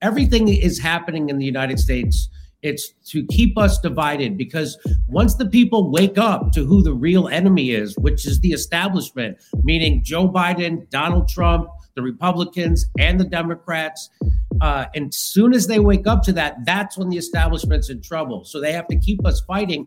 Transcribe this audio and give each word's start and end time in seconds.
Everything 0.00 0.46
is 0.46 0.78
happening 0.78 1.28
in 1.28 1.38
the 1.38 1.44
United 1.44 1.80
States. 1.80 2.28
It's 2.62 2.92
to 3.08 3.26
keep 3.26 3.58
us 3.58 3.80
divided 3.80 4.38
because 4.38 4.78
once 5.08 5.34
the 5.34 5.46
people 5.46 5.90
wake 5.90 6.16
up 6.16 6.52
to 6.52 6.64
who 6.64 6.84
the 6.84 6.92
real 6.92 7.26
enemy 7.26 7.70
is, 7.70 7.96
which 7.98 8.24
is 8.24 8.38
the 8.38 8.50
establishment, 8.52 9.38
meaning 9.64 10.04
Joe 10.04 10.28
Biden, 10.28 10.88
Donald 10.90 11.28
Trump, 11.28 11.68
the 11.96 12.02
Republicans, 12.02 12.86
and 12.96 13.18
the 13.18 13.24
Democrats, 13.24 14.08
uh, 14.60 14.84
and 14.94 15.12
soon 15.12 15.52
as 15.52 15.66
they 15.66 15.80
wake 15.80 16.06
up 16.06 16.22
to 16.22 16.32
that, 16.32 16.64
that's 16.64 16.96
when 16.96 17.08
the 17.08 17.16
establishment's 17.16 17.90
in 17.90 18.00
trouble. 18.00 18.44
So 18.44 18.60
they 18.60 18.72
have 18.72 18.86
to 18.88 18.96
keep 19.00 19.26
us 19.26 19.40
fighting. 19.40 19.84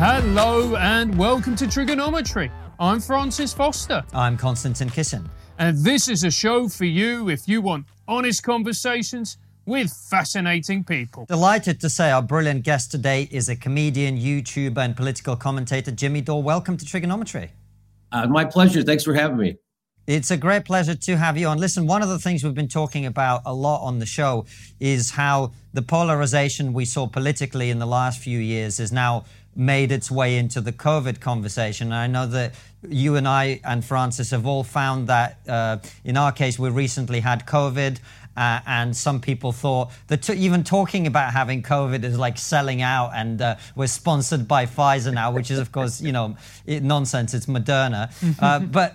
Hello 0.00 0.76
and 0.76 1.18
welcome 1.18 1.56
to 1.56 1.66
Triggernometry. 1.66 2.50
I'm 2.80 3.00
Francis 3.00 3.52
Foster. 3.52 4.04
I'm 4.14 4.36
Konstantin 4.36 4.88
Kisin. 4.88 5.28
And 5.58 5.76
this 5.78 6.08
is 6.08 6.22
a 6.22 6.30
show 6.30 6.68
for 6.68 6.84
you 6.84 7.28
if 7.28 7.48
you 7.48 7.60
want 7.60 7.86
honest 8.06 8.44
conversations 8.44 9.36
with 9.66 9.92
fascinating 9.92 10.84
people. 10.84 11.26
Delighted 11.26 11.80
to 11.80 11.90
say 11.90 12.12
our 12.12 12.22
brilliant 12.22 12.62
guest 12.62 12.92
today 12.92 13.28
is 13.32 13.48
a 13.48 13.56
comedian, 13.56 14.16
YouTuber, 14.16 14.78
and 14.78 14.96
political 14.96 15.34
commentator, 15.34 15.90
Jimmy 15.90 16.20
Dore. 16.20 16.40
Welcome 16.40 16.76
to 16.76 16.84
Triggernometry. 16.84 17.48
Uh, 18.12 18.28
my 18.28 18.44
pleasure. 18.44 18.84
Thanks 18.84 19.02
for 19.02 19.12
having 19.12 19.38
me. 19.38 19.56
It's 20.06 20.30
a 20.30 20.36
great 20.36 20.64
pleasure 20.64 20.94
to 20.94 21.16
have 21.16 21.36
you 21.36 21.48
on. 21.48 21.58
Listen, 21.58 21.86
one 21.86 22.00
of 22.00 22.08
the 22.08 22.18
things 22.18 22.42
we've 22.42 22.54
been 22.54 22.68
talking 22.68 23.04
about 23.06 23.42
a 23.44 23.52
lot 23.52 23.84
on 23.84 23.98
the 23.98 24.06
show 24.06 24.46
is 24.78 25.10
how 25.10 25.52
the 25.74 25.82
polarization 25.82 26.72
we 26.72 26.84
saw 26.84 27.06
politically 27.06 27.70
in 27.70 27.78
the 27.78 27.86
last 27.86 28.18
few 28.20 28.38
years 28.38 28.80
is 28.80 28.90
now 28.90 29.24
made 29.58 29.90
its 29.90 30.10
way 30.10 30.38
into 30.38 30.60
the 30.60 30.72
COVID 30.72 31.20
conversation. 31.20 31.88
And 31.88 31.94
I 31.94 32.06
know 32.06 32.26
that 32.26 32.54
you 32.88 33.16
and 33.16 33.26
I 33.26 33.60
and 33.64 33.84
Francis 33.84 34.30
have 34.30 34.46
all 34.46 34.62
found 34.62 35.08
that 35.08 35.40
uh, 35.48 35.78
in 36.04 36.16
our 36.16 36.30
case, 36.30 36.58
we 36.58 36.70
recently 36.70 37.20
had 37.20 37.44
COVID. 37.44 37.98
Uh, 38.36 38.60
and 38.68 38.96
some 38.96 39.20
people 39.20 39.50
thought 39.50 39.90
that 40.06 40.22
t- 40.22 40.32
even 40.34 40.62
talking 40.62 41.08
about 41.08 41.32
having 41.32 41.60
COVID 41.60 42.04
is 42.04 42.16
like 42.16 42.38
selling 42.38 42.82
out, 42.82 43.10
and 43.12 43.42
uh, 43.42 43.56
we're 43.74 43.88
sponsored 43.88 44.46
by 44.46 44.64
Pfizer 44.64 45.12
now, 45.12 45.32
which 45.32 45.50
is, 45.50 45.58
of 45.58 45.72
course, 45.72 46.00
you 46.00 46.12
know, 46.12 46.36
it, 46.64 46.84
nonsense. 46.84 47.34
It's 47.34 47.46
Moderna, 47.46 48.12
uh, 48.40 48.60
but 48.78 48.94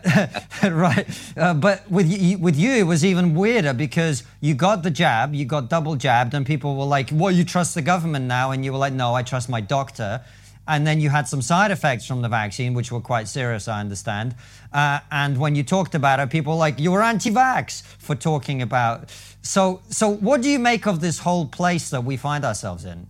right. 0.72 1.06
Uh, 1.36 1.54
but 1.56 1.92
with 1.92 2.10
you, 2.10 2.38
with 2.38 2.56
you, 2.56 2.72
it 2.72 2.84
was 2.84 3.04
even 3.04 3.36
weirder 3.36 3.74
because 3.74 4.24
you 4.40 4.54
got 4.54 4.82
the 4.82 4.92
jab, 4.92 5.34
you 5.34 5.44
got 5.44 5.70
double 5.70 5.98
jabbed, 5.98 6.34
and 6.34 6.46
people 6.46 6.78
were 6.78 6.86
like, 6.86 7.10
"Well, 7.12 7.32
you 7.32 7.44
trust 7.44 7.76
the 7.76 7.82
government 7.82 8.28
now," 8.28 8.52
and 8.52 8.64
you 8.64 8.72
were 8.72 8.80
like, 8.80 8.94
"No, 8.94 9.14
I 9.14 9.24
trust 9.24 9.50
my 9.50 9.60
doctor." 9.60 10.22
And 10.68 10.88
then 10.88 11.02
you 11.02 11.10
had 11.10 11.28
some 11.28 11.42
side 11.42 11.72
effects 11.72 12.06
from 12.06 12.22
the 12.22 12.30
vaccine, 12.30 12.74
which 12.74 12.92
were 12.92 13.02
quite 13.02 13.28
serious, 13.28 13.68
I 13.68 13.82
understand. 13.82 14.36
Uh, 14.72 15.00
and 15.12 15.38
when 15.38 15.56
you 15.56 15.64
talked 15.64 15.94
about 15.94 16.20
it, 16.20 16.30
people 16.30 16.54
were 16.54 16.60
like, 16.60 16.80
you 16.80 16.92
were 16.92 17.04
anti 17.04 17.32
vax 17.32 17.84
for 18.00 18.16
talking 18.16 18.62
about. 18.62 19.12
So, 19.42 19.82
so, 19.90 20.10
what 20.10 20.42
do 20.42 20.50
you 20.50 20.60
make 20.60 20.88
of 20.88 21.02
this 21.02 21.20
whole 21.20 21.46
place 21.46 21.90
that 21.90 22.06
we 22.06 22.16
find 22.16 22.46
ourselves 22.46 22.86
in? 22.86 23.08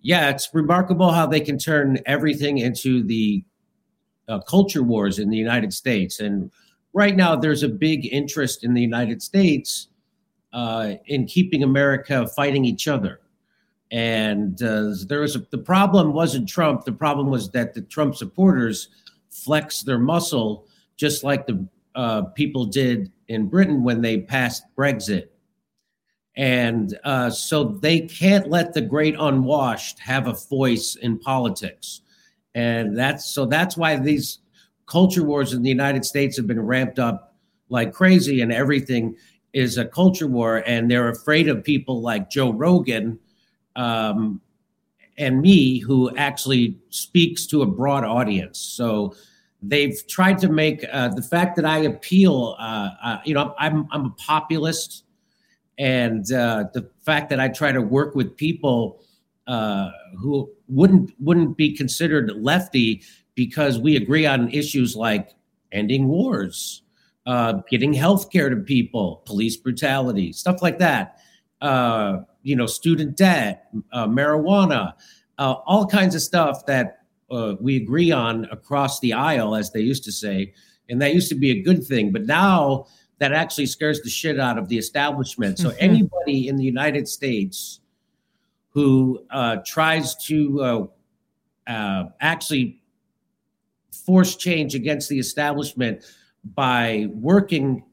Yeah, 0.00 0.30
it's 0.30 0.48
remarkable 0.54 1.12
how 1.12 1.26
they 1.26 1.40
can 1.40 1.58
turn 1.58 1.98
everything 2.06 2.58
into 2.58 3.02
the 3.02 3.44
uh, 4.28 4.40
culture 4.40 4.82
wars 4.82 5.18
in 5.18 5.30
the 5.30 5.36
United 5.36 5.72
States. 5.72 6.20
And 6.20 6.50
right 6.94 7.16
now, 7.16 7.36
there's 7.36 7.62
a 7.62 7.68
big 7.68 8.12
interest 8.12 8.64
in 8.64 8.74
the 8.74 8.80
United 8.80 9.22
States 9.22 9.88
uh, 10.52 10.94
in 11.06 11.26
keeping 11.26 11.62
America 11.62 12.26
fighting 12.28 12.64
each 12.64 12.88
other. 12.88 13.20
And 13.94 14.60
uh, 14.60 14.90
there 15.06 15.20
was 15.20 15.36
a, 15.36 15.46
the 15.50 15.58
problem 15.58 16.12
wasn't 16.12 16.48
Trump. 16.48 16.84
The 16.84 16.90
problem 16.90 17.30
was 17.30 17.50
that 17.50 17.74
the 17.74 17.80
Trump 17.80 18.16
supporters 18.16 18.88
flexed 19.30 19.86
their 19.86 20.00
muscle, 20.00 20.66
just 20.96 21.22
like 21.22 21.46
the 21.46 21.64
uh, 21.94 22.22
people 22.22 22.64
did 22.64 23.12
in 23.28 23.46
Britain 23.46 23.84
when 23.84 24.02
they 24.02 24.18
passed 24.18 24.64
Brexit. 24.76 25.28
And 26.34 26.98
uh, 27.04 27.30
so 27.30 27.62
they 27.62 28.00
can't 28.00 28.50
let 28.50 28.74
the 28.74 28.80
great 28.80 29.14
unwashed 29.16 30.00
have 30.00 30.26
a 30.26 30.32
voice 30.32 30.96
in 30.96 31.16
politics. 31.16 32.00
And 32.52 32.98
that's 32.98 33.26
so 33.26 33.46
that's 33.46 33.76
why 33.76 33.96
these 33.96 34.40
culture 34.86 35.22
wars 35.22 35.52
in 35.52 35.62
the 35.62 35.68
United 35.68 36.04
States 36.04 36.36
have 36.36 36.48
been 36.48 36.66
ramped 36.66 36.98
up 36.98 37.36
like 37.68 37.92
crazy, 37.92 38.40
and 38.40 38.52
everything 38.52 39.14
is 39.52 39.78
a 39.78 39.84
culture 39.84 40.26
war. 40.26 40.64
And 40.66 40.90
they're 40.90 41.10
afraid 41.10 41.48
of 41.48 41.62
people 41.62 42.02
like 42.02 42.28
Joe 42.28 42.52
Rogan 42.52 43.20
um, 43.76 44.40
and 45.16 45.40
me 45.40 45.78
who 45.78 46.14
actually 46.16 46.78
speaks 46.90 47.46
to 47.46 47.62
a 47.62 47.66
broad 47.66 48.04
audience. 48.04 48.58
So 48.58 49.14
they've 49.62 49.96
tried 50.08 50.38
to 50.38 50.48
make 50.48 50.84
uh, 50.92 51.08
the 51.08 51.22
fact 51.22 51.56
that 51.56 51.64
I 51.64 51.78
appeal, 51.78 52.56
uh, 52.58 52.90
uh, 53.02 53.18
you 53.24 53.34
know, 53.34 53.54
I'm, 53.58 53.86
I'm 53.90 54.06
a 54.06 54.10
populist, 54.10 55.04
and 55.78 56.30
uh, 56.32 56.64
the 56.72 56.88
fact 57.04 57.30
that 57.30 57.40
I 57.40 57.48
try 57.48 57.72
to 57.72 57.80
work 57.80 58.14
with 58.14 58.36
people 58.36 59.02
uh, 59.46 59.90
who 60.16 60.50
wouldn't 60.68 61.12
wouldn't 61.18 61.56
be 61.56 61.76
considered 61.76 62.30
lefty 62.36 63.02
because 63.34 63.78
we 63.78 63.96
agree 63.96 64.24
on 64.24 64.48
issues 64.50 64.94
like 64.96 65.34
ending 65.72 66.06
wars, 66.06 66.82
uh, 67.26 67.54
getting 67.68 67.92
health 67.92 68.30
care 68.30 68.48
to 68.48 68.56
people, 68.56 69.22
police 69.26 69.56
brutality, 69.56 70.32
stuff 70.32 70.62
like 70.62 70.78
that 70.78 71.18
you 72.44 72.54
know, 72.54 72.66
student 72.66 73.16
debt, 73.16 73.68
uh, 73.92 74.06
marijuana, 74.06 74.92
uh, 75.38 75.54
all 75.66 75.86
kinds 75.86 76.14
of 76.14 76.22
stuff 76.22 76.64
that 76.66 77.00
uh, 77.30 77.54
we 77.60 77.76
agree 77.76 78.12
on 78.12 78.44
across 78.52 79.00
the 79.00 79.12
aisle, 79.12 79.56
as 79.56 79.72
they 79.72 79.80
used 79.80 80.04
to 80.04 80.12
say. 80.12 80.54
And 80.88 81.02
that 81.02 81.14
used 81.14 81.30
to 81.30 81.34
be 81.34 81.50
a 81.50 81.62
good 81.62 81.84
thing. 81.84 82.12
But 82.12 82.26
now 82.26 82.86
that 83.18 83.32
actually 83.32 83.66
scares 83.66 84.00
the 84.02 84.10
shit 84.10 84.38
out 84.38 84.58
of 84.58 84.68
the 84.68 84.76
establishment. 84.76 85.58
So 85.58 85.70
mm-hmm. 85.70 85.78
anybody 85.80 86.48
in 86.48 86.56
the 86.56 86.64
United 86.64 87.08
States 87.08 87.80
who 88.70 89.24
uh, 89.30 89.58
tries 89.64 90.14
to 90.26 90.62
uh, 90.62 91.70
uh, 91.70 92.04
actually 92.20 92.82
force 94.04 94.36
change 94.36 94.74
against 94.74 95.08
the 95.08 95.18
establishment 95.18 96.04
by 96.54 97.06
working 97.12 97.84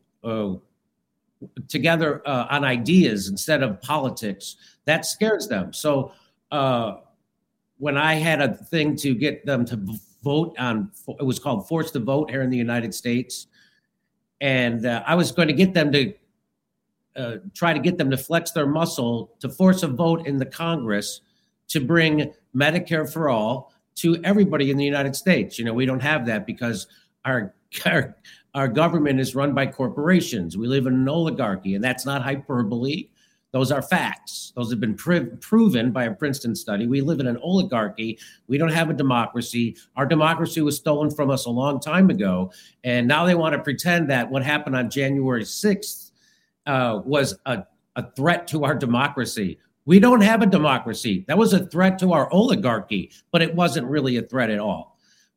together 1.67 2.21
uh, 2.27 2.47
on 2.49 2.63
ideas 2.63 3.29
instead 3.29 3.63
of 3.63 3.81
politics. 3.81 4.55
That 4.85 5.05
scares 5.05 5.47
them. 5.47 5.73
So 5.73 6.13
uh, 6.51 6.97
when 7.77 7.97
I 7.97 8.15
had 8.15 8.41
a 8.41 8.53
thing 8.53 8.95
to 8.97 9.15
get 9.15 9.45
them 9.45 9.65
to 9.65 9.79
vote 10.23 10.55
on, 10.59 10.91
it 11.19 11.25
was 11.25 11.39
called 11.39 11.67
Force 11.67 11.91
to 11.91 11.99
Vote 11.99 12.29
here 12.29 12.41
in 12.41 12.49
the 12.49 12.57
United 12.57 12.93
States, 12.93 13.47
and 14.39 14.85
uh, 14.85 15.03
I 15.05 15.15
was 15.15 15.31
going 15.31 15.47
to 15.47 15.53
get 15.53 15.73
them 15.73 15.91
to 15.91 16.13
uh, 17.15 17.37
try 17.53 17.73
to 17.73 17.79
get 17.79 17.97
them 17.97 18.09
to 18.09 18.17
flex 18.17 18.51
their 18.51 18.65
muscle 18.65 19.35
to 19.39 19.49
force 19.49 19.83
a 19.83 19.87
vote 19.87 20.25
in 20.27 20.37
the 20.37 20.45
Congress 20.45 21.21
to 21.67 21.79
bring 21.81 22.33
Medicare 22.55 23.11
for 23.11 23.29
all 23.29 23.73
to 23.95 24.17
everybody 24.23 24.71
in 24.71 24.77
the 24.77 24.85
United 24.85 25.15
States. 25.15 25.59
You 25.59 25.65
know, 25.65 25.73
we 25.73 25.85
don't 25.85 26.01
have 26.01 26.25
that 26.27 26.45
because 26.45 26.87
our, 27.25 27.53
our 27.85 28.15
our 28.53 28.67
government 28.67 29.19
is 29.19 29.33
run 29.33 29.53
by 29.53 29.65
corporations. 29.65 30.57
We 30.57 30.67
live 30.67 30.85
in 30.85 30.93
an 30.93 31.07
oligarchy, 31.07 31.75
and 31.75 31.83
that's 31.83 32.05
not 32.05 32.21
hyperbole. 32.21 33.07
Those 33.51 33.71
are 33.71 33.81
facts. 33.81 34.53
Those 34.55 34.69
have 34.71 34.79
been 34.79 34.95
pr- 34.95 35.35
proven 35.39 35.91
by 35.91 36.05
a 36.05 36.13
Princeton 36.13 36.55
study. 36.55 36.87
We 36.87 37.01
live 37.01 37.19
in 37.19 37.27
an 37.27 37.37
oligarchy. 37.37 38.17
We 38.47 38.57
don't 38.57 38.71
have 38.71 38.89
a 38.89 38.93
democracy. 38.93 39.75
Our 39.95 40.05
democracy 40.05 40.61
was 40.61 40.77
stolen 40.77 41.11
from 41.11 41.29
us 41.29 41.45
a 41.45 41.49
long 41.49 41.79
time 41.79 42.09
ago. 42.09 42.51
And 42.83 43.07
now 43.07 43.25
they 43.25 43.35
want 43.35 43.53
to 43.53 43.61
pretend 43.61 44.09
that 44.09 44.29
what 44.29 44.43
happened 44.43 44.75
on 44.75 44.89
January 44.89 45.43
6th 45.43 46.11
uh, 46.65 47.01
was 47.03 47.37
a, 47.45 47.63
a 47.97 48.11
threat 48.11 48.47
to 48.47 48.63
our 48.63 48.75
democracy. 48.75 49.59
We 49.85 49.99
don't 49.99 50.21
have 50.21 50.41
a 50.41 50.45
democracy. 50.45 51.25
That 51.27 51.37
was 51.37 51.53
a 51.53 51.65
threat 51.65 51.99
to 51.99 52.13
our 52.13 52.31
oligarchy, 52.31 53.11
but 53.31 53.41
it 53.41 53.53
wasn't 53.53 53.87
really 53.87 54.15
a 54.15 54.21
threat 54.21 54.49
at 54.49 54.59
all. 54.59 54.90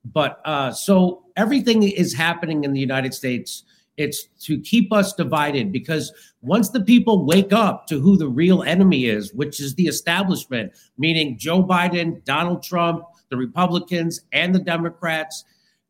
But 0.04 0.40
uh, 0.44 0.72
so 0.72 1.24
everything 1.36 1.82
is 1.82 2.14
happening 2.14 2.64
in 2.64 2.72
the 2.72 2.80
United 2.80 3.14
States. 3.14 3.64
It's 3.96 4.26
to 4.40 4.60
keep 4.60 4.92
us 4.92 5.14
divided 5.14 5.72
because 5.72 6.12
once 6.42 6.70
the 6.70 6.82
people 6.82 7.24
wake 7.24 7.52
up 7.52 7.86
to 7.86 8.00
who 8.00 8.16
the 8.16 8.28
real 8.28 8.62
enemy 8.62 9.06
is, 9.06 9.32
which 9.34 9.60
is 9.60 9.74
the 9.74 9.86
establishment, 9.86 10.72
meaning 10.98 11.38
Joe 11.38 11.62
Biden, 11.62 12.24
Donald 12.24 12.62
Trump, 12.62 13.04
the 13.30 13.36
Republicans, 13.36 14.20
and 14.32 14.54
the 14.54 14.58
Democrats, 14.58 15.44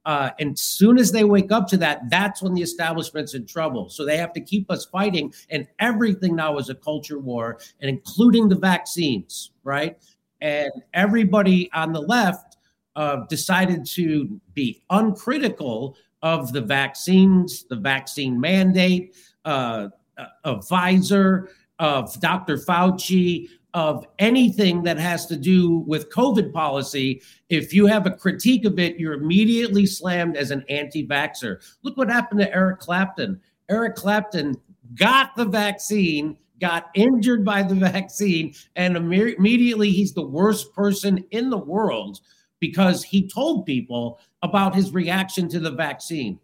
Uh, 0.06 0.30
and 0.38 0.58
soon 0.58 0.98
as 0.98 1.12
they 1.12 1.24
wake 1.24 1.50
up 1.50 1.66
to 1.66 1.78
that, 1.78 1.98
that's 2.10 2.42
when 2.42 2.52
the 2.52 2.60
establishment's 2.60 3.32
in 3.32 3.46
trouble. 3.46 3.88
So 3.88 4.04
they 4.04 4.18
have 4.18 4.34
to 4.34 4.40
keep 4.40 4.70
us 4.70 4.84
fighting. 4.84 5.32
And 5.48 5.66
everything 5.78 6.36
now 6.36 6.58
is 6.58 6.68
a 6.68 6.74
culture 6.74 7.18
war, 7.18 7.58
and 7.80 7.88
including 7.88 8.50
the 8.50 8.58
vaccines, 8.58 9.52
right? 9.64 9.96
And 10.42 10.70
everybody 10.92 11.70
on 11.72 11.94
the 11.94 12.02
left 12.02 12.53
uh, 12.96 13.24
decided 13.28 13.84
to 13.86 14.40
be 14.52 14.82
uncritical 14.90 15.96
of 16.22 16.52
the 16.52 16.60
vaccines, 16.60 17.64
the 17.68 17.76
vaccine 17.76 18.40
mandate, 18.40 19.14
uh, 19.44 19.88
uh 20.16 20.26
of 20.44 20.66
Pfizer, 20.66 21.48
of 21.78 22.18
Dr. 22.20 22.56
Fauci, 22.56 23.48
of 23.74 24.06
anything 24.20 24.84
that 24.84 24.98
has 24.98 25.26
to 25.26 25.36
do 25.36 25.78
with 25.78 26.08
COVID 26.10 26.52
policy, 26.52 27.20
if 27.48 27.74
you 27.74 27.86
have 27.86 28.06
a 28.06 28.10
critique 28.10 28.64
of 28.64 28.78
it, 28.78 29.00
you're 29.00 29.14
immediately 29.14 29.84
slammed 29.84 30.36
as 30.36 30.52
an 30.52 30.64
anti 30.68 31.06
vaxxer. 31.06 31.60
Look 31.82 31.96
what 31.96 32.08
happened 32.08 32.40
to 32.40 32.54
Eric 32.54 32.78
Clapton. 32.78 33.40
Eric 33.68 33.96
Clapton 33.96 34.54
got 34.94 35.34
the 35.34 35.44
vaccine, 35.44 36.38
got 36.60 36.90
injured 36.94 37.44
by 37.44 37.64
the 37.64 37.74
vaccine, 37.92 38.54
and 38.76 38.96
immediately 38.96 39.90
he's 39.90 40.14
the 40.14 40.26
worst 40.26 40.72
person 40.72 41.24
in 41.32 41.50
the 41.50 41.58
world 41.58 42.20
because 42.60 43.02
he 43.02 43.28
told 43.28 43.66
people 43.66 44.20
about 44.42 44.74
his 44.74 44.92
reaction 44.92 45.48
to 45.48 45.60
the 45.60 45.70
vaccine. 45.70 46.38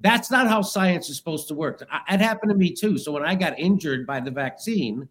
That's 0.00 0.30
not 0.30 0.48
how 0.48 0.62
science 0.62 1.08
is 1.08 1.16
supposed 1.16 1.48
to 1.48 1.54
work. 1.54 1.82
It 2.10 2.20
happened 2.20 2.50
to 2.50 2.56
me 2.56 2.72
too. 2.72 2.98
So 2.98 3.12
when 3.12 3.24
I 3.24 3.34
got 3.34 3.58
injured 3.58 4.06
by 4.06 4.20
the 4.20 4.30
vaccine, 4.30 5.08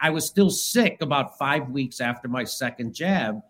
I 0.00 0.10
was 0.10 0.26
still 0.26 0.50
sick 0.50 1.02
about 1.02 1.38
five 1.38 1.68
weeks 1.70 2.00
after 2.00 2.28
my 2.28 2.44
second 2.44 2.94
jab. 2.94 3.40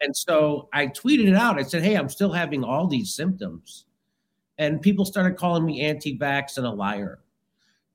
And 0.00 0.16
so 0.16 0.68
I 0.72 0.88
tweeted 0.88 1.28
it 1.28 1.36
out. 1.36 1.58
I 1.58 1.62
said, 1.62 1.82
Hey, 1.82 1.94
I'm 1.94 2.08
still 2.08 2.32
having 2.32 2.64
all 2.64 2.86
these 2.86 3.14
symptoms. 3.14 3.84
And 4.58 4.80
people 4.80 5.04
started 5.04 5.36
calling 5.36 5.64
me 5.64 5.80
anti 5.82 6.18
vax 6.18 6.56
and 6.56 6.66
a 6.66 6.70
liar. 6.70 7.20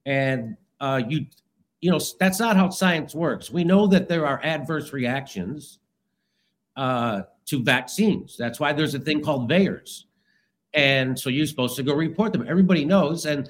And 0.05 0.57
uh, 0.79 1.01
you, 1.07 1.25
you 1.81 1.91
know, 1.91 1.99
that's 2.19 2.39
not 2.39 2.57
how 2.57 2.69
science 2.69 3.15
works. 3.15 3.49
We 3.51 3.63
know 3.63 3.87
that 3.87 4.07
there 4.07 4.25
are 4.25 4.41
adverse 4.43 4.93
reactions 4.93 5.79
uh, 6.79 7.23
to 7.45 7.61
vaccines. 7.61 8.37
That's 8.37 8.57
why 8.57 8.71
there's 8.71 8.95
a 8.95 8.99
thing 8.99 9.21
called 9.21 9.49
VAERS. 9.49 10.05
And 10.73 11.19
so 11.19 11.29
you're 11.29 11.45
supposed 11.45 11.75
to 11.75 11.83
go 11.83 11.93
report 11.93 12.31
them. 12.31 12.45
Everybody 12.47 12.85
knows. 12.85 13.25
And 13.25 13.49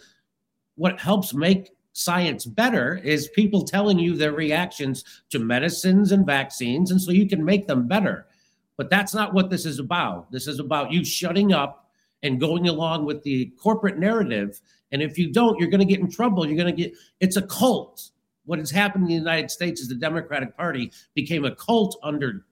what 0.76 1.00
helps 1.00 1.34
make 1.34 1.70
science 1.94 2.46
better 2.46 3.00
is 3.04 3.28
people 3.28 3.66
telling 3.66 4.00
you 4.00 4.16
their 4.16 4.31
reactions 4.31 5.04
to 5.30 5.38
medicines 5.38 6.12
and 6.12 6.26
vaccines. 6.26 6.90
And 6.90 7.00
so 7.00 7.12
you 7.12 7.30
can 7.30 7.46
make 7.46 7.68
them 7.68 7.88
better. 7.88 8.26
But 8.78 8.90
that's 8.90 9.14
not 9.14 9.36
what 9.36 9.52
this 9.52 9.66
is 9.66 9.78
about. 9.78 10.31
This 10.31 10.48
is 10.48 10.60
about 10.60 10.92
you 10.92 11.06
shutting 11.06 11.54
up 11.54 11.92
and 12.24 12.40
going 12.40 12.68
along 12.68 13.06
with 13.06 13.22
the 13.22 13.54
corporate 13.62 14.00
narrative. 14.00 14.60
And 14.92 15.04
if 15.04 15.20
you 15.20 15.31
don't, 15.31 15.60
you're 15.60 15.70
going 15.70 15.86
to 15.88 15.94
get 15.94 16.00
in 16.00 16.10
trouble. 16.10 16.48
You're 16.48 16.58
going 16.58 16.76
to 16.76 16.84
get, 16.84 16.94
it's 17.20 17.38
a 17.38 17.44
cult. 17.44 18.10
What 18.46 18.58
has 18.58 18.72
happened 18.72 19.04
in 19.04 19.10
the 19.10 19.14
United 19.16 19.52
States 19.52 19.81
is 19.81 19.88
the 19.88 19.94
Democratic 19.94 20.58
Party 20.58 20.92
became 21.14 21.46
a 21.46 21.54
cult 21.54 22.00
under 22.02 22.46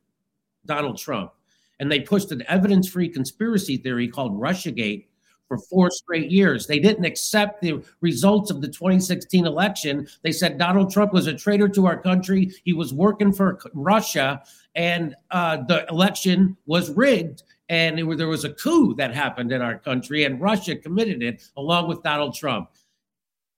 Donald 0.67 0.97
Trump. 0.97 1.31
And 1.79 1.91
they 1.91 1.99
pushed 1.99 2.31
an 2.31 2.43
evidence 2.47 2.89
free 2.89 3.09
conspiracy 3.09 3.77
theory 3.77 4.07
called 4.07 4.39
Russiagate 4.39 5.05
for 5.47 5.57
four 5.57 5.89
straight 5.89 6.29
years. 6.29 6.67
They 6.67 6.79
didn't 6.79 7.05
accept 7.05 7.61
the 7.61 7.83
results 8.01 8.51
of 8.51 8.61
the 8.61 8.67
2016 8.67 9.45
election. 9.45 10.07
They 10.21 10.31
said 10.31 10.57
Donald 10.57 10.91
Trump 10.91 11.13
was 11.13 11.27
a 11.27 11.33
traitor 11.33 11.69
to 11.69 11.85
our 11.85 11.99
country. 12.01 12.51
He 12.63 12.73
was 12.73 12.93
working 12.93 13.31
for 13.31 13.59
Russia, 13.73 14.43
and 14.75 15.15
uh, 15.31 15.57
the 15.67 15.85
election 15.89 16.57
was 16.65 16.91
rigged. 16.91 17.43
And 17.69 18.05
was, 18.07 18.17
there 18.17 18.27
was 18.27 18.45
a 18.45 18.53
coup 18.53 18.95
that 18.95 19.13
happened 19.13 19.51
in 19.51 19.61
our 19.61 19.77
country, 19.77 20.23
and 20.23 20.39
Russia 20.39 20.75
committed 20.75 21.21
it 21.21 21.43
along 21.57 21.89
with 21.89 22.03
Donald 22.03 22.33
Trump. 22.33 22.69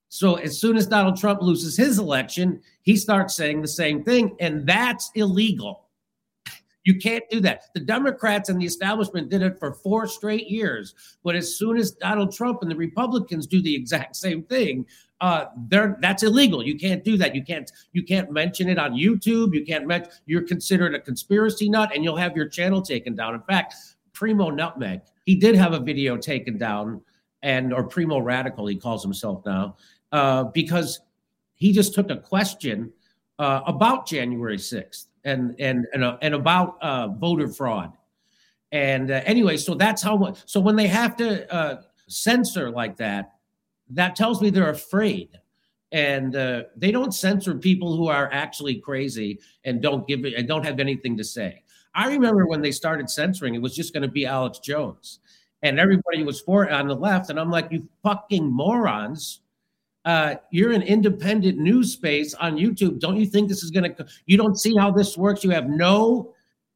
So 0.10 0.36
as 0.36 0.60
soon 0.60 0.76
as 0.76 0.88
Donald 0.88 1.18
Trump 1.18 1.42
loses 1.42 1.78
his 1.78 2.00
election, 2.00 2.62
he 2.82 2.96
starts 2.96 3.36
saying 3.36 3.62
the 3.62 3.68
same 3.68 4.04
thing, 4.04 4.36
and 4.40 4.66
that's 4.66 5.12
illegal. 5.14 5.89
You 6.90 6.96
can't 6.96 7.30
do 7.30 7.40
that. 7.42 7.66
The 7.76 7.82
Democrats 7.82 8.50
and 8.50 8.60
the 8.60 8.66
establishment 8.66 9.30
did 9.30 9.44
it 9.44 9.60
for 9.60 9.74
four 9.74 10.08
straight 10.08 10.48
years. 10.48 10.96
But 11.24 11.36
as 11.36 11.56
soon 11.56 11.78
as 11.78 11.92
Donald 11.92 12.34
Trump 12.34 12.64
and 12.64 12.72
the 12.72 12.76
Republicans 12.76 13.46
do 13.46 13.62
the 13.62 13.76
exact 13.76 14.16
same 14.16 14.42
thing, 14.42 14.88
uh, 15.22 15.46
there 15.68 16.00
that's 16.02 16.24
illegal. 16.24 16.66
You 16.66 16.80
can't 16.80 17.04
do 17.04 17.16
that. 17.18 17.36
You 17.36 17.44
can't 17.44 17.72
you 17.94 18.02
can't 18.02 18.32
mention 18.32 18.70
it 18.70 18.80
on 18.80 18.94
YouTube. 18.94 19.54
You 19.54 19.64
can't 19.64 19.86
mention 19.86 20.10
you're 20.26 20.42
considered 20.42 20.96
a 20.96 21.00
conspiracy 21.00 21.70
nut, 21.70 21.92
and 21.94 22.04
you'll 22.04 22.18
have 22.18 22.36
your 22.36 22.48
channel 22.48 22.82
taken 22.82 23.14
down. 23.14 23.36
In 23.36 23.42
fact, 23.42 23.76
Primo 24.14 24.50
Nutmeg, 24.50 25.02
he 25.28 25.36
did 25.36 25.54
have 25.54 25.74
a 25.74 25.80
video 25.80 26.18
taken 26.18 26.58
down, 26.58 27.02
and 27.44 27.72
or 27.72 27.84
Primo 27.84 28.18
Radical, 28.18 28.66
he 28.66 28.78
calls 28.78 29.04
himself 29.04 29.46
now, 29.46 29.78
uh, 30.12 30.46
because 30.46 31.02
he 31.54 31.72
just 31.72 31.94
took 31.94 32.10
a 32.10 32.18
question 32.18 32.92
uh, 33.38 33.62
about 33.68 34.08
January 34.08 34.58
6th 34.58 35.06
and 35.24 35.56
and 35.60 35.88
and, 35.94 36.04
uh, 36.04 36.18
and 36.22 36.34
about 36.34 36.82
uh, 36.82 37.08
voter 37.08 37.48
fraud. 37.48 37.94
And 38.72 39.12
uh, 39.12 39.22
anyway, 39.26 39.58
so 39.58 39.74
that's 39.74 40.02
how. 40.02 40.34
So 40.46 40.60
when 40.60 40.76
they 40.76 40.88
have 40.88 41.16
to 41.18 41.52
uh, 41.54 41.82
censor 42.08 42.70
like 42.70 42.98
that, 42.98 43.34
that 43.90 44.16
tells 44.16 44.42
me 44.42 44.50
they're 44.50 44.70
afraid, 44.70 45.40
and 45.92 46.36
uh, 46.36 46.64
they 46.76 46.92
don't 46.92 47.14
censor 47.14 47.56
people 47.56 47.98
who 47.98 48.08
are 48.08 48.30
actually 48.32 48.76
crazy 48.76 49.40
and 49.64 49.82
don't 49.82 50.08
give 50.08 50.24
and 50.24 50.48
don't 50.48 50.66
have 50.66 50.80
anything 50.80 51.18
to 51.18 51.24
say. 51.24 51.64
I 51.96 52.08
remember 52.10 52.46
when 52.46 52.62
they 52.62 52.72
started 52.72 53.10
censoring, 53.10 53.56
it 53.56 53.62
was 53.62 53.76
just 53.76 53.94
going 53.94 54.04
to 54.04 54.10
be 54.10 54.26
Alex 54.26 54.60
Jones, 54.60 55.20
and 55.64 55.80
everybody 55.80 56.24
was 56.24 56.40
for 56.40 56.66
it 56.66 56.72
on 56.72 56.88
the 56.88 56.96
left, 56.96 57.32
and 57.32 57.40
I'm 57.40 57.50
like, 57.50 57.72
you 57.72 57.88
fucking 58.04 58.46
morons 58.46 59.42
uh, 60.06 60.36
you're 60.52 60.72
an 60.72 60.82
independent 60.82 61.58
news 61.58 61.94
space 61.94 62.34
on 62.36 62.56
YouTube. 62.56 63.00
Don't 63.00 63.18
you 63.18 63.26
think 63.26 63.50
this 63.50 63.64
is 63.64 63.72
going 63.72 63.94
to? 63.96 64.06
You 64.26 64.38
don't 64.38 64.58
see 64.58 64.76
how 64.76 64.92
this 64.92 65.18
works. 65.18 65.44
You 65.44 65.50
have 65.52 65.68
no 65.68 66.34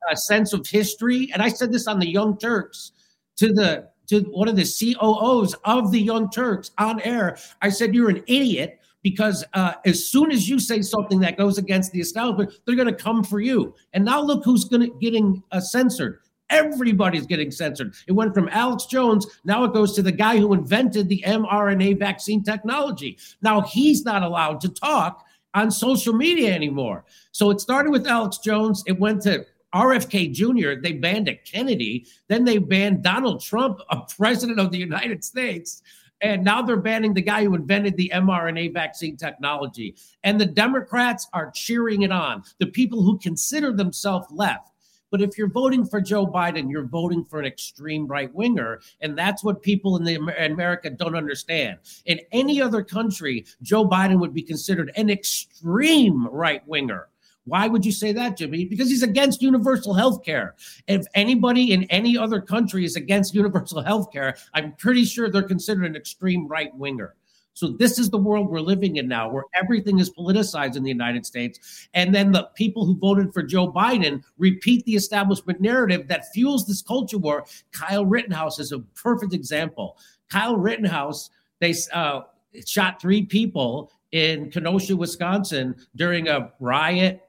uh, 0.10 0.16
sense 0.16 0.54
of 0.54 0.68
history. 0.68 1.30
And 1.34 1.42
I 1.42 1.50
said 1.50 1.72
this 1.72 1.88
on 1.88 2.00
the 2.00 2.08
Young 2.08 2.38
Turks 2.38 2.92
to 3.38 3.54
the 3.54 3.90
to 4.08 4.20
one 4.32 4.50
of 4.50 4.56
the 4.56 4.64
COOs 4.66 5.56
of 5.64 5.92
the 5.92 6.00
Young 6.00 6.30
Turks 6.30 6.72
on 6.78 7.00
air. 7.02 7.38
I 7.62 7.70
said 7.70 7.96
you're 7.96 8.10
an 8.10 8.24
idiot 8.28 8.80
because 9.02 9.44
uh, 9.54 9.74
as 9.86 10.06
soon 10.06 10.32
as 10.32 10.50
you 10.50 10.60
say 10.60 10.82
something 10.82 11.20
that 11.20 11.38
goes 11.38 11.58
against 11.58 11.92
the 11.92 12.00
establishment, 12.00 12.54
they're 12.66 12.76
going 12.76 12.88
to 12.88 12.94
come 12.94 13.24
for 13.24 13.40
you. 13.40 13.74
And 13.94 14.04
now 14.04 14.22
look 14.22 14.44
who's 14.44 14.66
going 14.66 14.82
to 14.82 14.98
getting 15.00 15.44
uh, 15.52 15.60
censored. 15.60 16.20
Everybody's 16.50 17.26
getting 17.26 17.52
censored. 17.52 17.94
It 18.08 18.12
went 18.12 18.34
from 18.34 18.50
Alex 18.50 18.86
Jones, 18.86 19.26
now 19.44 19.64
it 19.64 19.74
goes 19.74 19.94
to 19.96 20.02
the 20.02 20.12
guy 20.12 20.38
who 20.38 20.54
invented 20.54 21.10
the 21.10 21.24
mRNA 21.26 22.00
vaccine 22.00 22.44
technology. 22.44 23.18
Now 23.42 23.62
he's 23.62 24.06
not 24.06 24.24
allowed 24.24 24.62
to 24.62 24.70
talk 24.70 25.26
on 25.54 25.72
social 25.72 26.14
media 26.14 26.54
anymore. 26.54 27.06
So 27.32 27.50
it 27.50 27.62
started 27.62 27.92
with 27.92 28.08
Alex 28.08 28.40
Jones, 28.40 28.84
it 28.88 29.00
went 29.00 29.22
to 29.24 29.46
RFK 29.74 30.32
Jr., 30.32 30.80
they 30.82 30.94
banned 30.94 31.28
a 31.28 31.36
Kennedy, 31.36 32.06
then 32.28 32.46
they 32.46 32.60
banned 32.60 33.04
Donald 33.04 33.42
Trump, 33.42 33.80
a 33.90 34.02
president 34.18 34.60
of 34.60 34.72
the 34.72 34.78
United 34.78 35.24
States. 35.24 35.82
And 36.22 36.44
now 36.44 36.62
they're 36.62 36.78
banning 36.78 37.14
the 37.14 37.22
guy 37.22 37.44
who 37.44 37.54
invented 37.54 37.98
the 37.98 38.12
mRNA 38.14 38.74
vaccine 38.74 39.18
technology. 39.18 39.96
And 40.24 40.40
the 40.40 40.46
Democrats 40.46 41.28
are 41.34 41.52
cheering 41.52 42.04
it 42.04 42.12
on. 42.12 42.44
The 42.60 42.68
people 42.68 43.02
who 43.02 43.20
consider 43.20 43.74
themselves 43.74 44.28
left 44.30 44.70
but 45.14 45.22
if 45.22 45.38
you're 45.38 45.48
voting 45.48 45.86
for 45.86 46.02
Joe 46.02 46.26
Biden, 46.26 46.72
you're 46.72 46.88
voting 46.88 47.24
for 47.24 47.38
an 47.38 47.46
extreme 47.46 48.08
right 48.08 48.34
winger. 48.34 48.82
And 49.00 49.16
that's 49.16 49.44
what 49.44 49.62
people 49.62 49.96
in, 49.96 50.04
the, 50.04 50.16
America 50.44 50.90
don't 50.90 51.16
understand. 51.16 51.78
In 52.06 52.20
any 52.32 52.60
other 52.60 52.82
country, 52.82 53.46
Joe 53.62 53.88
Biden 53.88 54.20
would 54.20 54.34
be 54.34 54.42
considered 54.42 54.92
an 54.96 55.12
extreme 55.12 56.28
right 56.30 56.68
winger. 56.68 57.10
Why 57.46 57.68
would 57.68 57.86
you 57.86 57.92
say 57.92 58.12
that, 58.14 58.38
Jimmy? 58.38 58.66
Because 58.66 58.90
he's 58.90 59.04
against 59.04 59.44
universal 59.44 59.94
health 59.94 60.24
care. 60.26 60.56
If 60.88 61.06
anybody 61.14 61.74
in 61.74 61.84
any 61.92 62.18
other 62.18 62.42
country 62.42 62.84
is 62.84 62.96
against 62.96 63.36
universal 63.36 63.84
health 63.84 64.12
care, 64.12 64.36
I'm 64.56 64.72
pretty 64.72 65.06
sure 65.06 65.30
they're 65.30 65.44
considered 65.44 65.86
an 65.86 65.96
extreme 65.96 66.48
right 66.48 66.74
winger. 66.76 67.14
So 67.54 67.70
this 67.70 68.00
is 68.00 68.10
the 68.10 68.18
world 68.18 68.50
we're 68.50 68.60
living 68.60 68.98
in 68.98 69.08
now, 69.08 69.30
where 69.30 69.44
everything 69.54 70.00
is 70.00 70.12
politicized 70.12 70.76
in 70.76 70.84
the 70.84 70.90
United 70.90 71.26
States. 71.26 71.88
And 71.94 72.14
then 72.14 72.32
the 72.32 72.50
people 72.56 72.86
who 72.86 72.98
voted 72.98 73.34
for 73.34 73.44
Joe 73.44 73.72
Biden 73.72 74.24
repeat 74.38 74.86
the 74.86 74.96
establishment 74.96 75.62
narrative 75.62 76.08
that 76.08 76.32
fuels 76.34 76.66
this 76.66 76.82
culture 76.82 77.18
war. 77.18 77.46
Kyle 77.72 78.06
Rittenhouse 78.06 78.60
is 78.60 78.72
a 78.72 78.80
perfect 78.80 79.34
example. 79.34 79.98
Kyle 80.30 80.58
Rittenhouse, 80.58 81.30
they 81.60 81.76
uh, 81.94 82.22
shot 82.66 83.00
three 83.00 83.24
people 83.24 83.92
in 84.12 84.50
Kenosha, 84.52 84.96
Wisconsin 84.96 85.76
during 85.96 86.28
a 86.28 86.52
riot 86.60 87.22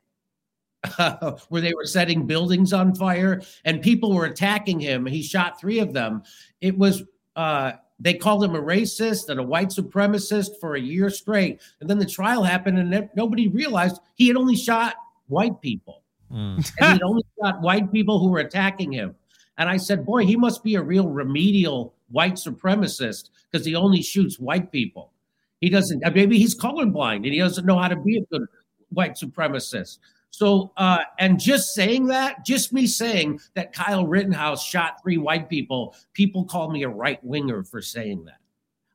uh, 0.98 1.32
where 1.48 1.60
they 1.60 1.74
were 1.74 1.86
setting 1.86 2.26
buildings 2.26 2.72
on 2.72 2.94
fire 2.94 3.40
and 3.64 3.82
people 3.82 4.12
were 4.12 4.26
attacking 4.26 4.80
him. 4.80 5.06
He 5.06 5.22
shot 5.22 5.60
three 5.60 5.78
of 5.78 5.92
them. 5.92 6.22
It 6.60 6.76
was 6.76 7.02
uh, 7.36 7.72
they 8.04 8.12
called 8.12 8.44
him 8.44 8.54
a 8.54 8.60
racist 8.60 9.30
and 9.30 9.40
a 9.40 9.42
white 9.42 9.70
supremacist 9.70 10.60
for 10.60 10.76
a 10.76 10.80
year 10.80 11.08
straight. 11.08 11.62
And 11.80 11.88
then 11.88 11.98
the 11.98 12.04
trial 12.04 12.42
happened, 12.42 12.78
and 12.78 13.08
nobody 13.16 13.48
realized 13.48 13.98
he 14.14 14.28
had 14.28 14.36
only 14.36 14.56
shot 14.56 14.96
white 15.28 15.60
people. 15.62 16.02
Mm. 16.30 16.70
and 16.80 16.92
he'd 16.92 17.02
only 17.02 17.24
shot 17.40 17.62
white 17.62 17.90
people 17.92 18.18
who 18.18 18.28
were 18.28 18.40
attacking 18.40 18.92
him. 18.92 19.14
And 19.56 19.70
I 19.70 19.78
said, 19.78 20.04
boy, 20.04 20.26
he 20.26 20.36
must 20.36 20.62
be 20.62 20.74
a 20.74 20.82
real 20.82 21.08
remedial 21.08 21.94
white 22.10 22.34
supremacist 22.34 23.30
because 23.50 23.64
he 23.64 23.74
only 23.74 24.02
shoots 24.02 24.38
white 24.38 24.70
people. 24.70 25.12
He 25.60 25.70
doesn't, 25.70 26.02
maybe 26.14 26.38
he's 26.38 26.58
colorblind 26.58 27.16
and 27.16 27.26
he 27.26 27.38
doesn't 27.38 27.64
know 27.64 27.78
how 27.78 27.88
to 27.88 27.96
be 27.96 28.18
a 28.18 28.24
good 28.26 28.46
white 28.90 29.14
supremacist. 29.14 29.98
So, 30.36 30.72
uh, 30.76 30.98
and 31.20 31.38
just 31.38 31.74
saying 31.74 32.06
that, 32.08 32.44
just 32.44 32.72
me 32.72 32.88
saying 32.88 33.38
that 33.54 33.72
Kyle 33.72 34.04
Rittenhouse 34.04 34.64
shot 34.64 35.00
three 35.00 35.16
white 35.16 35.48
people, 35.48 35.94
people 36.12 36.44
call 36.44 36.72
me 36.72 36.82
a 36.82 36.88
right 36.88 37.22
winger 37.22 37.62
for 37.62 37.80
saying 37.80 38.24
that. 38.24 38.38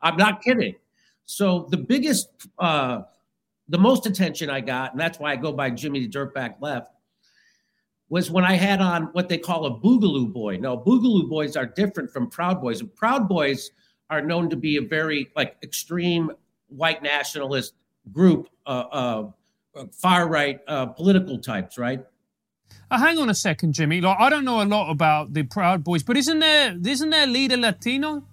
I'm 0.01 0.17
not 0.17 0.41
kidding. 0.41 0.75
So, 1.23 1.69
the 1.69 1.77
biggest, 1.77 2.27
uh, 2.57 3.03
the 3.69 3.77
most 3.77 4.05
attention 4.05 4.49
I 4.49 4.59
got, 4.59 4.91
and 4.91 4.99
that's 4.99 5.17
why 5.17 5.31
I 5.31 5.37
go 5.37 5.53
by 5.53 5.69
Jimmy 5.69 6.05
the 6.05 6.09
Dirtbag 6.09 6.55
Left, 6.59 6.91
was 8.09 8.29
when 8.29 8.43
I 8.43 8.55
had 8.55 8.81
on 8.81 9.03
what 9.13 9.29
they 9.29 9.37
call 9.37 9.65
a 9.65 9.79
Boogaloo 9.79 10.33
Boy. 10.33 10.57
Now, 10.57 10.75
Boogaloo 10.75 11.29
Boys 11.29 11.55
are 11.55 11.67
different 11.67 12.11
from 12.11 12.29
Proud 12.29 12.59
Boys. 12.59 12.81
And 12.81 12.93
Proud 12.93 13.29
Boys 13.29 13.71
are 14.09 14.21
known 14.21 14.49
to 14.49 14.57
be 14.57 14.75
a 14.75 14.81
very 14.81 15.31
like 15.37 15.55
extreme 15.63 16.31
white 16.67 17.01
nationalist 17.01 17.75
group, 18.11 18.49
uh, 18.65 19.27
far 19.93 20.27
right 20.27 20.59
uh, 20.67 20.87
political 20.87 21.37
types, 21.39 21.77
right? 21.77 22.03
Uh, 22.91 22.97
hang 22.97 23.17
on 23.19 23.29
a 23.29 23.33
second, 23.35 23.73
Jimmy. 23.73 24.01
Like, 24.01 24.17
I 24.19 24.29
don't 24.29 24.45
know 24.45 24.61
a 24.61 24.65
lot 24.65 24.89
about 24.89 25.33
the 25.33 25.43
Proud 25.43 25.83
Boys, 25.83 26.03
but 26.03 26.17
isn't 26.17 26.39
there 26.39 26.75
isn't 26.85 27.09
their 27.09 27.27
leader 27.27 27.57
Latino? 27.57 28.23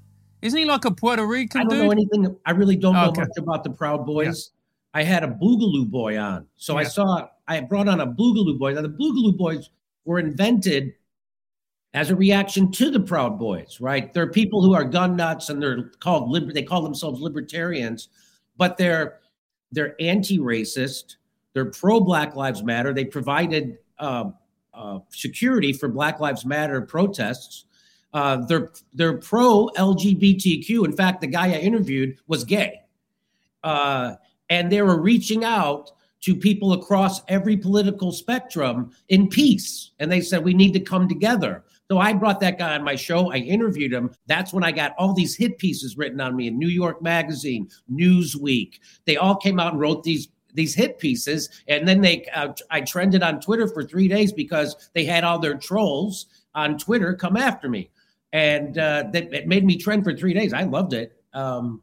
Isn't 0.42 0.58
he 0.58 0.64
like 0.64 0.84
a 0.84 0.90
Puerto 0.90 1.26
Rican? 1.26 1.62
I 1.62 1.64
don't 1.64 1.70
dude? 1.72 1.84
know 1.84 1.90
anything. 1.90 2.36
I 2.46 2.50
really 2.52 2.76
don't 2.76 2.94
know 2.94 3.08
Okay. 3.08 3.22
much 3.22 3.30
about 3.38 3.64
the 3.64 3.70
Proud 3.70 4.06
Boys. 4.06 4.50
I 4.94 5.02
had 5.02 5.24
a 5.24 5.28
Boogaloo 5.28 5.90
Boy 5.90 6.18
on, 6.18 6.46
so 6.56 6.76
I 6.78 6.82
Yeah. 6.82 6.88
saw. 6.88 7.28
I 7.48 7.60
brought 7.60 7.88
on 7.88 8.00
a 8.00 8.06
Boogaloo 8.06 8.58
Boy. 8.58 8.72
Now 8.74 8.82
the 8.82 8.88
Boogaloo 8.88 9.36
Boys 9.36 9.70
were 10.04 10.18
invented 10.18 10.94
as 11.94 12.10
a 12.10 12.16
reaction 12.16 12.70
to 12.72 12.90
the 12.90 13.00
Proud 13.00 13.38
Boys, 13.38 13.78
right? 13.80 14.12
They're 14.12 14.30
people 14.30 14.62
who 14.62 14.74
are 14.74 14.84
gun 14.84 15.16
nuts 15.16 15.48
and 15.48 15.62
they're 15.62 15.90
called 16.00 16.30
liber- 16.30 16.52
they 16.52 16.62
call 16.62 16.82
themselves 16.82 17.20
libertarians, 17.20 18.08
but 18.56 18.76
they're 18.78 19.20
they're 19.72 19.96
anti-racist. 20.00 21.16
They're 21.56 21.64
pro 21.64 22.00
Black 22.00 22.36
Lives 22.36 22.62
Matter. 22.62 22.92
They 22.92 23.06
provided 23.06 23.78
uh, 23.98 24.24
uh, 24.74 24.98
security 25.08 25.72
for 25.72 25.88
Black 25.88 26.20
Lives 26.20 26.44
Matter 26.44 26.82
protests. 26.82 27.64
Uh, 28.12 28.44
they're 28.44 28.72
they're 28.92 29.16
pro 29.16 29.70
LGBTQ. 29.78 30.84
In 30.84 30.92
fact, 30.92 31.22
the 31.22 31.26
guy 31.26 31.46
I 31.46 31.60
interviewed 31.60 32.18
was 32.26 32.44
gay, 32.44 32.82
uh, 33.64 34.16
and 34.50 34.70
they 34.70 34.82
were 34.82 35.00
reaching 35.00 35.44
out 35.44 35.92
to 36.20 36.36
people 36.36 36.74
across 36.74 37.22
every 37.28 37.56
political 37.56 38.12
spectrum 38.12 38.90
in 39.08 39.26
peace. 39.26 39.92
And 39.98 40.12
they 40.12 40.20
said 40.20 40.44
we 40.44 40.52
need 40.52 40.74
to 40.74 40.80
come 40.80 41.08
together. 41.08 41.64
So 41.90 41.96
I 41.98 42.12
brought 42.12 42.40
that 42.40 42.58
guy 42.58 42.74
on 42.74 42.84
my 42.84 42.96
show. 42.96 43.32
I 43.32 43.36
interviewed 43.36 43.94
him. 43.94 44.10
That's 44.26 44.52
when 44.52 44.64
I 44.64 44.72
got 44.72 44.92
all 44.98 45.14
these 45.14 45.36
hit 45.36 45.56
pieces 45.56 45.96
written 45.96 46.20
on 46.20 46.36
me 46.36 46.48
in 46.48 46.58
New 46.58 46.68
York 46.68 47.00
Magazine, 47.00 47.70
Newsweek. 47.90 48.80
They 49.06 49.16
all 49.16 49.36
came 49.36 49.58
out 49.58 49.72
and 49.72 49.80
wrote 49.80 50.02
these 50.02 50.28
these 50.56 50.74
hit 50.74 50.98
pieces, 50.98 51.48
and 51.68 51.86
then 51.86 52.00
they 52.00 52.26
uh, 52.34 52.52
I 52.70 52.80
trended 52.80 53.22
on 53.22 53.40
Twitter 53.40 53.68
for 53.68 53.84
three 53.84 54.08
days 54.08 54.32
because 54.32 54.90
they 54.94 55.04
had 55.04 55.22
all 55.22 55.38
their 55.38 55.56
trolls 55.56 56.26
on 56.54 56.78
Twitter 56.78 57.14
come 57.14 57.36
after 57.36 57.68
me, 57.68 57.90
and 58.32 58.76
uh, 58.76 59.04
that 59.12 59.32
it 59.32 59.46
made 59.46 59.64
me 59.64 59.76
trend 59.76 60.02
for 60.02 60.16
three 60.16 60.34
days. 60.34 60.52
I 60.52 60.64
loved 60.64 60.92
it. 60.92 61.12
Um, 61.32 61.82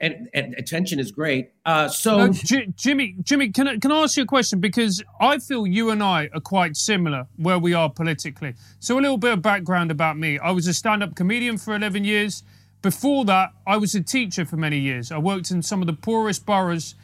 and, 0.00 0.28
and, 0.34 0.54
attention 0.58 0.98
is 0.98 1.10
great. 1.10 1.50
Uh, 1.64 1.88
so 1.88 2.20
Uh, 2.20 2.32
Jimmy, 2.76 3.16
Jimmy, 3.22 3.48
can 3.48 3.68
I, 3.68 3.78
can 3.78 3.90
I 3.90 4.02
ask 4.02 4.16
you 4.16 4.24
a 4.24 4.26
question? 4.26 4.60
Because 4.60 5.02
I 5.18 5.38
feel 5.38 5.66
you 5.66 5.90
and 5.90 6.02
I 6.02 6.28
are 6.34 6.40
quite 6.40 6.76
similar 6.76 7.26
where 7.36 7.58
we 7.58 7.72
are 7.72 7.88
politically. 7.88 8.54
So 8.80 8.98
a 8.98 9.00
little 9.00 9.16
bit 9.16 9.32
of 9.32 9.42
background 9.42 9.90
about 9.90 10.18
me. 10.18 10.38
I 10.38 10.50
was 10.50 10.66
a 10.66 10.74
stand-up 10.74 11.14
comedian 11.14 11.56
for 11.56 11.74
11 11.74 12.04
years. 12.04 12.42
Before 12.82 13.24
that, 13.24 13.50
I 13.66 13.76
was 13.76 13.94
a 13.94 14.02
teacher 14.02 14.44
for 14.44 14.56
many 14.56 14.78
years. 14.78 15.10
I 15.10 15.18
worked 15.18 15.50
in 15.50 15.62
some 15.62 15.80
of 15.80 15.86
the 15.86 15.92
poorest 15.94 16.44
boroughs 16.44 16.94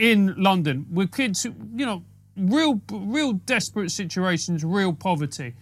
in 0.00 0.34
London 0.42 0.86
with 0.90 1.12
kids, 1.12 1.44
you 1.44 1.86
know, 1.86 2.02
real, 2.36 2.80
real 2.90 3.34
desperate 3.34 3.90
situations, 3.90 4.64
real 4.64 4.94
poverty. 4.94 5.54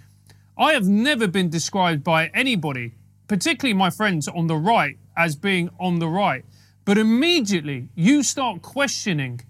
I 0.56 0.72
have 0.72 0.86
never 0.86 1.26
been 1.26 1.50
described 1.50 2.04
by 2.04 2.28
anybody, 2.28 2.94
particularly 3.26 3.74
my 3.74 3.90
friends 3.90 4.28
on 4.28 4.46
the 4.46 4.56
right, 4.56 4.96
as 5.16 5.34
being 5.34 5.70
on 5.80 5.98
the 5.98 6.08
right. 6.08 6.44
But 6.84 6.98
immediately 6.98 7.88
you 7.96 8.22
start 8.22 8.62
questioning 8.62 9.40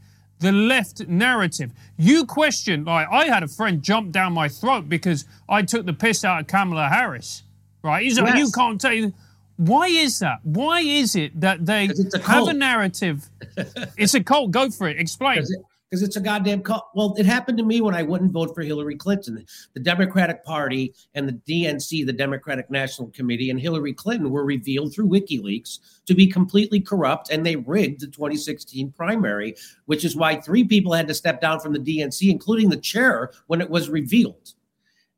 the 0.41 0.53
left 0.53 1.07
narrative. 1.07 1.73
You 1.99 2.25
question, 2.25 2.85
like, 2.85 3.09
I 3.11 3.27
had 3.27 3.43
a 3.43 3.49
friend 3.49 3.83
jump 3.83 4.11
down 4.13 4.33
my 4.33 4.49
throat 4.49 4.89
because 4.89 5.27
I 5.49 5.63
took 5.63 5.85
the 5.85 5.93
piss 5.93 6.25
out 6.25 6.41
of 6.41 6.47
Kamala 6.47 6.89
Harris, 6.89 7.43
right? 7.83 8.03
He's 8.05 8.19
like, 8.19 8.35
Yes. 8.35 8.47
you 8.47 8.53
can't 8.53 8.81
tell 8.81 8.93
you. 8.95 9.13
Why 9.59 9.89
is 9.89 10.21
that? 10.21 10.39
Why 10.45 10.81
is 10.81 11.17
it 11.17 11.39
that 11.41 11.67
they 11.67 11.91
a 12.15 12.19
have 12.21 12.47
a 12.47 12.53
narrative? 12.53 13.29
it's 13.97 14.15
a 14.15 14.23
cult. 14.23 14.53
Go 14.53 14.71
for 14.71 14.89
it. 14.89 15.01
Explain. 15.01 15.35
because 15.35 15.51
it, 15.51 16.07
it's 16.07 16.15
a 16.15 16.21
goddamn 16.21 16.63
cult. 16.63 16.85
Well, 16.95 17.17
it 17.19 17.27
happened 17.27 17.59
to 17.59 17.65
me 17.65 17.81
when 17.81 17.93
I 17.93 18.05
wouldn't 18.05 18.31
vote 18.31 18.55
for 18.55 18.63
Hillary 18.63 18.95
Clinton. 18.95 19.45
The 19.75 19.81
Democratic 19.81 20.45
Party 20.45 20.95
and 21.15 21.29
the 21.29 21.33
DNC, 21.33 22.07
the 22.07 22.13
Democratic 22.13 22.71
National 22.71 23.09
Committee, 23.09 23.51
and 23.51 23.59
Hillary 23.59 23.93
Clinton 23.93 24.31
were 24.31 24.45
revealed 24.45 24.95
through 24.95 25.09
WikiLeaks 25.09 25.81
to 26.07 26.15
be 26.15 26.29
completely 26.29 26.79
corrupt, 26.79 27.31
and 27.33 27.45
they 27.45 27.57
rigged 27.57 28.03
the 28.03 28.07
2016 28.07 28.93
primary, 28.93 29.57
which 29.87 30.05
is 30.05 30.15
why 30.15 30.37
three 30.37 30.63
people 30.63 30.93
had 30.93 31.09
to 31.09 31.15
step 31.15 31.41
down 31.41 31.59
from 31.59 31.73
the 31.73 31.81
DNC, 31.81 32.31
including 32.31 32.69
the 32.69 32.77
chair, 32.77 33.33
when 33.49 33.61
it 33.61 33.69
was 33.69 33.91
revealed. 33.91 34.55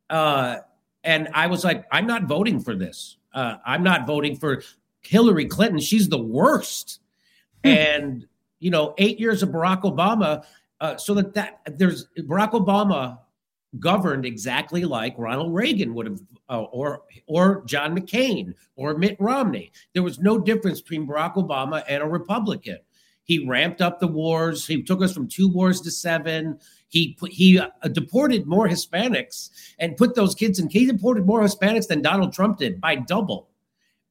Uh, 0.09 0.61
and 1.04 1.28
I 1.35 1.47
was 1.47 1.62
like, 1.62 1.85
I'm 1.92 2.06
not 2.06 2.25
voting 2.25 2.59
for 2.59 2.75
this. 2.75 3.18
Uh, 3.33 3.57
I'm 3.65 3.83
not 3.83 4.07
voting 4.07 4.37
for 4.37 4.63
Hillary 5.03 5.47
Clinton. 5.47 5.81
She's 5.81 6.09
the 6.09 6.23
worst. 6.23 7.01
and 7.65 8.27
you 8.61 8.71
know, 8.71 8.95
eight 8.99 9.19
years 9.19 9.43
of 9.43 9.49
Barack 9.49 9.83
Obama, 9.83 10.45
uh, 10.81 10.97
so 10.97 11.15
that 11.15 11.35
that 11.35 11.61
there's 11.79 12.07
Barack 12.19 12.53
Obama 12.53 13.19
governed 13.79 14.27
exactly 14.27 14.85
like 14.85 15.15
Ronald 15.17 15.55
Reagan 15.55 15.95
would 15.95 16.07
have, 16.07 16.21
uh, 16.49 16.63
or 16.63 17.03
or 17.27 17.65
John 17.67 17.97
McCain 17.97 18.55
or 18.77 18.97
Mitt 18.97 19.17
Romney. 19.19 19.73
There 19.95 20.03
was 20.03 20.19
no 20.19 20.39
difference 20.39 20.81
between 20.81 21.07
Barack 21.07 21.35
Obama 21.35 21.83
and 21.89 22.03
a 22.03 22.07
Republican. 22.07 22.79
He 23.23 23.47
ramped 23.47 23.81
up 23.81 24.01
the 24.01 24.09
wars. 24.09 24.67
He 24.67 24.83
took 24.83 25.03
us 25.03 25.13
from 25.13 25.29
two 25.29 25.49
wars 25.49 25.81
to 25.83 25.91
seven. 25.91 26.59
He 26.90 27.14
put, 27.14 27.32
he 27.32 27.59
uh, 27.59 27.68
deported 27.92 28.47
more 28.47 28.68
Hispanics 28.68 29.50
and 29.78 29.97
put 29.97 30.14
those 30.14 30.35
kids 30.35 30.59
in. 30.59 30.68
He 30.68 30.87
deported 30.87 31.25
more 31.25 31.40
Hispanics 31.40 31.87
than 31.87 32.02
Donald 32.02 32.32
Trump 32.32 32.59
did 32.59 32.80
by 32.80 32.97
double. 32.97 33.49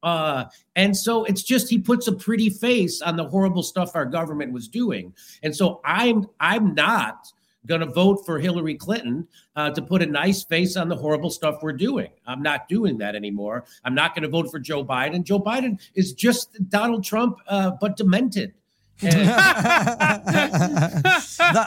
Uh, 0.01 0.45
and 0.75 0.95
so 0.95 1.25
it's 1.25 1.43
just 1.43 1.69
he 1.69 1.77
puts 1.77 2.07
a 2.07 2.13
pretty 2.13 2.49
face 2.49 3.01
on 3.01 3.17
the 3.17 3.27
horrible 3.27 3.63
stuff 3.63 3.95
our 3.95 4.05
government 4.05 4.53
was 4.53 4.67
doing. 4.67 5.13
And 5.43 5.55
so 5.55 5.81
I'm 5.83 6.27
I'm 6.39 6.73
not 6.73 7.27
going 7.65 7.81
to 7.81 7.87
vote 7.87 8.25
for 8.25 8.39
Hillary 8.39 8.75
Clinton 8.75 9.27
uh, 9.57 9.71
to 9.71 9.81
put 9.81 10.01
a 10.01 10.05
nice 10.05 10.43
face 10.43 10.77
on 10.77 10.87
the 10.87 10.95
horrible 10.95 11.29
stuff 11.29 11.59
we're 11.61 11.73
doing. 11.73 12.07
I'm 12.25 12.41
not 12.41 12.69
doing 12.69 12.97
that 12.99 13.15
anymore. 13.15 13.65
I'm 13.83 13.93
not 13.93 14.15
going 14.15 14.23
to 14.23 14.29
vote 14.29 14.49
for 14.49 14.59
Joe 14.59 14.85
Biden. 14.85 15.23
Joe 15.23 15.41
Biden 15.41 15.79
is 15.95 16.13
just 16.13 16.69
Donald 16.69 17.03
Trump, 17.03 17.37
uh, 17.47 17.71
but 17.81 17.97
demented. 17.97 18.53
That- 19.01 20.23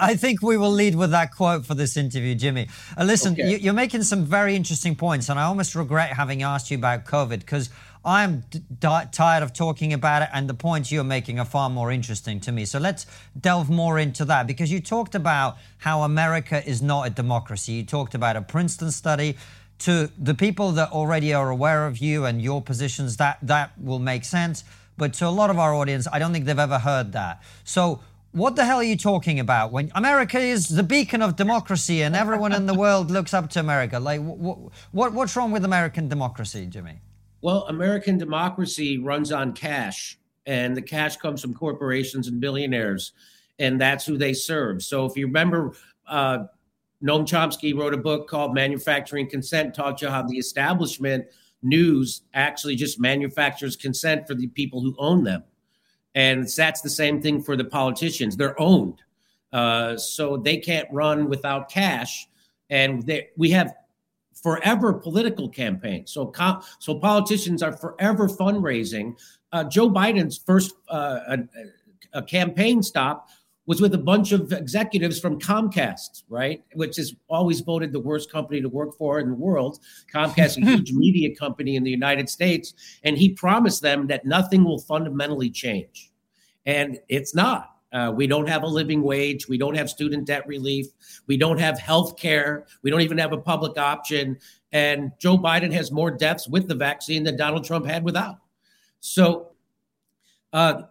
I 0.00 0.14
think 0.16 0.42
we 0.42 0.56
will 0.56 0.70
lead 0.70 0.94
with 0.94 1.10
that 1.12 1.34
quote 1.34 1.64
for 1.66 1.74
this 1.74 1.96
interview, 1.96 2.34
Jimmy. 2.34 2.68
Uh, 2.96 3.04
listen, 3.04 3.32
Okay. 3.32 3.50
you, 3.52 3.56
you're 3.58 3.72
making 3.74 4.02
some 4.04 4.24
very 4.24 4.54
interesting 4.56 4.94
points, 4.96 5.28
and 5.28 5.38
I 5.38 5.44
almost 5.44 5.74
regret 5.74 6.12
having 6.14 6.42
asked 6.42 6.70
you 6.70 6.76
about 6.78 7.04
COVID 7.04 7.40
because 7.40 7.70
I'm 8.04 8.44
d- 8.50 8.62
di- 8.80 9.08
tired 9.12 9.42
of 9.42 9.52
talking 9.52 9.92
about 9.92 10.22
it, 10.22 10.28
and 10.32 10.48
the 10.48 10.54
points 10.54 10.90
you're 10.92 11.04
making 11.04 11.38
are 11.38 11.44
far 11.44 11.70
more 11.70 11.90
interesting 11.92 12.40
to 12.40 12.52
me. 12.52 12.64
So 12.64 12.78
let's 12.78 13.06
delve 13.40 13.70
more 13.70 13.98
into 13.98 14.24
that 14.26 14.46
because 14.46 14.70
you 14.72 14.80
talked 14.80 15.14
about 15.14 15.56
how 15.78 16.02
America 16.02 16.66
is 16.68 16.82
not 16.82 17.06
a 17.06 17.10
democracy. 17.10 17.72
You 17.72 17.84
talked 17.84 18.14
about 18.14 18.36
a 18.36 18.42
Princeton 18.42 18.90
study. 18.90 19.36
To 19.80 20.08
the 20.16 20.34
people 20.34 20.70
that 20.72 20.92
already 20.92 21.34
are 21.34 21.50
aware 21.50 21.86
of 21.88 21.98
you 21.98 22.24
and 22.24 22.40
your 22.40 22.62
positions, 22.62 23.16
that 23.16 23.38
that 23.42 23.72
will 23.80 23.98
make 23.98 24.24
sense. 24.24 24.62
But 24.96 25.14
to 25.14 25.26
a 25.26 25.30
lot 25.30 25.50
of 25.50 25.58
our 25.58 25.74
audience, 25.74 26.06
I 26.12 26.18
don't 26.18 26.32
think 26.32 26.44
they've 26.44 26.58
ever 26.58 26.78
heard 26.78 27.12
that. 27.12 27.42
So 27.64 28.00
what 28.32 28.56
the 28.56 28.64
hell 28.64 28.78
are 28.78 28.82
you 28.82 28.96
talking 28.96 29.38
about 29.38 29.72
when 29.72 29.92
America 29.94 30.38
is 30.38 30.68
the 30.68 30.82
beacon 30.82 31.22
of 31.22 31.36
democracy 31.36 32.02
and 32.02 32.16
everyone 32.16 32.52
in 32.52 32.66
the 32.66 32.74
world 32.84 33.10
looks 33.10 33.34
up 33.34 33.50
to 33.50 33.60
America? 33.60 34.00
Like, 34.00 34.20
what, 34.20 34.72
what, 34.90 35.12
what's 35.12 35.36
wrong 35.36 35.52
with 35.52 35.64
American 35.64 36.08
democracy, 36.08 36.66
Jimmy? 36.66 37.00
Well, 37.42 37.66
American 37.68 38.18
democracy 38.18 38.98
runs 38.98 39.32
on 39.32 39.52
cash, 39.52 40.18
and 40.46 40.76
the 40.76 40.82
cash 40.82 41.16
comes 41.16 41.42
from 41.42 41.54
corporations 41.54 42.28
and 42.28 42.40
billionaires, 42.40 43.12
and 43.58 43.80
that's 43.80 44.06
who 44.06 44.16
they 44.16 44.32
serve. 44.32 44.82
So, 44.82 45.04
if 45.04 45.16
you 45.16 45.26
remember, 45.26 45.72
uh, 46.06 46.44
Noam 47.02 47.26
Chomsky 47.26 47.76
wrote 47.76 47.94
a 47.94 47.98
book 47.98 48.28
called 48.28 48.54
Manufacturing 48.54 49.28
Consent, 49.28 49.74
taught 49.74 50.00
you 50.00 50.08
how 50.08 50.22
the 50.22 50.38
establishment 50.38 51.26
news 51.62 52.22
actually 52.34 52.76
just 52.76 53.00
manufactures 53.00 53.76
consent 53.76 54.26
for 54.26 54.34
the 54.34 54.48
people 54.48 54.80
who 54.80 54.94
own 54.98 55.24
them. 55.24 55.44
And 56.14 56.46
that's 56.48 56.82
the 56.82 56.90
same 56.90 57.22
thing 57.22 57.42
for 57.42 57.56
the 57.56 57.64
politicians. 57.64 58.36
They're 58.36 58.60
owned. 58.60 59.00
Uh, 59.52 59.96
so 59.96 60.36
they 60.36 60.56
can't 60.56 60.88
run 60.90 61.28
without 61.28 61.70
cash. 61.70 62.26
And 62.70 63.02
they, 63.04 63.28
we 63.36 63.50
have 63.50 63.74
forever 64.42 64.92
political 64.92 65.48
campaigns. 65.48 66.12
So, 66.12 66.32
so 66.78 66.98
politicians 66.98 67.62
are 67.62 67.76
forever 67.76 68.28
fundraising. 68.28 69.16
Uh, 69.52 69.64
Joe 69.64 69.90
Biden's 69.90 70.38
first 70.38 70.74
uh, 70.88 71.20
a, 71.28 71.38
a 72.14 72.22
campaign 72.22 72.82
stop 72.82 73.28
was 73.66 73.80
with 73.80 73.94
a 73.94 73.98
bunch 73.98 74.32
of 74.32 74.52
executives 74.52 75.20
from 75.20 75.38
Comcast, 75.38 76.24
right? 76.28 76.64
Which 76.74 76.98
is 76.98 77.14
always 77.28 77.60
voted 77.60 77.92
the 77.92 78.00
worst 78.00 78.30
company 78.30 78.60
to 78.60 78.68
work 78.68 78.96
for 78.96 79.20
in 79.20 79.28
the 79.28 79.36
world. 79.36 79.78
Comcast, 80.12 80.60
a 80.60 80.66
huge 80.70 80.92
media 80.92 81.34
company 81.34 81.76
in 81.76 81.84
the 81.84 81.90
United 81.90 82.28
States. 82.28 82.74
And 83.04 83.16
he 83.16 83.30
promised 83.30 83.82
them 83.82 84.08
that 84.08 84.24
nothing 84.24 84.64
will 84.64 84.80
fundamentally 84.80 85.50
change. 85.50 86.10
And 86.66 86.98
it's 87.08 87.34
not. 87.34 87.68
Uh, 87.92 88.10
we 88.14 88.26
don't 88.26 88.48
have 88.48 88.62
a 88.62 88.66
living 88.66 89.02
wage. 89.02 89.48
We 89.48 89.58
don't 89.58 89.76
have 89.76 89.90
student 89.90 90.26
debt 90.26 90.46
relief. 90.46 90.86
We 91.26 91.36
don't 91.36 91.60
have 91.60 91.78
health 91.78 92.16
care. 92.16 92.66
We 92.82 92.90
don't 92.90 93.02
even 93.02 93.18
have 93.18 93.32
a 93.32 93.38
public 93.38 93.76
option. 93.76 94.38
And 94.72 95.12
Joe 95.18 95.36
Biden 95.36 95.70
has 95.72 95.92
more 95.92 96.10
deaths 96.10 96.48
with 96.48 96.68
the 96.68 96.74
vaccine 96.74 97.22
than 97.22 97.36
Donald 97.36 97.64
Trump 97.64 97.86
had 97.86 98.02
without. 98.02 98.36
So, 99.00 99.50
uh, 100.54 100.82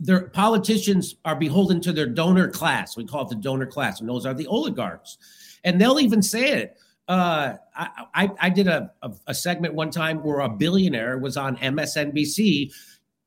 their 0.00 0.28
politicians 0.28 1.16
are 1.24 1.34
beholden 1.34 1.80
to 1.80 1.92
their 1.92 2.06
donor 2.06 2.48
class. 2.48 2.96
We 2.96 3.04
call 3.04 3.22
it 3.22 3.28
the 3.30 3.34
donor 3.34 3.66
class, 3.66 4.00
and 4.00 4.08
those 4.08 4.26
are 4.26 4.34
the 4.34 4.46
oligarchs. 4.46 5.18
And 5.64 5.80
they'll 5.80 6.00
even 6.00 6.22
say 6.22 6.52
it. 6.52 6.78
Uh, 7.08 7.54
I, 7.74 8.04
I, 8.14 8.30
I, 8.42 8.50
did 8.50 8.68
a, 8.68 8.92
a, 9.02 9.10
a 9.28 9.34
segment 9.34 9.74
one 9.74 9.90
time 9.90 10.18
where 10.22 10.40
a 10.40 10.48
billionaire 10.48 11.18
was 11.18 11.38
on 11.38 11.56
MSNBC 11.56 12.70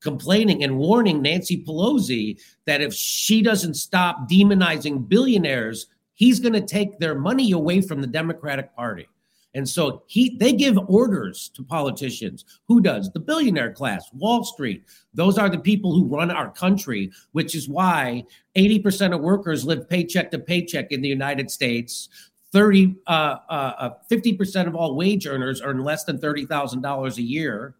complaining 0.01 0.63
and 0.63 0.77
warning 0.77 1.21
Nancy 1.21 1.63
Pelosi 1.63 2.39
that 2.65 2.81
if 2.81 2.93
she 2.93 3.41
doesn't 3.41 3.73
stop 3.73 4.29
demonizing 4.29 5.07
billionaires, 5.07 5.87
he's 6.13 6.39
going 6.39 6.53
to 6.53 6.61
take 6.61 6.99
their 6.99 7.15
money 7.15 7.51
away 7.51 7.81
from 7.81 8.01
the 8.01 8.07
Democratic 8.07 8.75
Party. 8.75 9.07
And 9.53 9.67
so 9.67 10.03
he 10.07 10.37
they 10.37 10.53
give 10.53 10.77
orders 10.87 11.49
to 11.55 11.63
politicians. 11.63 12.45
Who 12.67 12.79
does? 12.79 13.11
The 13.11 13.19
billionaire 13.19 13.73
class, 13.73 14.09
Wall 14.13 14.43
Street. 14.43 14.83
Those 15.13 15.37
are 15.37 15.49
the 15.49 15.59
people 15.59 15.93
who 15.93 16.05
run 16.05 16.31
our 16.31 16.49
country, 16.51 17.11
which 17.33 17.53
is 17.53 17.67
why 17.67 18.23
80% 18.55 19.13
of 19.13 19.21
workers 19.21 19.65
live 19.65 19.89
paycheck 19.89 20.31
to 20.31 20.39
paycheck 20.39 20.91
in 20.91 21.01
the 21.01 21.09
United 21.09 21.51
States. 21.51 22.09
30 22.53 22.95
uh, 23.07 23.37
uh, 23.49 23.89
50% 24.09 24.65
uh, 24.65 24.67
of 24.67 24.75
all 24.75 24.95
wage 24.95 25.25
earners 25.25 25.61
earn 25.61 25.83
less 25.83 26.03
than 26.03 26.17
$30,000 26.17 27.17
a 27.17 27.21
year. 27.21 27.75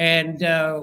And 0.00 0.42
uh, 0.42 0.82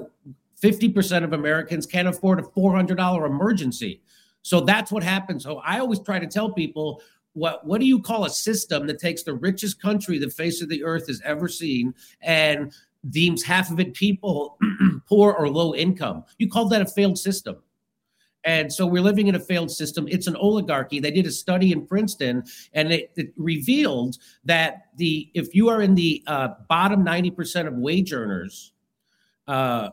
50% 0.62 1.24
of 1.24 1.32
Americans 1.32 1.86
can't 1.86 2.08
afford 2.08 2.40
a 2.40 2.42
$400 2.42 3.26
emergency. 3.26 4.00
So 4.42 4.60
that's 4.60 4.90
what 4.90 5.02
happens. 5.02 5.42
So 5.42 5.58
I 5.58 5.80
always 5.80 6.00
try 6.00 6.18
to 6.18 6.26
tell 6.26 6.52
people 6.52 7.02
what 7.36 7.66
what 7.66 7.80
do 7.80 7.86
you 7.86 8.00
call 8.00 8.24
a 8.24 8.30
system 8.30 8.86
that 8.86 8.98
takes 8.98 9.22
the 9.22 9.34
richest 9.34 9.80
country 9.80 10.18
the 10.18 10.30
face 10.30 10.62
of 10.62 10.70
the 10.70 10.82
earth 10.82 11.06
has 11.06 11.20
ever 11.22 11.48
seen 11.48 11.94
and 12.22 12.72
deems 13.10 13.44
half 13.44 13.70
of 13.70 13.78
it 13.78 13.92
people 13.92 14.58
poor 15.06 15.32
or 15.32 15.50
low 15.50 15.74
income? 15.74 16.24
You 16.38 16.48
call 16.48 16.66
that 16.68 16.80
a 16.80 16.86
failed 16.86 17.18
system. 17.18 17.56
And 18.44 18.72
so 18.72 18.86
we're 18.86 19.02
living 19.02 19.26
in 19.26 19.34
a 19.34 19.40
failed 19.40 19.70
system. 19.70 20.06
It's 20.08 20.26
an 20.28 20.36
oligarchy. 20.36 20.98
They 20.98 21.10
did 21.10 21.26
a 21.26 21.30
study 21.30 21.72
in 21.72 21.84
Princeton, 21.84 22.44
and 22.72 22.92
it, 22.92 23.10
it 23.16 23.34
revealed 23.36 24.16
that 24.44 24.86
the 24.96 25.28
if 25.34 25.54
you 25.54 25.68
are 25.68 25.82
in 25.82 25.94
the 25.94 26.22
uh, 26.26 26.48
bottom 26.68 27.04
ninety 27.04 27.30
percent 27.30 27.68
of 27.68 27.74
wage 27.74 28.12
earners, 28.12 28.72
uh, 29.46 29.90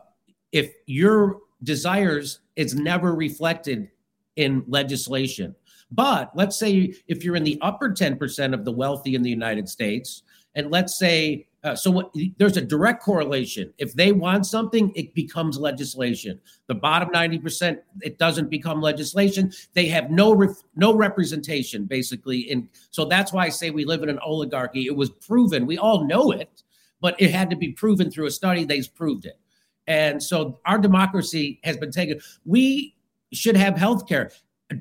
if 0.52 0.72
your 0.86 1.40
desires 1.62 2.40
is 2.54 2.74
never 2.74 3.14
reflected 3.14 3.90
in 4.36 4.64
legislation, 4.68 5.56
but 5.94 6.30
let's 6.34 6.58
say 6.58 6.94
if 7.06 7.24
you're 7.24 7.36
in 7.36 7.44
the 7.44 7.58
upper 7.62 7.90
10% 7.90 8.54
of 8.54 8.64
the 8.64 8.72
wealthy 8.72 9.14
in 9.14 9.22
the 9.22 9.30
United 9.30 9.68
States, 9.68 10.22
and 10.54 10.70
let's 10.70 10.98
say, 10.98 11.46
uh, 11.62 11.74
so 11.74 11.90
what, 11.90 12.14
there's 12.36 12.56
a 12.56 12.60
direct 12.60 13.02
correlation. 13.02 13.72
If 13.78 13.94
they 13.94 14.12
want 14.12 14.46
something, 14.46 14.92
it 14.94 15.14
becomes 15.14 15.58
legislation. 15.58 16.40
The 16.66 16.74
bottom 16.74 17.10
90%, 17.10 17.78
it 18.02 18.18
doesn't 18.18 18.50
become 18.50 18.80
legislation. 18.80 19.52
They 19.72 19.86
have 19.86 20.10
no 20.10 20.34
ref, 20.34 20.62
no 20.76 20.94
representation, 20.94 21.84
basically. 21.84 22.50
And 22.50 22.68
so 22.90 23.04
that's 23.04 23.32
why 23.32 23.46
I 23.46 23.48
say 23.48 23.70
we 23.70 23.84
live 23.84 24.02
in 24.02 24.10
an 24.10 24.18
oligarchy. 24.18 24.86
It 24.86 24.96
was 24.96 25.10
proven. 25.10 25.66
We 25.66 25.78
all 25.78 26.06
know 26.06 26.32
it, 26.32 26.62
but 27.00 27.20
it 27.20 27.30
had 27.30 27.50
to 27.50 27.56
be 27.56 27.72
proven 27.72 28.10
through 28.10 28.26
a 28.26 28.30
study. 28.30 28.64
They've 28.64 28.94
proved 28.94 29.24
it. 29.24 29.38
And 29.86 30.22
so 30.22 30.60
our 30.66 30.78
democracy 30.78 31.60
has 31.64 31.76
been 31.76 31.90
taken. 31.90 32.20
We 32.44 32.94
should 33.32 33.56
have 33.56 33.76
health 33.76 34.06
care. 34.08 34.30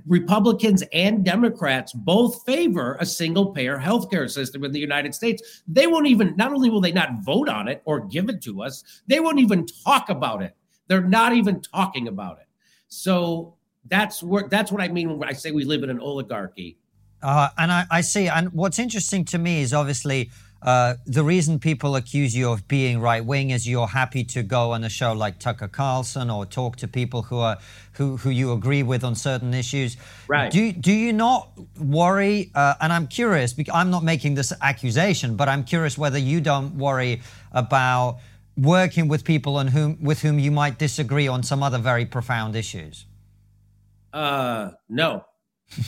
Republicans 0.07 0.83
and 0.93 1.25
Democrats 1.25 1.93
both 1.93 2.43
favor 2.45 2.97
a 2.99 3.05
single 3.05 3.47
payer 3.53 3.77
healthcare 3.77 4.29
system 4.29 4.63
in 4.63 4.71
the 4.71 4.79
United 4.79 5.13
States. 5.13 5.63
They 5.67 5.87
won't 5.87 6.07
even, 6.07 6.35
not 6.37 6.53
only 6.53 6.69
will 6.69 6.81
they 6.81 6.91
not 6.91 7.23
vote 7.23 7.49
on 7.49 7.67
it 7.67 7.81
or 7.85 8.05
give 8.07 8.29
it 8.29 8.41
to 8.43 8.63
us, 8.63 8.83
they 9.07 9.19
won't 9.19 9.39
even 9.39 9.65
talk 9.83 10.09
about 10.09 10.41
it. 10.41 10.55
They're 10.87 11.01
not 11.01 11.33
even 11.33 11.61
talking 11.61 12.07
about 12.07 12.39
it. 12.39 12.47
So 12.87 13.55
that's 13.85 14.23
where 14.23 14.47
that's 14.47 14.71
what 14.71 14.81
I 14.81 14.87
mean 14.87 15.17
when 15.17 15.27
I 15.27 15.33
say 15.33 15.51
we 15.51 15.65
live 15.65 15.83
in 15.83 15.89
an 15.89 15.99
oligarchy. 15.99 16.77
Uh, 17.21 17.49
and 17.57 17.71
I, 17.71 17.85
I 17.89 18.01
see. 18.01 18.27
And 18.27 18.51
what's 18.53 18.79
interesting 18.79 19.25
to 19.25 19.37
me 19.37 19.61
is 19.61 19.73
obviously 19.73 20.29
uh, 20.63 20.95
the 21.05 21.23
reason 21.23 21.59
people 21.59 21.97
accuse 21.97 22.33
you 22.33 22.49
of 22.49 22.67
being 22.69 23.01
right 23.01 23.23
wing 23.23 23.49
is 23.49 23.67
you're 23.67 23.87
happy 23.87 24.23
to 24.23 24.43
go 24.43 24.71
on 24.71 24.83
a 24.85 24.89
show 24.89 25.11
like 25.11 25.37
Tucker 25.37 25.67
Carlson 25.67 26.29
or 26.29 26.45
talk 26.45 26.77
to 26.77 26.87
people 26.87 27.21
who 27.23 27.37
are 27.39 27.57
who, 27.93 28.17
who 28.17 28.29
you 28.29 28.53
agree 28.53 28.81
with 28.81 29.03
on 29.03 29.13
certain 29.13 29.53
issues. 29.53 29.97
Right. 30.27 30.49
Do 30.49 30.71
do 30.71 30.93
you 30.93 31.11
not 31.11 31.51
worry? 31.77 32.51
Uh, 32.55 32.75
and 32.79 32.93
I'm 32.93 33.07
curious 33.07 33.51
because 33.51 33.75
I'm 33.75 33.91
not 33.91 34.03
making 34.03 34.35
this 34.35 34.53
accusation, 34.61 35.35
but 35.35 35.49
I'm 35.49 35.65
curious 35.65 35.97
whether 35.97 36.17
you 36.17 36.39
don't 36.39 36.77
worry 36.77 37.21
about 37.51 38.19
working 38.55 39.09
with 39.09 39.25
people 39.25 39.57
on 39.57 39.67
whom 39.67 40.01
with 40.01 40.21
whom 40.21 40.39
you 40.39 40.51
might 40.51 40.79
disagree 40.79 41.27
on 41.27 41.43
some 41.43 41.61
other 41.61 41.77
very 41.77 42.05
profound 42.05 42.55
issues. 42.55 43.05
Uh, 44.13 44.71
no, 44.87 45.25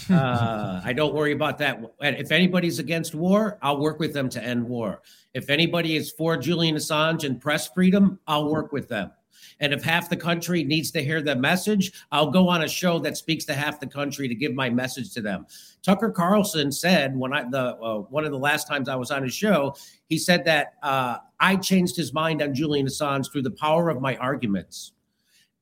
uh, 0.09 0.81
I 0.83 0.93
don't 0.93 1.13
worry 1.13 1.31
about 1.31 1.57
that. 1.59 1.81
If 2.01 2.31
anybody's 2.31 2.79
against 2.79 3.15
war, 3.15 3.57
I'll 3.61 3.79
work 3.79 3.99
with 3.99 4.13
them 4.13 4.29
to 4.29 4.43
end 4.43 4.67
war. 4.67 5.01
If 5.33 5.49
anybody 5.49 5.95
is 5.95 6.11
for 6.11 6.37
Julian 6.37 6.75
Assange 6.75 7.23
and 7.23 7.39
press 7.39 7.67
freedom, 7.67 8.19
I'll 8.27 8.49
work 8.49 8.71
with 8.71 8.87
them. 8.87 9.11
And 9.59 9.73
if 9.73 9.83
half 9.83 10.09
the 10.09 10.17
country 10.17 10.63
needs 10.63 10.91
to 10.91 11.03
hear 11.03 11.21
the 11.21 11.35
message, 11.35 11.91
I'll 12.11 12.29
go 12.29 12.49
on 12.49 12.63
a 12.63 12.67
show 12.67 12.99
that 12.99 13.15
speaks 13.15 13.45
to 13.45 13.53
half 13.53 13.79
the 13.79 13.87
country 13.87 14.27
to 14.27 14.35
give 14.35 14.53
my 14.53 14.69
message 14.69 15.13
to 15.13 15.21
them. 15.21 15.45
Tucker 15.81 16.11
Carlson 16.11 16.71
said 16.71 17.15
when 17.15 17.33
I 17.33 17.43
the 17.49 17.75
uh, 17.77 17.99
one 17.99 18.25
of 18.25 18.31
the 18.31 18.39
last 18.39 18.67
times 18.67 18.89
I 18.89 18.95
was 18.95 19.11
on 19.11 19.23
his 19.23 19.33
show, 19.33 19.75
he 20.07 20.17
said 20.17 20.43
that 20.45 20.73
uh, 20.83 21.17
I 21.39 21.55
changed 21.55 21.95
his 21.95 22.13
mind 22.13 22.41
on 22.41 22.53
Julian 22.53 22.87
Assange 22.87 23.31
through 23.31 23.43
the 23.43 23.51
power 23.51 23.89
of 23.89 24.01
my 24.01 24.17
arguments. 24.17 24.91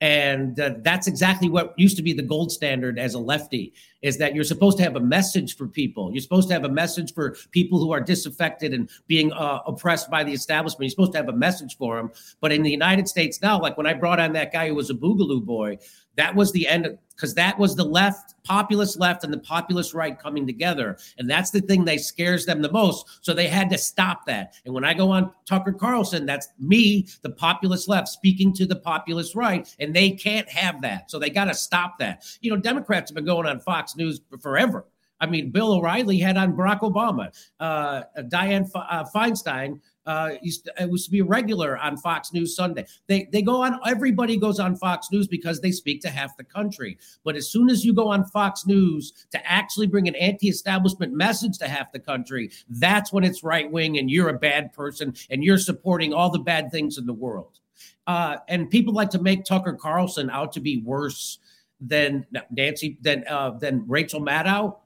And 0.01 0.59
uh, 0.59 0.75
that's 0.79 1.07
exactly 1.07 1.47
what 1.47 1.73
used 1.77 1.95
to 1.97 2.03
be 2.03 2.13
the 2.13 2.23
gold 2.23 2.51
standard 2.51 2.99
as 2.99 3.13
a 3.13 3.19
lefty 3.19 3.73
is 4.03 4.17
that 4.17 4.35
you're 4.35 4.43
supposed 4.43 4.77
to 4.77 4.83
have 4.83 4.95
a 4.95 4.99
message 4.99 5.55
for 5.55 5.67
people. 5.67 6.11
You're 6.11 6.21
supposed 6.21 6.49
to 6.49 6.53
have 6.53 6.65
a 6.65 6.69
message 6.69 7.13
for 7.13 7.35
people 7.51 7.79
who 7.79 7.91
are 7.91 8.01
disaffected 8.01 8.73
and 8.73 8.89
being 9.07 9.33
uh, 9.33 9.61
oppressed 9.65 10.11
by 10.11 10.23
the 10.23 10.33
establishment. 10.33 10.83
You're 10.83 10.89
supposed 10.91 11.13
to 11.13 11.17
have 11.17 11.29
a 11.29 11.33
message 11.33 11.77
for 11.77 11.97
them. 11.97 12.11
But 12.41 12.51
in 12.51 12.61
the 12.61 12.69
United 12.71 13.07
States 13.07 13.41
now, 13.41 13.59
like 13.59 13.77
when 13.77 13.87
I 13.87 13.93
brought 13.93 14.19
on 14.19 14.33
that 14.33 14.53
guy 14.53 14.67
who 14.67 14.75
was 14.75 14.89
a 14.89 14.93
Boogaloo 14.93 15.43
boy, 15.43 15.79
that 16.15 16.35
was 16.35 16.51
the 16.51 16.67
end 16.67 16.97
because 17.15 17.33
that 17.35 17.57
was 17.59 17.75
the 17.75 17.83
left, 17.83 18.33
populist 18.43 18.99
left, 18.99 19.23
and 19.23 19.31
the 19.31 19.39
populist 19.39 19.93
right 19.93 20.17
coming 20.17 20.47
together. 20.47 20.97
And 21.17 21.29
that's 21.29 21.51
the 21.51 21.61
thing 21.61 21.85
that 21.85 21.99
scares 22.01 22.45
them 22.45 22.61
the 22.61 22.71
most. 22.71 23.19
So 23.21 23.33
they 23.33 23.47
had 23.47 23.69
to 23.69 23.77
stop 23.77 24.25
that. 24.25 24.55
And 24.65 24.73
when 24.73 24.83
I 24.83 24.93
go 24.93 25.11
on 25.11 25.31
Tucker 25.45 25.73
Carlson, 25.73 26.25
that's 26.25 26.47
me, 26.59 27.07
the 27.21 27.29
populist 27.29 27.87
left, 27.87 28.07
speaking 28.07 28.51
to 28.53 28.65
the 28.65 28.75
populist 28.75 29.35
right. 29.35 29.73
And 29.79 29.95
they 29.95 30.11
can't 30.11 30.49
have 30.49 30.81
that. 30.81 31.11
So 31.11 31.19
they 31.19 31.29
got 31.29 31.45
to 31.45 31.53
stop 31.53 31.99
that. 31.99 32.25
You 32.41 32.51
know, 32.51 32.57
Democrats 32.57 33.11
have 33.11 33.15
been 33.15 33.25
going 33.25 33.47
on 33.47 33.59
Fox 33.59 33.92
News 33.95 34.21
forever. 34.41 34.85
I 35.19 35.25
mean, 35.25 35.51
Bill 35.51 35.71
O'Reilly 35.73 36.17
had 36.17 36.35
on 36.35 36.53
Barack 36.53 36.81
Obama, 36.81 37.29
uh, 37.59 38.03
Dianne 38.23 38.65
F- 38.65 38.71
uh, 38.75 39.05
Feinstein 39.15 39.79
uh, 40.05 40.31
used 40.41 40.65
to, 40.65 40.73
it 40.77 40.89
was 40.89 41.05
to 41.05 41.11
be 41.11 41.19
a 41.19 41.23
regular 41.23 41.77
on 41.77 41.95
Fox 41.95 42.33
News 42.33 42.57
Sunday. 42.57 42.85
They 43.07 43.29
they 43.31 43.41
go 43.41 43.63
on. 43.63 43.79
Everybody 43.85 44.35
goes 44.35 44.59
on 44.59 44.75
Fox 44.75 45.07
News 45.13 45.27
because 45.27 45.61
they 45.61 45.71
speak 45.71 46.01
to 46.01 46.09
half 46.09 46.35
the 46.35 46.43
country. 46.43 46.97
But 47.23 47.37
as 47.37 47.49
soon 47.49 47.69
as 47.69 47.85
you 47.85 47.93
go 47.93 48.09
on 48.09 48.25
Fox 48.25 48.65
News 48.65 49.13
to 49.31 49.49
actually 49.49 49.87
bring 49.87 50.09
an 50.09 50.15
anti-establishment 50.15 51.13
message 51.13 51.57
to 51.59 51.69
half 51.69 51.93
the 51.93 51.99
country, 51.99 52.51
that's 52.69 53.13
when 53.13 53.23
it's 53.23 53.43
right 53.43 53.71
wing 53.71 53.97
and 53.97 54.11
you're 54.11 54.29
a 54.29 54.37
bad 54.37 54.73
person 54.73 55.13
and 55.29 55.41
you're 55.41 55.57
supporting 55.57 56.13
all 56.13 56.31
the 56.31 56.39
bad 56.39 56.69
things 56.69 56.97
in 56.97 57.05
the 57.05 57.13
world. 57.13 57.59
Uh, 58.07 58.37
and 58.49 58.69
people 58.69 58.93
like 58.93 59.09
to 59.11 59.21
make 59.21 59.45
Tucker 59.45 59.73
Carlson 59.73 60.29
out 60.29 60.51
to 60.51 60.59
be 60.59 60.81
worse 60.81 61.39
than 61.85 62.25
Nancy 62.51 62.97
than 63.01 63.23
uh, 63.29 63.51
than 63.51 63.83
Rachel 63.87 64.21
Maddow. 64.21 64.77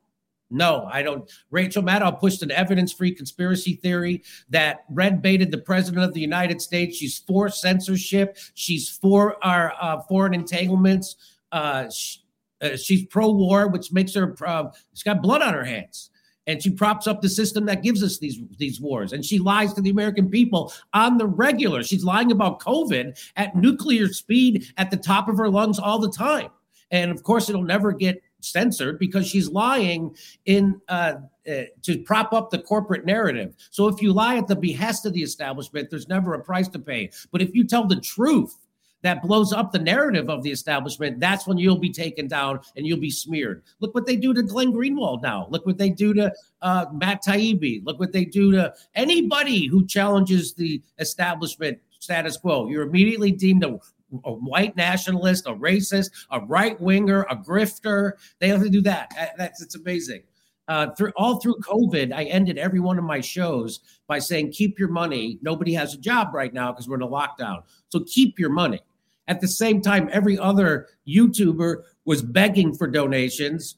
No, 0.50 0.88
I 0.92 1.04
don't. 1.04 1.30
Rachel 1.52 1.84
Maddow 1.84 2.20
pushed 2.20 2.42
an 2.42 2.52
evidence 2.52 2.94
free 2.94 3.14
conspiracy 3.14 3.76
theory 3.76 4.24
that 4.50 4.86
red 4.90 5.22
baited 5.22 5.52
the 5.52 5.58
president 5.58 6.06
of 6.06 6.14
the 6.14 6.22
United 6.22 6.62
States. 6.62 6.98
She's 6.98 7.20
for 7.20 7.50
censorship. 7.50 8.38
She's 8.54 8.90
for 8.90 9.44
our 9.46 9.74
uh, 9.82 10.02
foreign 10.04 10.34
entanglements. 10.34 11.18
Uh, 11.52 11.90
she, 11.90 12.20
uh, 12.62 12.78
she's 12.78 13.06
pro 13.08 13.30
war, 13.32 13.68
which 13.68 13.92
makes 13.92 14.14
her, 14.16 14.36
uh, 14.46 14.70
she's 14.94 15.04
got 15.04 15.22
blood 15.22 15.42
on 15.42 15.54
her 15.54 15.66
hands. 15.66 16.10
and 16.48 16.64
she 16.64 16.70
props 16.70 17.06
up 17.08 17.22
the 17.22 17.30
system 17.30 17.66
that 17.66 17.84
gives 17.84 18.02
us 18.02 18.18
these 18.18 18.40
these 18.58 18.80
wars 18.82 19.14
and 19.14 19.24
she 19.24 19.38
lies 19.38 19.74
to 19.74 19.82
the 19.82 19.90
american 19.90 20.30
people 20.30 20.74
on 20.94 21.18
the 21.18 21.28
regular 21.28 21.84
she's 21.84 22.04
lying 22.04 22.32
about 22.32 22.60
covid 22.60 23.20
at 23.36 23.56
nuclear 23.56 24.08
speed 24.08 24.66
at 24.78 24.90
the 24.90 24.98
top 24.98 25.28
of 25.28 25.38
her 25.38 25.50
lungs 25.50 25.78
all 25.78 26.00
the 26.00 26.10
time 26.10 26.50
and 26.92 27.12
of 27.12 27.24
course 27.24 27.50
it'll 27.50 27.64
never 27.64 27.92
get 27.92 28.22
censored 28.40 29.00
because 29.00 29.28
she's 29.28 29.50
lying 29.50 30.16
in 30.46 30.80
uh, 30.90 31.16
uh, 31.50 31.64
to 31.82 31.98
prop 32.04 32.34
up 32.34 32.50
the 32.50 32.60
corporate 32.60 33.06
narrative 33.06 33.56
so 33.72 33.88
if 33.88 34.02
you 34.02 34.14
lie 34.14 34.38
at 34.38 34.48
the 34.48 34.56
behest 34.56 35.06
of 35.06 35.14
the 35.14 35.24
establishment 35.24 35.90
there's 35.90 36.08
never 36.08 36.34
a 36.34 36.44
price 36.44 36.68
to 36.68 36.80
pay 36.80 37.10
but 37.32 37.42
if 37.42 37.54
you 37.54 37.64
tell 37.64 37.86
the 37.86 38.00
truth 38.00 38.56
that 39.04 39.22
blows 39.22 39.54
up 39.54 39.72
the 39.72 39.80
narrative 39.80 40.30
of 40.30 40.44
the 40.44 40.52
establishment, 40.52 41.20
that's 41.20 41.48
when 41.48 41.58
you'll 41.58 41.78
be 41.78 41.92
taken 41.92 42.28
down 42.28 42.60
and 42.76 42.86
you'll 42.86 43.00
be 43.00 43.12
smeared. 43.12 43.64
Look 43.80 43.94
what 43.94 44.06
they 44.06 44.16
do 44.16 44.34
to 44.34 44.42
Glenn 44.42 44.74
Greenwald 44.74 45.22
now. 45.22 45.48
Look 45.50 45.66
what 45.66 45.78
they 45.78 45.90
do 45.90 46.14
to 46.16 46.34
uh, 46.62 46.86
Matt 46.94 47.24
Taibbi. 47.24 47.86
Look 47.86 48.00
what 48.00 48.12
they 48.12 48.26
do 48.26 48.52
to 48.54 48.74
anybody 48.96 49.68
who 49.68 49.86
challenges 49.86 50.54
the 50.54 50.82
establishment 51.00 51.80
status 52.00 52.38
quo. 52.38 52.68
You're 52.68 52.84
immediately 52.84 53.32
deemed 53.32 53.64
a, 53.64 53.80
a 54.24 54.32
white 54.32 54.76
nationalist, 54.76 55.48
a 55.48 55.54
racist, 55.54 56.12
a 56.32 56.40
right 56.42 56.80
winger, 56.80 57.24
a 57.30 57.36
grifter. 57.36 58.14
They 58.40 58.50
have 58.50 58.64
to 58.64 58.70
do 58.70 58.82
that. 58.82 59.34
That's 59.38 59.62
it's 59.62 59.76
amazing. 59.76 60.24
Uh, 60.68 60.94
through 60.96 61.14
all 61.16 61.40
through 61.40 61.56
COVID, 61.62 62.14
I 62.14 62.26
ended 62.26 62.58
every 62.58 62.82
one 62.82 62.98
of 62.98 63.06
my 63.06 63.22
shows 63.22 63.80
by 64.08 64.20
saying, 64.20 64.52
"Keep 64.52 64.80
your 64.80 64.90
money. 64.90 65.40
Nobody 65.42 65.74
has 65.74 65.94
a 65.94 65.98
job 65.98 66.34
right 66.34 66.54
now 66.54 66.72
because 66.72 66.90
we're 66.90 66.98
in 66.98 67.02
a 67.02 67.08
lockdown. 67.08 67.64
So 67.90 68.02
keep 68.06 68.38
your 68.38 68.50
money." 68.50 68.82
At 69.30 69.42
the 69.42 69.48
same 69.48 69.82
time, 69.82 70.10
every 70.12 70.38
other 70.38 70.88
YouTuber 71.08 71.84
was 72.06 72.22
begging 72.22 72.74
for 72.74 72.88
donations 72.88 73.76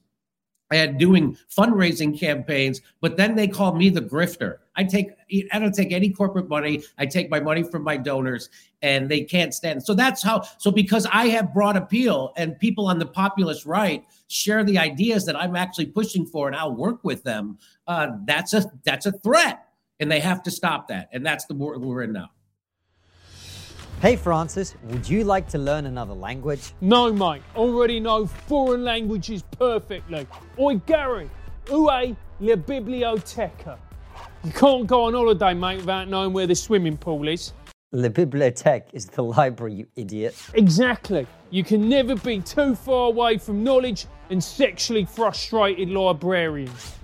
and 0.72 1.00
doing 1.00 1.38
fundraising 1.50 2.18
campaigns, 2.18 2.82
but 3.02 3.18
then 3.18 3.36
they 3.36 3.48
call 3.48 3.74
me 3.74 3.90
the 3.90 4.02
grifter. 4.02 4.58
I 4.76 4.84
take 4.84 5.10
I 5.52 5.60
don't 5.60 5.74
take 5.74 5.92
any 5.92 6.10
corporate 6.10 6.48
money. 6.48 6.84
I 6.98 7.06
take 7.06 7.30
my 7.30 7.40
money 7.40 7.64
from 7.64 7.84
my 7.84 7.98
donors 7.98 8.50
and 8.82 9.10
they 9.10 9.22
can't 9.22 9.54
stand. 9.54 9.84
So 9.84 9.94
that's 9.94 10.24
how 10.24 10.44
so 10.58 10.72
because 10.72 11.06
I 11.12 11.28
have 11.28 11.54
broad 11.54 11.76
appeal 11.76 12.34
and 12.38 12.58
people 12.58 12.88
on 12.88 13.00
the 13.00 13.06
populist 13.06 13.66
right 13.66 14.06
share 14.28 14.64
the 14.64 14.78
ideas 14.78 15.26
that 15.26 15.36
I'm 15.36 15.56
actually 15.56 15.88
pushing 15.88 16.26
for 16.26 16.48
and 16.48 16.56
I'll 16.56 16.76
work 16.76 17.04
with 17.04 17.24
them, 17.24 17.58
uh, 17.88 18.12
that's 18.26 18.54
a 18.54 18.72
that's 18.84 19.06
a 19.06 19.12
threat. 19.12 19.66
And 20.00 20.10
they 20.10 20.22
have 20.22 20.44
to 20.44 20.52
stop 20.52 20.88
that. 20.88 21.10
And 21.12 21.26
that's 21.26 21.46
the 21.46 21.56
world 21.56 21.84
we're 21.84 22.04
in 22.04 22.14
now. 22.14 22.30
Hey 24.02 24.16
Francis, 24.16 24.76
would 24.84 25.10
you 25.10 25.26
like 25.26 25.50
to 25.50 25.58
learn 25.58 25.86
another 25.86 26.14
language? 26.14 26.72
No, 26.80 27.12
mate. 27.12 27.42
Already 27.54 28.00
know 28.00 28.26
foreign 28.26 28.86
languages 28.86 29.44
perfectly. 29.58 30.26
Oi, 30.58 30.76
Gary, 30.86 31.30
ue 31.70 32.16
la 32.40 32.56
biblioteca. 32.56 33.78
You 34.46 34.54
can't 34.54 34.88
go 34.88 35.04
on 35.04 35.16
holiday, 35.16 35.54
mate, 35.54 35.82
without 35.82 36.08
knowing 36.08 36.32
where 36.32 36.48
the 36.48 36.56
swimming 36.56 36.96
pool 36.96 37.28
is. 37.28 37.52
La 37.92 38.08
bibliothèque 38.08 38.86
is 38.94 39.06
the 39.08 39.22
library, 39.22 39.74
you 39.74 39.88
idiot. 39.98 40.34
Exactly. 40.54 41.28
You 41.50 41.66
can 41.66 41.90
never 41.90 42.16
be 42.16 42.40
too 42.40 42.76
far 42.76 43.08
away 43.08 43.38
from 43.38 43.66
knowledge 43.66 44.06
and 44.30 44.42
sexually 44.42 45.04
frustrated 45.04 45.90
librarians. 45.90 46.96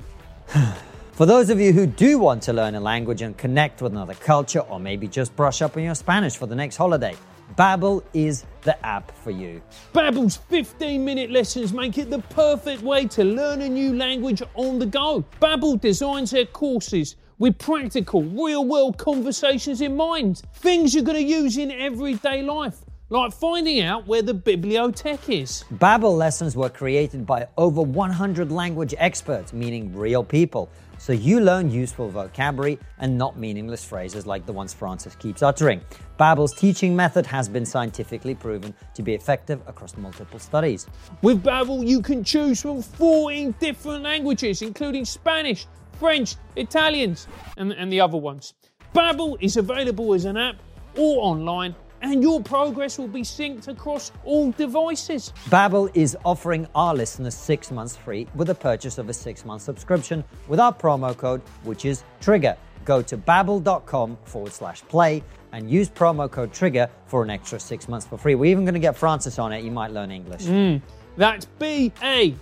For 1.16 1.26
those 1.26 1.50
of 1.50 1.62
you 1.62 1.72
who 1.72 1.86
do 1.88 2.20
want 2.20 2.44
to 2.44 2.52
learn 2.52 2.76
a 2.76 2.80
language 2.82 3.22
and 3.22 3.38
connect 3.38 3.82
with 3.82 3.94
another 3.94 4.16
culture, 4.16 4.60
or 4.60 4.82
maybe 4.82 5.08
just 5.08 5.34
brush 5.38 5.62
up 5.62 5.78
on 5.78 5.84
your 5.84 5.96
Spanish 5.96 6.36
for 6.36 6.46
the 6.46 6.56
next 6.56 6.76
holiday, 6.76 7.16
Babbel 7.58 8.04
is 8.14 8.44
the 8.64 8.86
app 8.86 9.16
for 9.20 9.32
you. 9.32 9.62
Babbel's 9.94 10.38
15-minute 10.52 11.32
lessons 11.32 11.72
make 11.72 11.98
it 11.98 12.10
the 12.10 12.20
perfect 12.20 12.82
way 12.82 13.08
to 13.08 13.24
learn 13.24 13.62
a 13.62 13.70
new 13.70 13.96
language 13.96 14.42
on 14.56 14.78
the 14.78 14.86
go. 14.86 15.24
Babbel 15.42 15.80
designs 15.80 16.32
their 16.32 16.48
courses 16.48 17.16
with 17.38 17.58
practical, 17.60 18.22
real-world 18.22 18.98
conversations 18.98 19.80
in 19.80 19.96
mind. 19.96 20.42
Things 20.56 20.94
you're 20.94 21.06
going 21.06 21.16
to 21.16 21.24
use 21.24 21.58
in 21.58 21.72
everyday 21.72 22.42
life 22.42 22.82
like 23.10 23.32
finding 23.32 23.82
out 23.82 24.08
where 24.08 24.24
the 24.24 24.34
bibliothèque 24.34 25.42
is. 25.42 25.64
Babbel 25.76 26.18
lessons 26.18 26.56
were 26.56 26.70
created 26.70 27.26
by 27.26 27.48
over 27.56 27.82
100 27.82 28.52
language 28.52 28.96
experts, 28.98 29.54
meaning 29.54 29.96
real 29.96 30.24
people. 30.24 30.70
So 31.06 31.14
you 31.14 31.40
learn 31.40 31.70
useful 31.70 32.10
vocabulary 32.10 32.80
and 32.98 33.16
not 33.16 33.38
meaningless 33.38 33.86
phrases 33.86 34.26
like 34.26 34.48
the 34.48 34.52
ones 34.52 34.74
Francis 34.74 35.16
keeps 35.16 35.44
uttering. 35.44 35.82
Babbel's 36.20 36.52
teaching 36.52 36.96
method 36.96 37.28
has 37.28 37.48
been 37.48 37.64
scientifically 37.64 38.34
proven 38.34 38.74
to 38.96 39.04
be 39.04 39.14
effective 39.14 39.62
across 39.68 39.96
multiple 39.98 40.40
studies. 40.40 40.88
With 41.22 41.44
Babbel, 41.44 41.86
you 41.86 42.02
can 42.02 42.24
choose 42.24 42.60
from 42.60 42.82
14 42.82 43.54
different 43.60 44.02
languages, 44.02 44.64
including 44.64 45.06
Spanish, 45.06 45.68
French, 46.00 46.38
Italians, 46.56 47.28
and, 47.58 47.72
and 47.74 47.92
the 47.92 48.02
other 48.02 48.18
ones. 48.18 48.56
Babbel 48.96 49.38
is 49.40 49.58
available 49.58 50.16
as 50.16 50.26
an 50.26 50.38
app 50.38 50.56
or 50.98 51.24
online 51.24 51.76
and 52.02 52.22
your 52.22 52.42
progress 52.42 52.98
will 52.98 53.08
be 53.08 53.22
synced 53.22 53.68
across 53.68 54.12
all 54.24 54.52
devices. 54.52 55.34
Babbel 55.50 55.90
is 55.94 56.18
offering 56.24 56.68
our 56.76 56.94
listeners 56.94 57.36
six 57.36 57.72
months 57.72 57.96
free 57.96 58.28
with 58.36 58.48
the 58.48 58.56
purchase 58.56 58.98
of 58.98 59.10
a 59.10 59.14
six-month 59.14 59.62
subscription 59.62 60.24
with 60.48 60.60
our 60.60 60.74
promo 60.74 61.16
code, 61.18 61.42
which 61.64 61.86
is 61.86 62.04
TRIGGER. 62.22 62.58
Go 62.86 63.02
to 63.02 63.18
babbel.com 63.18 64.18
forward 64.26 64.54
slash 64.54 64.82
play 64.84 65.24
and 65.52 65.70
use 65.72 65.90
promo 65.90 66.30
code 66.30 66.54
TRIGGER 66.54 66.90
for 67.08 67.24
an 67.24 67.30
extra 67.30 67.60
six 67.60 67.88
months 67.88 68.06
for 68.06 68.18
free. 68.18 68.36
We're 68.36 68.52
even 68.52 68.66
going 68.66 68.74
to 68.76 68.80
get 68.80 68.96
Francis 68.96 69.40
on 69.40 69.54
it. 69.54 69.64
You 69.64 69.72
might 69.72 69.92
learn 69.92 70.12
English. 70.12 70.44
Mm, 70.44 70.82
that's 71.18 71.46
B-A-B-B-E-L 71.46 72.42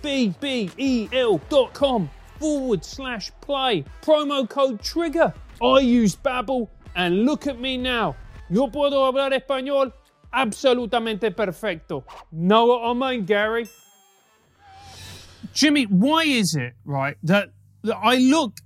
dot 1.48 1.72
com 1.72 2.10
forward 2.38 2.84
slash 2.84 3.30
play. 3.40 3.84
Promo 4.02 4.46
code 4.48 4.82
TRIGGER. 4.82 5.32
I 5.62 5.78
use 5.78 6.16
Babbel 6.16 6.68
and 6.96 7.24
look 7.24 7.46
at 7.46 7.58
me 7.60 7.76
now. 7.76 8.16
Yo 8.50 8.68
puedo 8.68 9.06
hablar 9.06 9.32
español 9.32 9.92
absolutamente 10.32 11.34
perfecto. 11.34 12.04
Know 12.32 12.66
what 12.66 12.82
I 12.84 12.92
mean, 12.92 13.24
Gary? 13.24 13.68
Jimmy, 15.52 15.84
why 15.84 16.24
is 16.24 16.54
it, 16.54 16.74
right, 16.84 17.16
that, 17.22 17.50
that 17.82 17.96
I 17.96 18.16
look 18.16 18.58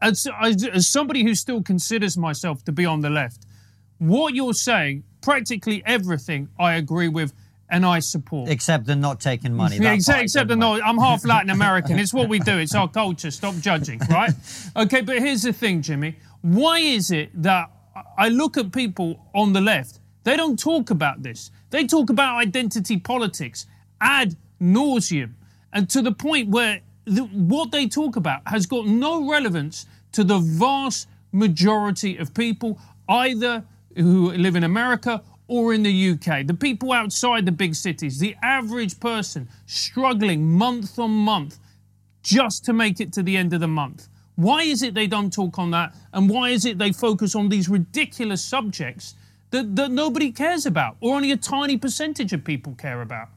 as, 0.00 0.26
as, 0.40 0.64
as 0.64 0.88
somebody 0.88 1.22
who 1.24 1.34
still 1.34 1.62
considers 1.62 2.16
myself 2.16 2.62
to 2.64 2.72
be 2.72 2.86
on 2.86 3.00
the 3.00 3.10
left, 3.10 3.46
what 3.98 4.34
you're 4.34 4.54
saying, 4.54 5.04
practically 5.22 5.82
everything 5.84 6.48
I 6.58 6.74
agree 6.74 7.08
with 7.08 7.32
and 7.68 7.84
I 7.84 7.98
support. 7.98 8.48
Except 8.48 8.86
the 8.86 8.94
not 8.94 9.20
taking 9.20 9.52
money. 9.52 9.78
Yeah, 9.78 9.94
except, 9.94 10.22
except 10.22 10.48
the 10.48 10.56
not. 10.56 10.80
I'm 10.84 10.98
half 10.98 11.24
Latin 11.32 11.50
American. 11.50 11.98
it's 11.98 12.14
what 12.14 12.28
we 12.28 12.38
do. 12.38 12.58
It's 12.58 12.74
our 12.74 12.88
culture. 12.88 13.30
Stop 13.30 13.56
judging, 13.56 14.00
right? 14.08 14.32
Okay, 14.76 15.00
but 15.00 15.18
here's 15.18 15.42
the 15.42 15.52
thing, 15.52 15.82
Jimmy. 15.82 16.16
Why 16.42 16.78
is 16.78 17.10
it 17.10 17.30
that 17.42 17.70
I 18.16 18.28
look 18.28 18.56
at 18.56 18.72
people 18.72 19.20
on 19.34 19.52
the 19.52 19.60
left, 19.60 20.00
they 20.24 20.36
don't 20.36 20.58
talk 20.58 20.90
about 20.90 21.22
this. 21.22 21.50
They 21.70 21.86
talk 21.86 22.10
about 22.10 22.36
identity 22.38 22.98
politics 22.98 23.66
ad 24.00 24.36
nauseum, 24.60 25.34
and 25.72 25.88
to 25.90 26.02
the 26.02 26.12
point 26.12 26.48
where 26.48 26.80
the, 27.04 27.22
what 27.22 27.70
they 27.70 27.86
talk 27.88 28.16
about 28.16 28.42
has 28.46 28.66
got 28.66 28.86
no 28.86 29.30
relevance 29.30 29.86
to 30.12 30.24
the 30.24 30.38
vast 30.38 31.08
majority 31.32 32.16
of 32.16 32.34
people, 32.34 32.78
either 33.08 33.64
who 33.96 34.32
live 34.32 34.56
in 34.56 34.64
America 34.64 35.22
or 35.48 35.72
in 35.72 35.82
the 35.82 36.10
UK. 36.10 36.46
The 36.46 36.54
people 36.54 36.92
outside 36.92 37.46
the 37.46 37.52
big 37.52 37.74
cities, 37.74 38.18
the 38.18 38.34
average 38.42 38.98
person 38.98 39.48
struggling 39.66 40.50
month 40.52 40.98
on 40.98 41.10
month 41.10 41.58
just 42.22 42.64
to 42.64 42.72
make 42.72 43.00
it 43.00 43.12
to 43.12 43.22
the 43.22 43.36
end 43.36 43.52
of 43.52 43.60
the 43.60 43.68
month. 43.68 44.08
Why 44.36 44.62
is 44.62 44.82
it 44.82 44.94
they 44.94 45.06
don't 45.06 45.32
talk 45.32 45.58
on 45.58 45.70
that? 45.72 45.94
And 46.12 46.28
why 46.30 46.50
is 46.50 46.64
it 46.64 46.78
they 46.78 46.92
focus 46.92 47.34
on 47.34 47.48
these 47.48 47.68
ridiculous 47.68 48.44
subjects 48.44 49.14
that, 49.50 49.74
that 49.76 49.90
nobody 49.90 50.30
cares 50.30 50.66
about 50.66 50.96
or 51.00 51.16
only 51.16 51.32
a 51.32 51.36
tiny 51.36 51.76
percentage 51.78 52.32
of 52.32 52.44
people 52.44 52.74
care 52.74 53.00
about? 53.00 53.28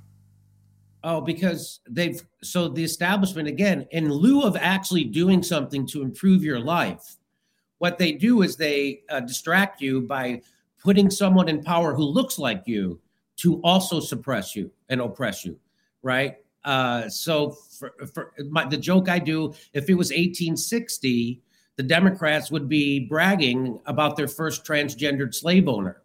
Oh, 1.02 1.22
because 1.22 1.80
they've 1.90 2.22
so 2.44 2.68
the 2.68 2.84
establishment 2.84 3.48
again, 3.48 3.88
in 3.92 4.12
lieu 4.12 4.42
of 4.42 4.58
actually 4.58 5.06
doing 5.06 5.42
something 5.42 5.88
to 5.88 6.02
improve 6.02 6.44
your 6.44 6.60
life, 6.60 7.16
what 7.78 7.98
they 7.98 8.12
do 8.12 8.42
is 8.42 8.58
they 8.58 9.04
uh, 9.10 9.22
distract 9.22 9.82
you 9.82 10.02
by 10.02 10.42
putting 10.84 11.10
someone 11.10 11.48
in 11.48 11.64
power 11.64 11.94
who 11.94 12.04
looks 12.04 12.38
like 12.38 12.64
you 12.66 13.00
to 13.38 13.62
also 13.62 14.02
suppress 14.02 14.56
you 14.56 14.70
and 14.90 15.00
oppress 15.00 15.46
you, 15.46 15.58
right? 16.04 16.36
Uh, 16.64 17.10
so 17.10 17.52
for, 17.52 17.94
for 18.14 18.34
my, 18.50 18.66
the 18.66 18.78
joke 18.78 19.10
I 19.10 19.20
do, 19.20 19.54
if 19.74 19.90
it 19.90 19.96
was 19.96 20.10
1860, 20.10 21.42
the 21.78 21.84
Democrats 21.84 22.52
would 22.52 22.68
be 22.68 23.00
bragging 23.08 23.80
about 23.86 24.18
their 24.18 24.28
first 24.28 24.66
transgendered 24.66 25.34
slave 25.34 25.68
owner. 25.68 26.04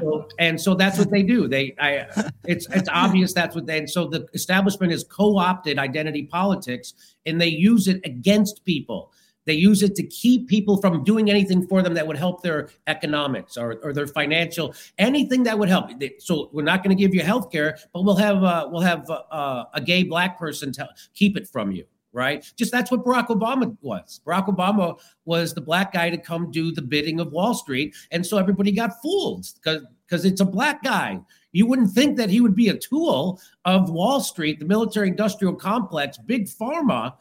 so, 0.00 0.28
and 0.38 0.60
so 0.60 0.74
that's 0.74 0.98
what 0.98 1.10
they 1.10 1.22
do. 1.22 1.48
They, 1.48 1.74
I, 1.78 2.06
it's 2.44 2.68
it's 2.70 2.88
obvious 2.88 3.32
that's 3.32 3.54
what 3.54 3.66
they. 3.66 3.78
And 3.78 3.90
so 3.90 4.06
the 4.06 4.28
establishment 4.32 4.92
has 4.92 5.02
co-opted 5.04 5.78
identity 5.78 6.24
politics, 6.24 6.94
and 7.26 7.40
they 7.40 7.48
use 7.48 7.88
it 7.88 8.00
against 8.04 8.64
people. 8.64 9.12
They 9.44 9.54
use 9.54 9.82
it 9.82 9.94
to 9.96 10.02
keep 10.02 10.48
people 10.48 10.80
from 10.80 11.04
doing 11.04 11.30
anything 11.30 11.66
for 11.66 11.82
them 11.82 11.94
that 11.94 12.06
would 12.06 12.16
help 12.16 12.42
their 12.42 12.70
economics 12.86 13.56
or, 13.56 13.74
or 13.82 13.92
their 13.92 14.06
financial 14.06 14.74
anything 14.98 15.42
that 15.44 15.58
would 15.58 15.68
help. 15.68 15.90
So 16.18 16.50
we're 16.52 16.62
not 16.62 16.82
going 16.82 16.96
to 16.96 17.00
give 17.00 17.14
you 17.14 17.22
health 17.22 17.50
care, 17.50 17.76
but 17.92 18.04
we'll 18.04 18.16
have 18.16 18.42
uh, 18.42 18.68
we'll 18.70 18.82
have 18.82 19.08
uh, 19.10 19.64
a 19.72 19.80
gay 19.80 20.02
black 20.02 20.38
person 20.38 20.72
tell, 20.72 20.88
keep 21.14 21.36
it 21.36 21.48
from 21.48 21.72
you 21.72 21.84
right? 22.14 22.50
Just 22.56 22.70
that's 22.70 22.92
what 22.92 23.04
Barack 23.04 23.26
Obama 23.26 23.76
was. 23.82 24.20
Barack 24.24 24.46
Obama 24.46 24.98
was 25.24 25.52
the 25.52 25.60
black 25.60 25.92
guy 25.92 26.08
to 26.10 26.16
come 26.16 26.50
do 26.50 26.72
the 26.72 26.80
bidding 26.80 27.18
of 27.18 27.32
Wall 27.32 27.54
Street. 27.54 27.94
And 28.12 28.24
so 28.24 28.38
everybody 28.38 28.70
got 28.70 29.02
fooled 29.02 29.48
because 29.56 29.82
because 30.06 30.24
it's 30.24 30.40
a 30.40 30.44
black 30.44 30.82
guy. 30.82 31.20
You 31.52 31.66
wouldn't 31.66 31.90
think 31.90 32.16
that 32.16 32.30
he 32.30 32.40
would 32.40 32.54
be 32.54 32.68
a 32.68 32.78
tool 32.78 33.40
of 33.64 33.90
Wall 33.90 34.20
Street, 34.20 34.58
the 34.58 34.64
military 34.64 35.08
industrial 35.08 35.54
complex, 35.54 36.18
big 36.18 36.46
pharma. 36.46 37.14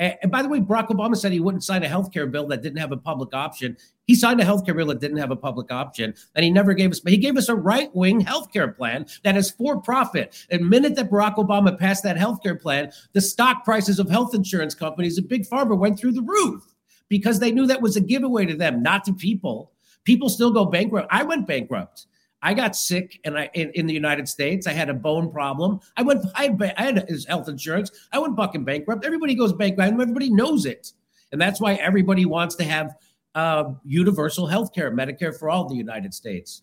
And 0.00 0.32
by 0.32 0.40
the 0.40 0.48
way, 0.48 0.60
Barack 0.60 0.88
Obama 0.88 1.14
said 1.14 1.30
he 1.30 1.40
wouldn't 1.40 1.62
sign 1.62 1.82
a 1.82 1.88
health 1.88 2.10
care 2.10 2.26
bill 2.26 2.46
that 2.46 2.62
didn't 2.62 2.78
have 2.78 2.90
a 2.90 2.96
public 2.96 3.34
option. 3.34 3.76
He 4.06 4.14
signed 4.14 4.40
a 4.40 4.44
health 4.46 4.64
care 4.64 4.72
bill 4.72 4.86
that 4.86 4.98
didn't 4.98 5.18
have 5.18 5.30
a 5.30 5.36
public 5.36 5.70
option, 5.70 6.14
and 6.34 6.42
he 6.42 6.50
never 6.50 6.72
gave 6.72 6.90
us, 6.90 7.00
but 7.00 7.12
he 7.12 7.18
gave 7.18 7.36
us 7.36 7.50
a 7.50 7.54
right 7.54 7.94
wing 7.94 8.20
health 8.20 8.50
care 8.50 8.68
plan 8.68 9.04
that 9.24 9.36
is 9.36 9.50
for 9.50 9.78
profit. 9.82 10.46
And 10.50 10.62
the 10.62 10.66
minute 10.66 10.94
that 10.96 11.10
Barack 11.10 11.34
Obama 11.34 11.78
passed 11.78 12.02
that 12.04 12.16
health 12.16 12.42
care 12.42 12.54
plan, 12.54 12.90
the 13.12 13.20
stock 13.20 13.62
prices 13.62 13.98
of 13.98 14.08
health 14.08 14.34
insurance 14.34 14.74
companies 14.74 15.18
and 15.18 15.28
big 15.28 15.46
pharma 15.46 15.76
went 15.76 15.98
through 15.98 16.12
the 16.12 16.22
roof 16.22 16.74
because 17.10 17.38
they 17.38 17.52
knew 17.52 17.66
that 17.66 17.82
was 17.82 17.96
a 17.96 18.00
giveaway 18.00 18.46
to 18.46 18.56
them, 18.56 18.82
not 18.82 19.04
to 19.04 19.12
people. 19.12 19.70
People 20.04 20.30
still 20.30 20.50
go 20.50 20.64
bankrupt. 20.64 21.08
I 21.10 21.24
went 21.24 21.46
bankrupt. 21.46 22.06
I 22.42 22.54
got 22.54 22.74
sick 22.74 23.20
and 23.24 23.38
I 23.38 23.50
in, 23.54 23.70
in, 23.74 23.86
the 23.86 23.92
United 23.92 24.28
States. 24.28 24.66
I 24.66 24.72
had 24.72 24.88
a 24.88 24.94
bone 24.94 25.30
problem. 25.30 25.80
I 25.96 26.02
went. 26.02 26.24
I 26.34 26.44
had, 26.44 26.74
I 26.76 26.82
had 26.82 27.08
health 27.28 27.48
insurance. 27.48 27.90
I 28.12 28.18
went 28.18 28.36
fucking 28.36 28.64
bankrupt. 28.64 29.04
Everybody 29.04 29.34
goes 29.34 29.52
bankrupt. 29.52 29.92
Everybody 29.92 30.30
knows 30.30 30.64
it, 30.64 30.92
and 31.32 31.40
that's 31.40 31.60
why 31.60 31.74
everybody 31.74 32.24
wants 32.24 32.54
to 32.56 32.64
have 32.64 32.94
uh, 33.34 33.72
universal 33.84 34.46
health 34.46 34.72
care, 34.72 34.90
Medicare 34.90 35.38
for 35.38 35.50
all 35.50 35.62
in 35.64 35.68
the 35.68 35.76
United 35.76 36.14
States. 36.14 36.62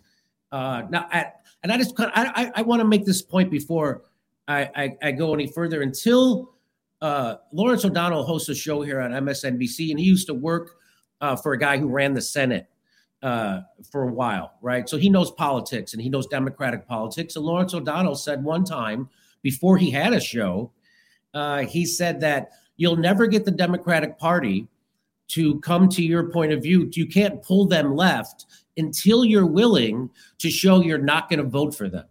Uh, 0.52 0.84
now, 0.90 1.08
and 1.12 1.72
I 1.72 1.78
just 1.78 1.94
I 2.00 2.10
I, 2.36 2.52
I 2.56 2.62
want 2.64 2.82
to 2.82 2.88
make 2.88 3.06
this 3.06 3.22
point 3.22 3.52
before 3.52 4.04
I, 4.48 4.70
I, 4.76 4.98
I 5.04 5.12
go 5.12 5.34
any 5.34 5.48
further. 5.48 5.82
Until 5.82 6.54
uh, 7.02 7.36
Lawrence 7.52 7.86
O'Donnell 7.86 8.24
hosts 8.24 8.50
a 8.50 8.56
show 8.56 8.82
here 8.82 9.02
on 9.02 9.12
MSNBC, 9.12 9.92
and 9.92 10.00
he 10.00 10.06
used 10.06 10.28
to 10.28 10.34
work 10.34 10.78
uh, 11.22 11.36
for 11.36 11.54
a 11.54 11.60
guy 11.60 11.78
who 11.78 11.88
ran 11.88 12.14
the 12.14 12.22
Senate 12.22 12.68
uh, 13.24 13.62
for 13.92 14.04
a 14.04 14.14
while, 14.14 14.54
right? 14.62 14.88
So 14.88 14.98
he 14.98 15.10
knows 15.10 15.32
politics 15.32 15.94
and 15.94 16.02
he 16.02 16.10
knows 16.10 16.28
Democratic 16.28 16.88
politics. 16.88 17.36
And 17.36 17.46
Lawrence 17.46 17.74
O'Donnell 17.74 18.16
said 18.16 18.44
one 18.44 18.64
time 18.64 19.10
before 19.42 19.78
he 19.78 19.90
had 19.92 20.14
a 20.14 20.20
show, 20.20 20.72
uh, 21.34 21.64
he 21.64 21.86
said 21.86 22.20
that 22.22 22.50
you'll 22.78 22.96
never 22.96 23.28
get 23.28 23.46
the 23.46 23.52
Democratic 23.52 24.18
Party 24.18 24.68
to 25.30 25.60
come 25.60 25.90
to 25.90 26.04
your 26.04 26.30
point 26.30 26.54
of 26.54 26.62
view. 26.62 26.90
You 26.94 27.08
can't 27.08 27.42
pull 27.42 27.66
them 27.66 27.96
left 27.96 28.46
until 28.78 29.26
you're 29.26 29.46
willing 29.46 30.10
to 30.38 30.50
show 30.50 30.82
you're 30.82 30.98
not 30.98 31.30
going 31.30 31.40
to 31.40 31.50
vote 31.50 31.76
for 31.76 31.90
them. 31.90 32.06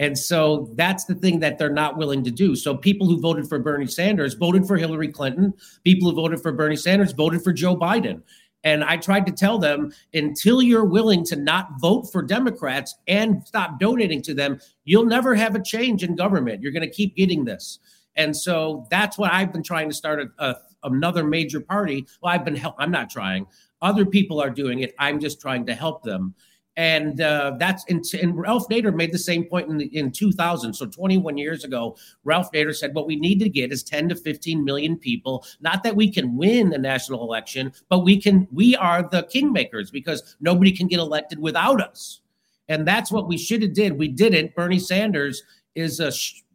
And 0.00 0.18
so 0.18 0.70
that's 0.74 1.04
the 1.04 1.14
thing 1.14 1.38
that 1.40 1.56
they're 1.56 1.70
not 1.70 1.96
willing 1.96 2.24
to 2.24 2.30
do. 2.30 2.56
So 2.56 2.76
people 2.76 3.06
who 3.06 3.20
voted 3.20 3.48
for 3.48 3.60
Bernie 3.60 3.86
Sanders 3.86 4.34
voted 4.34 4.66
for 4.66 4.76
Hillary 4.76 5.08
Clinton. 5.08 5.54
People 5.84 6.10
who 6.10 6.16
voted 6.16 6.40
for 6.42 6.50
Bernie 6.50 6.74
Sanders 6.74 7.12
voted 7.12 7.42
for 7.42 7.52
Joe 7.52 7.76
Biden. 7.76 8.22
And 8.64 8.82
I 8.82 8.96
tried 8.96 9.26
to 9.26 9.32
tell 9.32 9.58
them 9.58 9.92
until 10.14 10.62
you're 10.62 10.84
willing 10.84 11.24
to 11.26 11.36
not 11.36 11.68
vote 11.80 12.10
for 12.10 12.22
Democrats 12.22 12.94
and 13.06 13.46
stop 13.46 13.78
donating 13.78 14.22
to 14.22 14.34
them, 14.34 14.58
you'll 14.84 15.04
never 15.06 15.34
have 15.34 15.54
a 15.54 15.62
change 15.62 16.02
in 16.02 16.16
government. 16.16 16.62
You're 16.62 16.72
going 16.72 16.82
to 16.82 16.90
keep 16.90 17.14
getting 17.14 17.44
this. 17.44 17.78
And 18.16 18.36
so 18.36 18.86
that's 18.90 19.18
what 19.18 19.32
I've 19.32 19.52
been 19.52 19.62
trying 19.62 19.88
to 19.90 19.94
start 19.94 20.20
a, 20.20 20.44
a, 20.44 20.56
another 20.82 21.24
major 21.24 21.60
party. 21.60 22.06
Well, 22.22 22.32
I've 22.32 22.44
been 22.44 22.56
help. 22.56 22.76
I'm 22.78 22.90
not 22.90 23.10
trying. 23.10 23.46
Other 23.82 24.06
people 24.06 24.40
are 24.40 24.50
doing 24.50 24.80
it. 24.80 24.94
I'm 24.98 25.20
just 25.20 25.40
trying 25.40 25.66
to 25.66 25.74
help 25.74 26.02
them. 26.02 26.34
And 26.76 27.20
uh, 27.20 27.52
that's 27.58 27.84
and, 27.88 28.04
and, 28.20 28.36
Ralph 28.36 28.68
Nader 28.68 28.92
made 28.92 29.12
the 29.12 29.18
same 29.18 29.44
point 29.44 29.70
in, 29.70 29.80
in 29.80 30.10
2000. 30.10 30.74
So 30.74 30.86
21 30.86 31.38
years 31.38 31.62
ago, 31.62 31.96
Ralph 32.24 32.50
Nader 32.50 32.74
said, 32.74 32.94
"What 32.94 33.06
we 33.06 33.14
need 33.14 33.38
to 33.40 33.48
get 33.48 33.70
is 33.70 33.84
10 33.84 34.08
to 34.08 34.16
15 34.16 34.64
million 34.64 34.98
people. 34.98 35.46
Not 35.60 35.84
that 35.84 35.94
we 35.94 36.10
can 36.10 36.36
win 36.36 36.72
a 36.72 36.78
national 36.78 37.22
election, 37.22 37.72
but 37.88 38.00
we 38.00 38.20
can. 38.20 38.48
We 38.50 38.74
are 38.74 39.08
the 39.08 39.22
kingmakers 39.22 39.92
because 39.92 40.36
nobody 40.40 40.72
can 40.72 40.88
get 40.88 40.98
elected 40.98 41.38
without 41.38 41.80
us." 41.80 42.20
And 42.68 42.86
that's 42.86 43.12
what 43.12 43.28
we 43.28 43.38
should 43.38 43.62
have 43.62 43.74
did. 43.74 43.98
We 43.98 44.08
didn't. 44.08 44.54
Bernie 44.54 44.78
Sanders 44.78 45.42
is 45.74 46.00
a, 46.00 46.12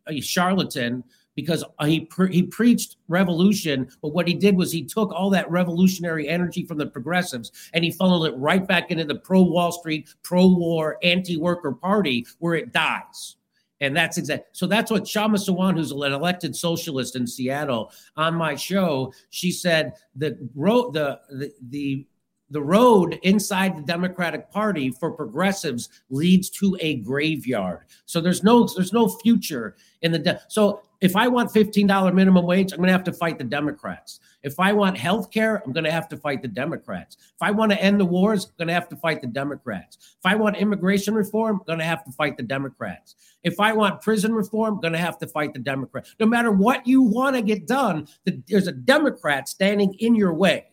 a 0.07 0.19
charlatan 0.21 1.03
because 1.41 1.63
he 1.85 2.01
pre- 2.01 2.33
he 2.33 2.43
preached 2.43 2.97
revolution, 3.07 3.89
but 4.01 4.13
what 4.13 4.27
he 4.27 4.33
did 4.33 4.55
was 4.55 4.71
he 4.71 4.83
took 4.83 5.11
all 5.11 5.29
that 5.29 5.49
revolutionary 5.49 6.27
energy 6.27 6.65
from 6.65 6.77
the 6.77 6.85
progressives 6.85 7.51
and 7.73 7.83
he 7.83 7.91
funneled 7.91 8.25
it 8.25 8.35
right 8.37 8.67
back 8.67 8.91
into 8.91 9.05
the 9.05 9.15
pro 9.15 9.41
Wall 9.41 9.71
Street, 9.71 10.13
pro 10.23 10.47
war, 10.47 10.97
anti 11.03 11.37
worker 11.37 11.71
party 11.71 12.25
where 12.39 12.55
it 12.55 12.73
dies. 12.73 13.37
And 13.81 13.95
that's 13.95 14.17
exactly 14.17 14.47
so. 14.51 14.67
That's 14.67 14.91
what 14.91 15.03
Kshama 15.03 15.37
Sawant, 15.37 15.77
who's 15.77 15.91
an 15.91 16.11
elected 16.11 16.53
socialist 16.53 17.15
in 17.15 17.25
Seattle, 17.25 17.93
on 18.17 18.35
my 18.35 18.55
show, 18.55 19.13
she 19.29 19.51
said 19.51 19.93
the 20.15 20.37
road 20.53 20.93
the 20.93 21.21
the 21.29 21.53
the 21.69 22.05
the 22.51 22.61
road 22.61 23.19
inside 23.23 23.77
the 23.77 23.81
Democratic 23.81 24.51
Party 24.51 24.91
for 24.91 25.11
progressives 25.11 25.89
leads 26.09 26.49
to 26.51 26.77
a 26.81 26.97
graveyard. 26.97 27.85
So 28.05 28.21
there's 28.21 28.43
no 28.43 28.67
there's 28.75 28.93
no 28.93 29.07
future 29.07 29.75
in 30.01 30.11
the 30.11 30.19
de- 30.19 30.41
so 30.47 30.81
if 31.01 31.15
I 31.15 31.29
want 31.29 31.53
$15 31.53 32.13
minimum 32.13 32.45
wage, 32.45 32.73
I'm 32.73 32.79
going 32.79 32.87
to 32.87 32.93
have 32.93 33.05
to 33.05 33.13
fight 33.13 33.37
the 33.37 33.45
Democrats. 33.45 34.19
If 34.43 34.59
I 34.59 34.73
want 34.73 34.97
health 34.97 35.31
care, 35.31 35.61
I'm 35.65 35.71
going 35.71 35.85
to 35.85 35.91
have 35.91 36.09
to 36.09 36.17
fight 36.17 36.41
the 36.41 36.49
Democrats. 36.49 37.15
If 37.19 37.41
I 37.41 37.51
want 37.51 37.71
to 37.71 37.81
end 37.81 37.99
the 37.99 38.05
wars, 38.05 38.45
I'm 38.45 38.51
going 38.57 38.67
to 38.67 38.73
have 38.73 38.89
to 38.89 38.97
fight 38.97 39.21
the 39.21 39.27
Democrats. 39.27 39.97
If 40.19 40.25
I 40.25 40.35
want 40.35 40.57
immigration 40.57 41.13
reform, 41.13 41.57
I'm 41.57 41.65
going 41.65 41.79
to 41.79 41.85
have 41.85 42.03
to 42.03 42.11
fight 42.11 42.35
the 42.35 42.43
Democrats. 42.43 43.15
If 43.43 43.59
I 43.61 43.71
want 43.71 44.01
prison 44.01 44.33
reform, 44.33 44.75
I'm 44.75 44.81
going 44.81 44.93
to 44.93 44.99
have 44.99 45.17
to 45.19 45.27
fight 45.27 45.53
the 45.53 45.59
Democrats. 45.59 46.15
No 46.19 46.25
matter 46.25 46.51
what 46.51 46.85
you 46.85 47.01
want 47.01 47.37
to 47.37 47.41
get 47.41 47.65
done, 47.65 48.07
there's 48.47 48.67
a 48.67 48.73
Democrat 48.73 49.47
standing 49.47 49.93
in 49.99 50.15
your 50.15 50.33
way. 50.33 50.65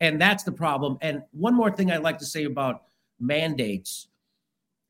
And 0.00 0.20
that's 0.20 0.44
the 0.44 0.52
problem. 0.52 0.98
And 1.00 1.22
one 1.32 1.54
more 1.54 1.70
thing 1.70 1.90
I'd 1.90 2.02
like 2.02 2.18
to 2.18 2.26
say 2.26 2.44
about 2.44 2.82
mandates 3.18 4.08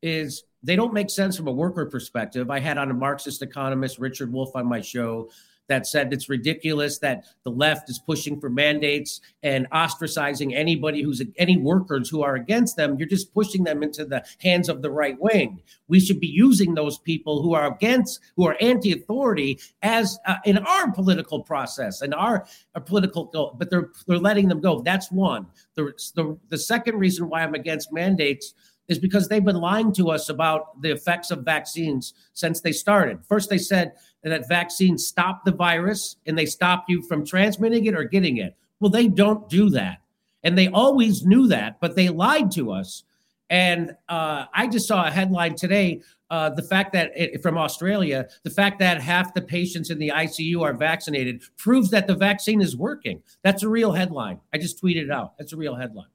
is 0.01 0.43
they 0.63 0.75
don't 0.75 0.93
make 0.93 1.09
sense 1.09 1.37
from 1.37 1.47
a 1.47 1.51
worker 1.51 1.85
perspective. 1.85 2.49
I 2.49 2.59
had 2.59 2.77
on 2.77 2.91
a 2.91 2.93
Marxist 2.93 3.41
economist, 3.41 3.99
Richard 3.99 4.31
Wolff, 4.31 4.55
on 4.55 4.67
my 4.67 4.81
show 4.81 5.29
that 5.67 5.87
said 5.87 6.11
it's 6.11 6.29
ridiculous 6.29 6.99
that 6.99 7.25
the 7.43 7.51
left 7.51 7.89
is 7.89 7.99
pushing 7.99 8.39
for 8.39 8.49
mandates 8.49 9.21
and 9.43 9.69
ostracizing 9.71 10.55
anybody 10.55 11.01
who's 11.01 11.21
any 11.37 11.57
workers 11.57 12.09
who 12.09 12.23
are 12.23 12.35
against 12.35 12.77
them. 12.77 12.97
You're 12.97 13.07
just 13.07 13.33
pushing 13.33 13.63
them 13.63 13.83
into 13.83 14.05
the 14.05 14.25
hands 14.41 14.69
of 14.69 14.81
the 14.81 14.91
right 14.91 15.19
wing. 15.19 15.61
We 15.87 15.99
should 15.99 16.19
be 16.19 16.27
using 16.27 16.73
those 16.73 16.97
people 16.97 17.41
who 17.41 17.53
are 17.53 17.71
against, 17.71 18.19
who 18.35 18.47
are 18.47 18.57
anti-authority, 18.61 19.59
as 19.81 20.17
uh, 20.25 20.35
in 20.45 20.57
our 20.59 20.91
political 20.91 21.41
process 21.41 22.01
and 22.01 22.13
our, 22.13 22.45
our 22.75 22.81
political. 22.81 23.55
But 23.57 23.69
they're 23.69 23.89
they're 24.07 24.17
letting 24.17 24.47
them 24.47 24.61
go. 24.61 24.81
That's 24.81 25.11
one. 25.11 25.47
The, 25.75 25.93
the 26.15 26.37
the 26.49 26.57
second 26.57 26.97
reason 26.97 27.29
why 27.29 27.43
I'm 27.43 27.55
against 27.55 27.91
mandates 27.91 28.53
is 28.87 28.99
because 28.99 29.27
they've 29.27 29.43
been 29.43 29.57
lying 29.57 29.91
to 29.91 30.09
us 30.09 30.29
about 30.29 30.81
the 30.81 30.91
effects 30.91 31.29
of 31.29 31.43
vaccines 31.43 32.13
since 32.33 32.61
they 32.61 32.71
started. 32.71 33.19
First, 33.27 33.49
they 33.49 33.57
said 33.57 33.93
that 34.23 34.47
vaccines 34.47 35.07
stop 35.07 35.45
the 35.45 35.51
virus 35.51 36.17
and 36.25 36.37
they 36.37 36.45
stop 36.45 36.85
you 36.87 37.01
from 37.01 37.25
transmitting 37.25 37.85
it 37.85 37.95
or 37.95 38.03
getting 38.03 38.37
it. 38.37 38.55
Well, 38.79 38.91
they 38.91 39.07
don't 39.07 39.47
do 39.49 39.69
that. 39.71 40.01
And 40.43 40.57
they 40.57 40.67
always 40.67 41.25
knew 41.25 41.47
that, 41.47 41.79
but 41.79 41.95
they 41.95 42.09
lied 42.09 42.51
to 42.51 42.71
us. 42.71 43.03
And 43.49 43.95
uh, 44.09 44.45
I 44.53 44.67
just 44.67 44.87
saw 44.87 45.07
a 45.07 45.11
headline 45.11 45.55
today 45.55 46.01
uh, 46.29 46.49
the 46.49 46.61
fact 46.61 46.91
that 46.93 47.11
it, 47.15 47.41
from 47.41 47.57
Australia, 47.57 48.27
the 48.43 48.49
fact 48.49 48.79
that 48.79 49.01
half 49.01 49.33
the 49.33 49.41
patients 49.41 49.89
in 49.89 49.97
the 49.97 50.11
ICU 50.13 50.61
are 50.61 50.73
vaccinated 50.73 51.41
proves 51.55 51.89
that 51.91 52.07
the 52.07 52.15
vaccine 52.15 52.61
is 52.61 52.75
working. 52.75 53.21
That's 53.43 53.63
a 53.63 53.69
real 53.69 53.93
headline. 53.93 54.39
I 54.53 54.57
just 54.57 54.81
tweeted 54.81 55.03
it 55.03 55.11
out. 55.11 55.37
That's 55.37 55.53
a 55.53 55.57
real 55.57 55.75
headline. 55.75 56.09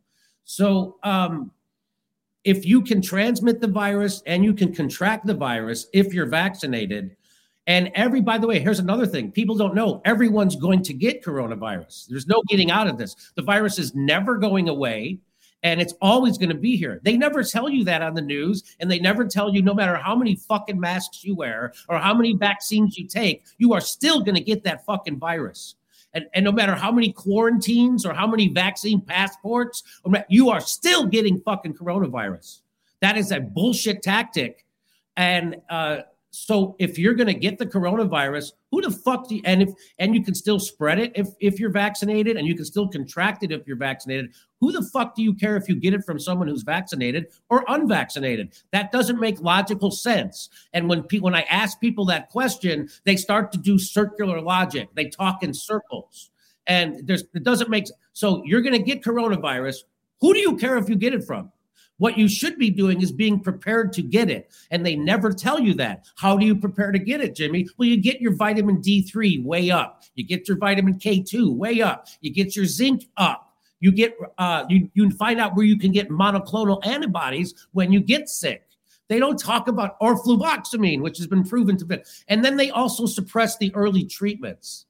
So, 0.45 0.99
um, 1.03 1.51
if 2.45 2.67
you 2.67 2.83
can 2.83 3.01
transmit 3.01 3.61
the 3.61 3.69
virus 3.69 4.21
and 4.27 4.45
you 4.45 4.53
can 4.53 4.75
contract 4.75 5.27
the 5.27 5.35
virus 5.35 5.87
if 5.93 6.13
you're 6.13 6.27
vaccinated, 6.27 7.17
and 7.67 7.91
every, 7.95 8.21
by 8.21 8.39
the 8.39 8.47
way, 8.47 8.59
here's 8.59 8.81
another 8.81 9.07
thing 9.07 9.31
people 9.31 9.57
don't 9.57 9.75
know 9.75 10.01
everyone's 10.05 10.57
going 10.57 10.83
to 10.85 10.93
get 10.93 11.25
coronavirus. 11.25 12.09
There's 12.09 12.27
no 12.27 12.43
getting 12.49 12.71
out 12.71 12.89
of 12.89 12.99
this. 12.99 13.15
The 13.37 13.43
virus 13.43 13.79
is 13.79 13.95
never 13.95 14.37
going 14.37 14.69
away 14.69 15.19
and 15.63 15.81
it's 15.81 15.95
always 16.01 16.39
going 16.39 16.49
to 16.49 16.57
be 16.57 16.77
here. 16.77 17.01
They 17.03 17.17
never 17.17 17.43
tell 17.45 17.69
you 17.69 17.85
that 17.85 18.03
on 18.03 18.15
the 18.15 18.23
news, 18.23 18.65
and 18.81 18.91
they 18.91 18.99
never 18.99 19.25
tell 19.25 19.55
you 19.55 19.63
no 19.63 19.75
matter 19.75 19.97
how 19.97 20.17
many 20.17 20.35
fucking 20.35 20.79
masks 20.79 21.25
you 21.25 21.37
wear 21.37 21.73
or 21.89 21.99
how 21.99 22.15
many 22.15 22.35
vaccines 22.35 22.99
you 22.99 23.07
take, 23.07 23.45
you 23.59 23.73
are 23.73 23.81
still 23.81 24.23
going 24.23 24.35
to 24.35 24.41
get 24.41 24.65
that 24.65 24.85
fucking 24.85 25.19
virus. 25.19 25.77
And, 26.15 26.27
and 26.35 26.45
no 26.45 26.53
matter 26.53 26.75
how 26.75 26.93
many 26.93 27.13
quarantines 27.13 28.05
or 28.05 28.13
how 28.13 28.27
many 28.27 28.49
vaccine 28.49 29.01
passports, 29.01 29.83
you 30.29 30.51
are 30.51 30.61
still 30.61 31.07
getting 31.07 31.41
fucking 31.41 31.75
coronavirus. 31.75 32.61
That 33.01 33.17
is 33.17 33.31
a 33.31 33.41
bullshit 33.41 34.03
tactic. 34.03 34.67
And 35.17 35.57
uh, 35.71 35.99
so 36.35 36.77
if 36.79 36.99
you're 36.99 37.13
going 37.13 37.27
to 37.27 37.35
get 37.35 37.59
the 37.59 37.67
coronavirus, 37.67 38.53
who 38.71 38.81
the 38.81 38.91
fuck 38.91 39.29
do 39.29 39.37
you, 39.37 39.43
and 39.45 39.61
if 39.61 39.69
and 39.99 40.15
you 40.15 40.25
can 40.25 40.35
still 40.35 40.59
spread 40.59 40.99
it 40.99 41.13
if 41.15 41.29
if 41.41 41.61
you're 41.61 41.71
vaccinated 41.71 42.39
and 42.39 42.49
you 42.49 42.55
can 42.57 42.65
still 42.65 42.89
contract 42.89 43.45
it 43.45 43.53
if 43.53 43.67
you're 43.67 43.77
vaccinated, 43.77 44.33
who 44.59 44.73
the 44.73 44.83
fuck 44.95 45.15
do 45.15 45.23
you 45.23 45.35
care 45.35 45.57
if 45.57 45.69
you 45.69 45.77
get 45.77 45.93
it 45.93 46.05
from 46.07 46.19
someone 46.19 46.49
who's 46.49 46.63
vaccinated 46.63 47.27
or 47.51 47.67
unvaccinated? 47.69 48.55
That 48.71 48.91
doesn't 48.91 49.21
make 49.21 49.43
logical 49.43 49.91
sense. 49.91 50.49
And 50.73 50.89
when 50.89 51.03
people 51.03 51.27
when 51.27 51.35
I 51.35 51.43
ask 51.43 51.79
people 51.81 52.07
that 52.07 52.31
question, 52.31 52.89
they 53.05 53.17
start 53.17 53.53
to 53.53 53.59
do 53.59 53.79
circular 53.79 54.41
logic. 54.41 54.89
They 54.95 55.09
talk 55.11 55.43
in 55.43 55.53
circles. 55.53 56.31
And 56.67 57.07
there's 57.07 57.25
it 57.35 57.43
doesn't 57.43 57.69
make 57.69 57.85
so 58.15 58.43
you're 58.47 58.63
going 58.63 58.73
to 58.73 58.83
get 58.83 59.03
coronavirus. 59.03 59.77
Who 60.23 60.33
do 60.33 60.41
you 60.41 60.57
care 60.57 60.79
if 60.79 60.89
you 60.89 60.97
get 60.97 61.13
it 61.13 61.25
from? 61.25 61.53
What 61.99 62.19
you 62.19 62.29
should 62.29 62.59
be 62.59 62.71
doing 62.71 63.01
is 63.01 63.13
being 63.13 63.41
prepared 63.41 63.93
to 63.93 64.03
get 64.03 64.31
it. 64.31 64.51
And 64.71 64.85
they 64.85 64.97
never 64.97 65.33
tell 65.33 65.61
you 65.61 65.75
that. 65.75 66.07
How 66.17 66.37
do 66.37 66.45
you 66.45 66.57
prepare 66.57 66.91
to 66.91 66.99
get 66.99 67.21
it, 67.21 67.37
Jimmy? 67.37 67.69
Well, 67.77 67.89
you 67.89 67.97
get 67.97 68.21
your 68.21 68.35
vitamin 68.35 68.83
D3 68.83 69.45
way 69.45 69.71
up. 69.71 70.03
You 70.15 70.25
get 70.25 70.49
your 70.49 70.57
vitamin 70.57 70.99
K2 70.99 71.55
way 71.55 71.81
up. 71.81 72.09
You 72.21 72.33
get 72.33 72.57
your 72.57 72.67
zinc 72.67 73.07
up. 73.17 73.55
You 73.81 73.93
get 73.93 74.17
uh, 74.39 74.65
you 74.69 74.89
you 74.95 75.11
find 75.11 75.41
out 75.41 75.57
where 75.57 75.67
you 75.67 75.77
can 75.77 75.91
get 75.91 76.09
monoclonal 76.09 76.85
antibodies 76.87 77.55
when 77.73 77.93
you 77.93 78.01
get 78.01 78.29
sick. 78.29 78.65
They 79.09 79.19
don't 79.19 79.39
talk 79.39 79.69
about 79.69 80.01
fluvoxamine, 80.01 81.03
which 81.03 81.19
has 81.19 81.27
been 81.27 81.45
proven 81.45 81.77
to 81.79 81.85
be. 81.85 81.99
And 82.29 82.45
then 82.45 82.57
they 82.57 82.71
also 82.71 83.07
suppress 83.07 83.59
the 83.59 83.75
early 83.75 84.05
treatments. 84.05 84.87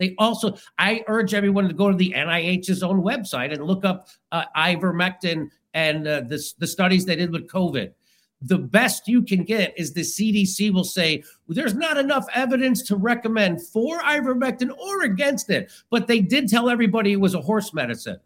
They 0.00 0.14
also, 0.18 0.56
I 0.78 1.04
urge 1.06 1.34
everyone 1.34 1.68
to 1.68 1.74
go 1.74 1.90
to 1.90 1.96
the 1.96 2.14
NIH's 2.16 2.82
own 2.82 3.02
website 3.02 3.52
and 3.52 3.62
look 3.62 3.84
up 3.84 4.08
uh, 4.32 4.44
ivermectin 4.56 5.50
and 5.74 6.06
uh, 6.06 6.20
the, 6.22 6.42
the 6.58 6.66
studies 6.66 7.04
they 7.04 7.16
did 7.16 7.32
with 7.32 7.48
COVID. 7.48 7.92
The 8.42 8.58
best 8.58 9.06
you 9.06 9.22
can 9.22 9.44
get 9.44 9.78
is 9.78 9.92
the 9.92 10.00
CDC 10.00 10.72
will 10.72 10.84
say 10.84 11.22
there's 11.48 11.74
not 11.74 11.98
enough 11.98 12.24
evidence 12.34 12.82
to 12.84 12.96
recommend 12.96 13.60
for 13.66 14.00
ivermectin 14.00 14.74
or 14.78 15.02
against 15.02 15.50
it, 15.50 15.70
but 15.90 16.06
they 16.06 16.20
did 16.20 16.48
tell 16.48 16.70
everybody 16.70 17.12
it 17.12 17.20
was 17.20 17.34
a 17.34 17.40
horse 17.40 17.74
medicine. 17.74 18.18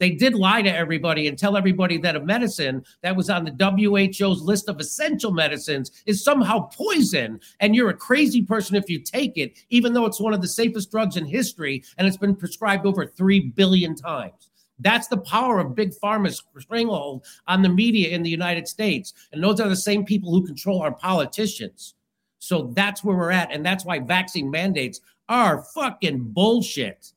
They 0.00 0.10
did 0.10 0.34
lie 0.34 0.62
to 0.62 0.74
everybody 0.74 1.28
and 1.28 1.38
tell 1.38 1.56
everybody 1.56 1.98
that 1.98 2.16
a 2.16 2.20
medicine 2.20 2.84
that 3.02 3.14
was 3.14 3.30
on 3.30 3.44
the 3.44 3.52
WHO's 3.52 4.42
list 4.42 4.68
of 4.68 4.80
essential 4.80 5.30
medicines 5.30 5.92
is 6.04 6.24
somehow 6.24 6.68
poison. 6.72 7.40
And 7.60 7.74
you're 7.74 7.90
a 7.90 7.94
crazy 7.94 8.42
person 8.42 8.74
if 8.74 8.90
you 8.90 8.98
take 8.98 9.38
it, 9.38 9.56
even 9.70 9.92
though 9.92 10.04
it's 10.04 10.20
one 10.20 10.34
of 10.34 10.42
the 10.42 10.48
safest 10.48 10.90
drugs 10.90 11.16
in 11.16 11.24
history 11.24 11.84
and 11.96 12.08
it's 12.08 12.16
been 12.16 12.34
prescribed 12.34 12.86
over 12.86 13.06
3 13.06 13.40
billion 13.54 13.94
times. 13.94 14.50
That's 14.78 15.06
the 15.06 15.18
power 15.18 15.60
of 15.60 15.74
big 15.74 15.92
pharma's 16.02 16.42
stranglehold 16.58 17.24
on 17.46 17.62
the 17.62 17.68
media 17.68 18.10
in 18.10 18.22
the 18.22 18.30
United 18.30 18.66
States. 18.66 19.14
And 19.32 19.42
those 19.42 19.60
are 19.60 19.68
the 19.68 19.76
same 19.76 20.04
people 20.04 20.30
who 20.32 20.44
control 20.44 20.82
our 20.82 20.92
politicians. 20.92 21.94
So 22.38 22.72
that's 22.74 23.04
where 23.04 23.16
we're 23.16 23.30
at. 23.30 23.52
And 23.52 23.64
that's 23.64 23.84
why 23.84 24.00
vaccine 24.00 24.50
mandates 24.50 25.00
are 25.28 25.62
fucking 25.74 26.18
bullshit. 26.32 27.12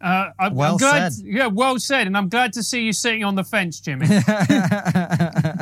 Uh, 0.00 0.30
I'm, 0.38 0.54
well 0.54 0.72
I'm 0.72 0.78
glad, 0.78 1.12
said. 1.12 1.26
Yeah, 1.26 1.46
well 1.46 1.78
said. 1.78 2.06
And 2.06 2.16
I'm 2.16 2.30
glad 2.30 2.54
to 2.54 2.62
see 2.62 2.82
you 2.82 2.92
sitting 2.92 3.22
on 3.22 3.34
the 3.34 3.44
fence, 3.44 3.80
Jimmy. 3.80 4.06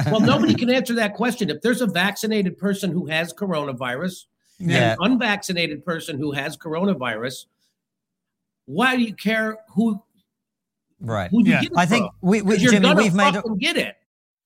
well, 0.07 0.21
nobody 0.21 0.55
can 0.55 0.71
answer 0.71 0.95
that 0.95 1.14
question. 1.14 1.51
If 1.51 1.61
there's 1.61 1.81
a 1.81 1.87
vaccinated 1.87 2.57
person 2.57 2.93
who 2.93 3.07
has 3.07 3.35
coronavirus 3.35 4.27
Yeah. 4.61 4.93
and 4.93 5.01
an 5.01 5.12
unvaccinated 5.12 5.85
person 5.85 6.19
who 6.19 6.31
has 6.33 6.57
coronavirus, 6.57 7.47
why 8.67 8.95
do 8.97 9.03
you 9.03 9.14
care 9.14 9.59
who 9.71 10.01
right. 11.00 11.30
who 11.30 11.44
you 11.44 11.52
Yeah. 11.52 11.62
get 11.62 11.72
it 11.72 11.78
I 11.78 11.87
think 11.87 12.04
from? 12.20 12.28
we, 12.30 12.42
we 12.42 12.54
'Cause 12.54 12.62
you're 12.62 12.72
Jimmy, 12.72 12.88
gonna 12.88 13.02
we've 13.02 13.14
made. 13.14 13.34
fucking 13.34 13.58
get 13.58 13.76
it. 13.76 13.96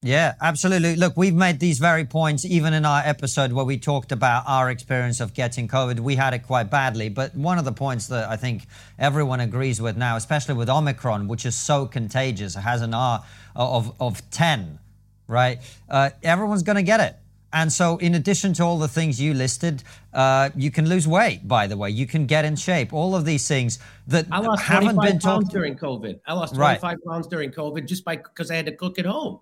Yeah, 0.05 0.35
absolutely. 0.41 0.97
Look, 0.97 1.17
we've 1.17 1.35
made 1.35 1.61
these 1.61 1.79
very 1.79 2.05
points 2.05 2.45
even 2.45 2.75
in 2.75 2.85
our 2.85 3.03
episode 3.05 3.53
where 3.53 3.65
we 3.65 3.79
talked 3.79 4.11
about 4.11 4.43
our 4.49 4.69
experience 4.69 5.21
of 5.21 5.33
getting 5.33 5.69
COVID. 5.69 6.01
We 6.01 6.17
had 6.17 6.35
it 6.35 6.41
quite 6.41 6.71
badly, 6.71 7.09
but 7.09 7.37
one 7.37 7.57
of 7.57 7.65
the 7.65 7.71
points 7.71 8.09
that 8.09 8.29
I 8.29 8.37
think 8.37 8.67
everyone 8.99 9.39
agrees 9.39 9.81
with 9.81 9.97
now, 9.97 10.17
especially 10.17 10.55
with 10.57 10.69
Omicron, 10.69 11.29
which 11.29 11.47
is 11.47 11.55
so 11.55 11.87
contagious, 11.87 12.57
it 12.57 12.63
has 12.63 12.83
an 12.83 12.95
R 12.95 13.23
of, 13.55 13.95
of 14.01 14.29
10, 14.31 14.81
right? 15.29 15.61
Uh, 15.89 16.11
everyone's 16.25 16.65
going 16.65 16.77
to 16.77 16.83
get 16.83 16.99
it. 16.99 17.17
And 17.53 17.71
so, 17.73 17.99
in 17.99 18.15
addition 18.15 18.53
to 18.55 18.63
all 18.63 18.79
the 18.79 18.89
things 18.89 19.21
you 19.21 19.35
listed, 19.35 19.83
uh, 20.15 20.51
you 20.57 20.71
can 20.71 20.89
lose 20.89 21.07
weight, 21.07 21.47
by 21.47 21.67
the 21.67 21.77
way. 21.77 21.91
You 21.91 22.07
can 22.07 22.27
get 22.27 22.45
in 22.45 22.57
shape. 22.57 22.93
All 22.93 23.15
of 23.15 23.25
these 23.25 23.47
things 23.47 23.79
that 24.07 24.27
I 24.31 24.39
lost 24.41 24.63
haven't 24.63 24.97
been 25.01 25.19
pounds 25.19 25.25
talked 25.25 25.51
during 25.51 25.77
COVID. 25.77 26.21
I 26.27 26.33
lost 26.33 26.57
Right. 26.57 26.81
25 26.81 26.99
pounds 27.07 27.27
during 27.27 27.51
COVID 27.51 27.87
just 27.87 28.05
by 28.05 28.17
because 28.17 28.51
I 28.51 28.57
had 28.57 28.67
to 28.67 28.73
cook 28.77 28.99
at 28.99 29.05
home. 29.07 29.41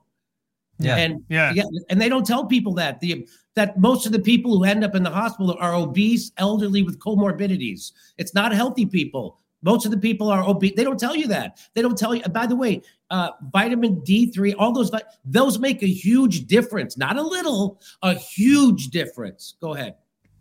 Yeah. 0.79 0.97
And 0.97 1.23
Yeah. 1.29 1.53
and 1.89 2.01
they 2.01 2.09
don't 2.09 2.27
tell 2.27 2.47
people 2.47 2.75
that 2.75 3.01
the 3.01 3.29
that 3.55 3.79
most 3.79 4.07
of 4.07 4.13
the 4.13 4.19
people 4.19 4.57
who 4.57 4.65
end 4.65 4.83
up 4.83 4.95
in 4.95 5.03
the 5.03 5.11
hospital 5.11 5.57
are 5.61 5.75
obese, 5.75 6.33
elderly 6.39 6.83
with 6.83 6.99
comorbidities. 6.99 7.93
It's 8.17 8.35
not 8.35 8.53
healthy 8.53 8.87
people. 8.87 9.39
Most 9.63 9.85
of 9.85 9.91
the 9.91 9.99
people 9.99 10.29
are 10.29 10.43
obese. 10.43 10.73
They 10.77 10.85
don't 10.85 10.99
tell 10.99 11.15
you 11.15 11.27
that. 11.29 11.59
They 11.75 11.83
don't 11.83 11.99
tell 11.99 12.15
you. 12.15 12.23
By 12.23 12.47
the 12.47 12.57
way, 12.57 12.83
uh, 13.11 13.31
vitamin 13.53 14.01
D3, 14.03 14.55
all 14.59 14.73
those 14.73 14.91
those 15.25 15.59
make 15.59 15.83
a 15.83 15.89
huge 15.89 16.47
difference. 16.47 16.97
Not 16.97 17.17
a 17.17 17.23
little, 17.23 17.81
a 18.03 18.15
huge 18.15 18.89
difference. 18.89 19.55
Go 19.61 19.75
ahead. 19.75 19.97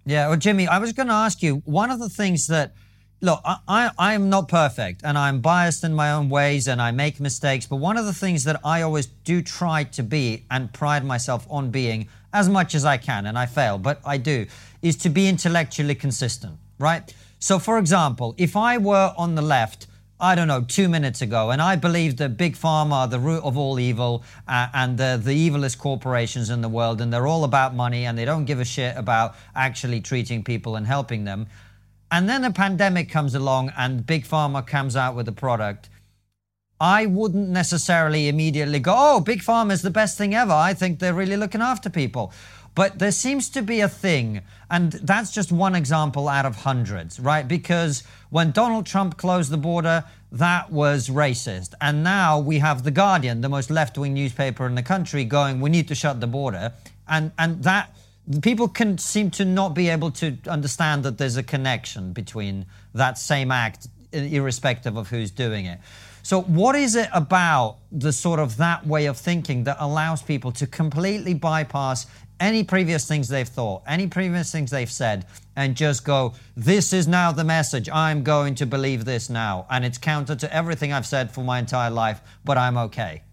Yeah, 0.05 0.27
well, 0.27 0.37
Jimmy, 0.37 0.67
I 0.67 0.79
was 0.79 0.93
going 0.93 1.07
to 1.07 1.13
ask 1.13 1.43
you 1.43 1.61
one 1.65 1.91
of 1.91 1.99
the 1.99 2.09
things 2.09 2.47
that, 2.47 2.73
look, 3.21 3.41
I, 3.45 3.57
I, 3.67 3.91
I 3.97 4.13
am 4.13 4.29
not 4.29 4.47
perfect 4.47 5.01
and 5.03 5.17
I'm 5.17 5.39
biased 5.39 5.83
in 5.83 5.93
my 5.93 6.11
own 6.11 6.29
ways 6.29 6.67
and 6.67 6.81
I 6.81 6.91
make 6.91 7.19
mistakes, 7.19 7.67
but 7.67 7.75
one 7.75 7.97
of 7.97 8.05
the 8.05 8.13
things 8.13 8.43
that 8.45 8.59
I 8.63 8.81
always 8.81 9.05
do 9.05 9.41
try 9.41 9.83
to 9.83 10.03
be 10.03 10.45
and 10.49 10.73
pride 10.73 11.05
myself 11.05 11.45
on 11.49 11.69
being 11.69 12.07
as 12.33 12.47
much 12.47 12.75
as 12.75 12.85
I 12.85 12.97
can, 12.97 13.25
and 13.25 13.37
I 13.37 13.45
fail, 13.45 13.77
but 13.77 13.99
I 14.05 14.17
do, 14.17 14.45
is 14.81 14.95
to 14.97 15.09
be 15.09 15.27
intellectually 15.27 15.95
consistent, 15.95 16.57
right? 16.77 17.13
So, 17.39 17.57
for 17.57 17.79
example, 17.79 18.35
if 18.37 18.55
I 18.55 18.77
were 18.77 19.13
on 19.17 19.35
the 19.35 19.41
left, 19.41 19.87
I 20.21 20.35
don't 20.35 20.49
know, 20.49 20.61
two 20.61 20.89
minutes 20.89 21.21
ago, 21.21 21.49
and 21.49 21.61
I 21.61 21.77
believe 21.77 22.17
that 22.17 22.35
big 22.35 22.57
pharma 22.57 22.91
are 22.91 23.07
the 23.07 23.19
root 23.19 23.41
of 23.41 23.57
all 23.57 23.79
evil 23.79 24.25
uh, 24.49 24.67
and 24.73 24.97
the, 24.97 25.17
the 25.23 25.49
evilest 25.49 25.77
corporations 25.77 26.49
in 26.49 26.59
the 26.61 26.67
world, 26.67 26.99
and 26.99 27.13
they're 27.13 27.25
all 27.25 27.45
about 27.45 27.73
money 27.73 28.05
and 28.05 28.17
they 28.17 28.25
don't 28.25 28.43
give 28.43 28.59
a 28.59 28.65
shit 28.65 28.97
about 28.97 29.35
actually 29.55 30.01
treating 30.01 30.43
people 30.43 30.75
and 30.75 30.85
helping 30.85 31.23
them. 31.23 31.47
And 32.11 32.27
then 32.27 32.43
a 32.43 32.51
pandemic 32.51 33.09
comes 33.09 33.33
along 33.33 33.71
and 33.77 34.05
big 34.05 34.25
pharma 34.25 34.67
comes 34.67 34.97
out 34.97 35.15
with 35.15 35.29
a 35.29 35.31
product. 35.31 35.87
I 36.81 37.05
wouldn't 37.05 37.47
necessarily 37.49 38.27
immediately 38.27 38.79
go, 38.79 38.93
oh, 38.97 39.19
big 39.21 39.39
pharma 39.39 39.71
is 39.71 39.83
the 39.83 39.89
best 39.89 40.17
thing 40.17 40.35
ever. 40.35 40.51
I 40.51 40.73
think 40.73 40.99
they're 40.99 41.13
really 41.13 41.37
looking 41.37 41.61
after 41.61 41.89
people. 41.89 42.33
But 42.75 42.99
there 42.99 43.11
seems 43.11 43.49
to 43.49 43.61
be 43.61 43.81
a 43.81 43.89
thing, 43.89 44.41
and 44.69 44.93
that's 44.93 45.31
just 45.31 45.51
one 45.51 45.75
example 45.75 46.27
out 46.27 46.45
of 46.45 46.57
hundreds, 46.57 47.19
right? 47.19 47.47
Because 47.47 48.03
when 48.29 48.51
Donald 48.51 48.85
Trump 48.85 49.17
closed 49.17 49.51
the 49.51 49.57
border, 49.57 50.03
that 50.31 50.71
was 50.71 51.09
racist. 51.09 51.73
And 51.81 52.03
now 52.03 52.39
we 52.39 52.59
have 52.59 52.83
The 52.83 52.91
Guardian, 52.91 53.41
the 53.41 53.49
most 53.49 53.69
left 53.69 53.97
wing 53.97 54.13
newspaper 54.13 54.65
in 54.67 54.75
the 54.75 54.83
country, 54.83 55.25
going, 55.25 55.59
we 55.59 55.69
need 55.69 55.87
to 55.87 55.95
shut 55.95 56.21
the 56.21 56.27
border. 56.27 56.73
And, 57.07 57.31
and 57.39 57.63
that 57.63 57.95
people 58.41 58.67
can 58.67 58.97
seem 58.97 59.31
to 59.31 59.45
not 59.45 59.73
be 59.73 59.89
able 59.89 60.11
to 60.11 60.37
understand 60.47 61.03
that 61.03 61.17
there's 61.17 61.37
a 61.37 61.43
connection 61.43 62.13
between 62.13 62.65
that 62.93 63.17
same 63.17 63.51
act, 63.51 63.87
irrespective 64.11 64.97
of 64.97 65.09
who's 65.09 65.31
doing 65.31 65.65
it. 65.65 65.79
So, 66.21 66.41
what 66.41 66.75
is 66.75 66.95
it 66.95 67.09
about 67.13 67.77
the 67.91 68.13
sort 68.13 68.39
of 68.39 68.57
that 68.57 68.85
way 68.85 69.07
of 69.07 69.17
thinking 69.17 69.63
that 69.63 69.77
allows 69.79 70.21
people 70.21 70.51
to 70.53 70.67
completely 70.67 71.33
bypass 71.33 72.05
any 72.39 72.63
previous 72.63 73.07
things 73.07 73.27
they've 73.27 73.47
thought, 73.47 73.83
any 73.87 74.07
previous 74.07 74.51
things 74.51 74.71
they've 74.71 74.91
said, 74.91 75.25
and 75.55 75.75
just 75.75 76.05
go, 76.05 76.33
this 76.55 76.93
is 76.93 77.07
now 77.07 77.31
the 77.31 77.43
message. 77.43 77.89
I'm 77.89 78.23
going 78.23 78.55
to 78.55 78.65
believe 78.65 79.05
this 79.05 79.29
now. 79.29 79.65
And 79.69 79.83
it's 79.83 79.97
counter 79.97 80.35
to 80.35 80.53
everything 80.53 80.93
I've 80.93 81.05
said 81.05 81.31
for 81.31 81.43
my 81.43 81.59
entire 81.59 81.91
life, 81.91 82.21
but 82.45 82.57
I'm 82.57 82.77
okay. 82.77 83.23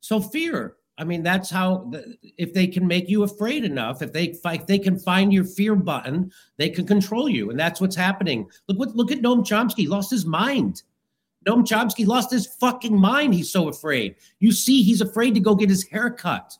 So 0.00 0.20
fear. 0.20 0.76
I 0.98 1.04
mean, 1.04 1.22
that's 1.22 1.50
how. 1.50 1.90
If 2.22 2.54
they 2.54 2.66
can 2.66 2.86
make 2.86 3.08
you 3.08 3.22
afraid 3.22 3.64
enough, 3.64 4.00
if 4.00 4.12
they 4.12 4.34
if 4.44 4.66
they 4.66 4.78
can 4.78 4.98
find 4.98 5.30
your 5.32 5.44
fear 5.44 5.74
button, 5.74 6.32
they 6.56 6.70
can 6.70 6.86
control 6.86 7.28
you, 7.28 7.50
and 7.50 7.60
that's 7.60 7.82
what's 7.82 7.96
happening. 7.96 8.48
Look 8.68 8.94
look 8.94 9.12
at 9.12 9.20
Noam 9.20 9.46
Chomsky. 9.46 9.88
Lost 9.88 10.10
his 10.10 10.24
mind. 10.24 10.82
Noam 11.46 11.66
Chomsky 11.66 12.06
lost 12.06 12.30
his 12.30 12.46
fucking 12.46 12.98
mind. 12.98 13.34
He's 13.34 13.50
so 13.50 13.68
afraid. 13.68 14.16
You 14.40 14.52
see, 14.52 14.82
he's 14.82 15.02
afraid 15.02 15.34
to 15.34 15.40
go 15.40 15.54
get 15.54 15.68
his 15.68 15.86
hair 15.86 16.10
cut. 16.10 16.56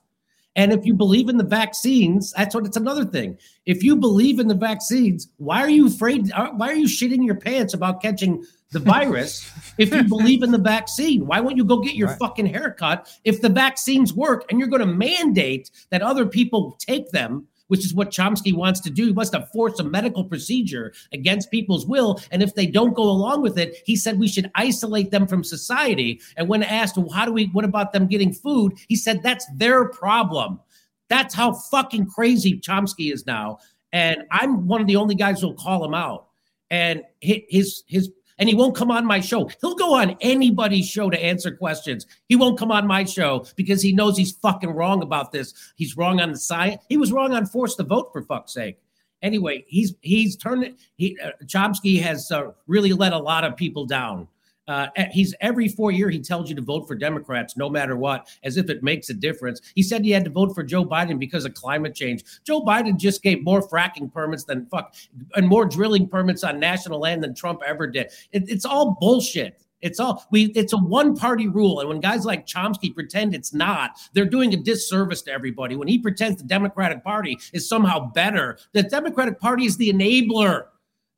And 0.57 0.73
if 0.73 0.85
you 0.87 0.95
believe 0.95 1.29
in 1.29 1.37
the 1.37 1.45
vaccines, 1.45 2.33
that's 2.37 2.55
what 2.55 2.66
it's 2.66 2.77
another 2.79 3.05
thing. 3.05 3.38
If 3.66 3.85
you 3.85 3.95
believe 3.95 4.40
in 4.40 4.49
the 4.49 4.55
vaccines, 4.55 5.29
why 5.37 5.61
are 5.61 5.69
you 5.69 5.87
afraid? 5.87 6.33
uh, 6.33 6.51
Why 6.53 6.69
are 6.71 6.75
you 6.75 6.87
shitting 6.87 7.25
your 7.25 7.35
pants 7.35 7.75
about 7.75 8.01
catching 8.03 8.43
the 8.72 8.80
virus 8.80 9.49
if 9.78 9.93
you 9.93 10.03
believe 10.05 10.43
in 10.43 10.51
the 10.53 10.59
vaccine? 10.59 11.26
Why 11.26 11.41
won't 11.41 11.57
you 11.59 11.64
go 11.64 11.80
get 11.80 11.95
your 11.95 12.09
Right. 12.09 12.18
fucking 12.18 12.47
haircut 12.47 13.09
if 13.24 13.43
the 13.43 13.51
vaccines 13.51 14.14
work 14.14 14.45
and 14.51 14.59
you're 14.59 14.68
going 14.68 14.80
to 14.80 14.87
mandate 14.87 15.70
that 15.91 16.01
other 16.03 16.26
people 16.26 16.76
take 16.80 17.11
them? 17.11 17.47
Which 17.69 17.85
is 17.85 17.93
what 17.93 18.11
Chomsky 18.11 18.55
wants 18.55 18.81
to 18.81 18.91
do. 18.91 19.07
He 19.07 19.12
wants 19.12 19.31
to 19.31 19.47
force 19.53 19.79
a 19.81 19.85
medical 19.85 20.25
procedure 20.25 20.93
against 21.12 21.51
people's 21.51 21.85
will. 21.87 22.21
And 22.31 22.43
if 22.43 22.55
they 22.55 22.67
don't 22.67 22.95
go 22.95 23.03
along 23.03 23.43
with 23.43 23.59
it, 23.59 23.77
he 23.85 23.97
said 23.97 24.19
we 24.19 24.29
should 24.29 24.51
isolate 24.55 25.11
them 25.11 25.27
from 25.27 25.43
society. 25.43 26.21
And 26.37 26.49
when 26.49 26.62
asked, 26.62 26.97
well, 26.97 27.11
how 27.11 27.25
do 27.25 27.33
we, 27.33 27.47
what 27.47 27.64
about 27.64 27.93
them 27.93 28.07
getting 28.07 28.33
food? 28.33 28.75
He 28.89 28.95
said 28.95 29.23
that's 29.23 29.47
their 29.57 29.89
problem. 29.89 30.61
That's 31.09 31.35
how 31.35 31.55
fucking 31.55 32.07
crazy 32.07 32.59
Chomsky 32.61 33.12
is 33.12 33.27
now. 33.27 33.59
And 33.93 34.25
I'm 34.31 34.67
one 34.67 34.81
of 34.81 34.87
the 34.87 34.97
only 34.97 35.14
guys 35.14 35.41
who'll 35.41 35.55
call 35.55 35.85
him 35.85 35.95
out. 35.95 36.27
And 36.71 37.03
his 37.21 37.85
his 37.87 38.11
and 38.39 38.49
he 38.49 38.55
won't 38.55 38.76
come 38.76 38.91
on 38.91 39.07
my 39.07 39.20
show. 39.20 39.51
He'll 39.61 39.74
go 39.74 39.95
on 39.95 40.16
anybody's 40.20 40.89
show 40.89 41.11
to 41.11 41.22
answer 41.22 41.51
questions. 41.51 42.07
He 42.28 42.37
won't 42.37 42.59
come 42.59 42.70
on 42.70 42.87
my 42.87 43.05
show 43.05 43.47
because 43.57 43.82
he 43.82 43.93
knows 43.93 44.16
he's 44.16 44.32
fucking 44.32 44.70
wrong 44.70 45.03
about 45.03 45.32
this. 45.32 45.55
He's 45.76 45.97
wrong 45.97 46.20
on 46.20 46.32
the 46.32 46.39
science. 46.39 46.82
He 46.89 46.97
was 46.97 47.12
wrong 47.12 47.32
on 47.32 47.47
forced 47.47 47.78
to 47.78 47.84
vote 47.84 48.11
for 48.12 48.22
fuck's 48.22 48.53
sake. 48.53 48.78
Anyway, 49.22 49.64
he's 49.66 49.95
he's 50.03 50.37
turned. 50.37 50.76
He 50.97 51.18
uh, 51.20 51.30
Chomsky 51.45 52.01
has 52.03 52.30
uh, 52.30 52.53
really 52.66 52.93
let 52.93 53.12
a 53.12 53.18
lot 53.18 53.45
of 53.45 53.57
people 53.57 53.87
down. 53.87 54.28
Uh, 54.69 54.89
he's 55.12 55.35
every 55.41 55.69
four 55.69 55.91
year 55.91 56.11
he 56.11 56.19
tells 56.19 56.49
you 56.49 56.57
to 56.57 56.62
vote 56.62 56.87
for 56.87 56.95
Democrats 56.95 57.57
no 57.57 57.69
matter 57.69 57.97
what, 57.97 58.29
as 58.43 58.57
if 58.57 58.69
it 58.69 58.83
makes 58.83 59.11
a 59.11 59.14
difference. 59.14 59.61
He 59.75 59.83
said 59.83 60.05
he 60.05 60.11
had 60.11 60.25
to 60.25 60.31
vote 60.31 60.55
for 60.55 60.62
Joe 60.62 60.85
Biden 60.85 61.19
because 61.19 61.45
of 61.45 61.55
climate 61.55 61.95
change. 61.95 62.25
Joe 62.45 62.62
Biden 62.62 62.97
just 62.97 63.23
gave 63.23 63.45
more 63.45 63.67
fracking 63.67 64.12
permits 64.12 64.45
than 64.45 64.67
fuck 64.67 64.95
and 65.35 65.47
more 65.47 65.64
drilling 65.67 66.09
permits 66.09 66.43
on 66.45 66.59
national 66.59 67.01
land 67.01 67.23
than 67.23 67.35
Trump 67.35 67.61
ever 67.67 67.87
did. 67.87 68.11
It, 68.33 68.49
it's 68.49 68.64
all 68.64 68.97
bullshit. 69.01 69.61
It's 69.83 70.01
all 70.01 70.25
we. 70.31 70.47
It's 70.47 70.73
a 70.73 70.79
one-party 70.79 71.49
rule, 71.49 71.81
and 71.81 71.89
when 71.89 72.01
guys 72.01 72.25
like 72.25 72.47
Chomsky 72.47 72.95
pretend 72.95 73.35
it's 73.35 73.53
not, 73.53 73.91
they're 74.14 74.25
doing 74.25 74.55
a 74.55 74.57
disservice 74.57 75.21
to 75.23 75.33
everybody. 75.33 75.77
When 75.77 75.87
he 75.87 75.99
pretends 75.99 76.41
the 76.41 76.49
Democratic 76.49 77.05
Party 77.05 77.39
is 77.53 77.69
somehow 77.69 78.11
better, 78.12 78.59
the 78.73 78.83
Democratic 78.83 79.39
Party 79.39 79.67
is 79.67 79.77
the 79.77 79.93
enabler. 79.93 80.64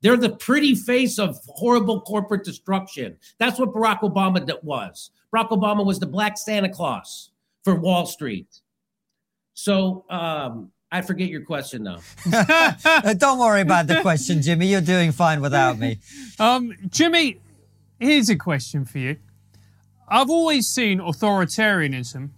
They're 0.01 0.17
the 0.17 0.29
pretty 0.29 0.75
face 0.75 1.19
of 1.19 1.37
horrible 1.47 2.01
corporate 2.01 2.43
destruction. 2.43 3.17
That's 3.37 3.59
what 3.59 3.73
Barack 3.73 3.99
Obama 4.01 4.63
was. 4.63 5.11
Barack 5.33 5.49
Obama 5.49 5.85
was 5.85 5.99
the 5.99 6.07
black 6.07 6.37
Santa 6.37 6.69
Claus 6.69 7.31
for 7.63 7.75
Wall 7.75 8.05
Street. 8.05 8.61
So 9.53 10.05
um, 10.09 10.71
I 10.91 11.01
forget 11.01 11.29
your 11.29 11.41
question 11.41 11.83
now. 11.83 11.99
Don't 13.17 13.39
worry 13.39 13.61
about 13.61 13.87
the 13.87 13.99
question, 14.01 14.41
Jimmy. 14.41 14.67
You're 14.67 14.81
doing 14.81 15.11
fine 15.11 15.41
without 15.41 15.77
me. 15.77 15.99
Um, 16.39 16.73
Jimmy, 16.87 17.41
here's 17.99 18.29
a 18.29 18.35
question 18.37 18.85
for 18.85 18.97
you. 18.97 19.17
I've 20.07 20.29
always 20.29 20.67
seen 20.67 20.99
authoritarianism 20.99 22.29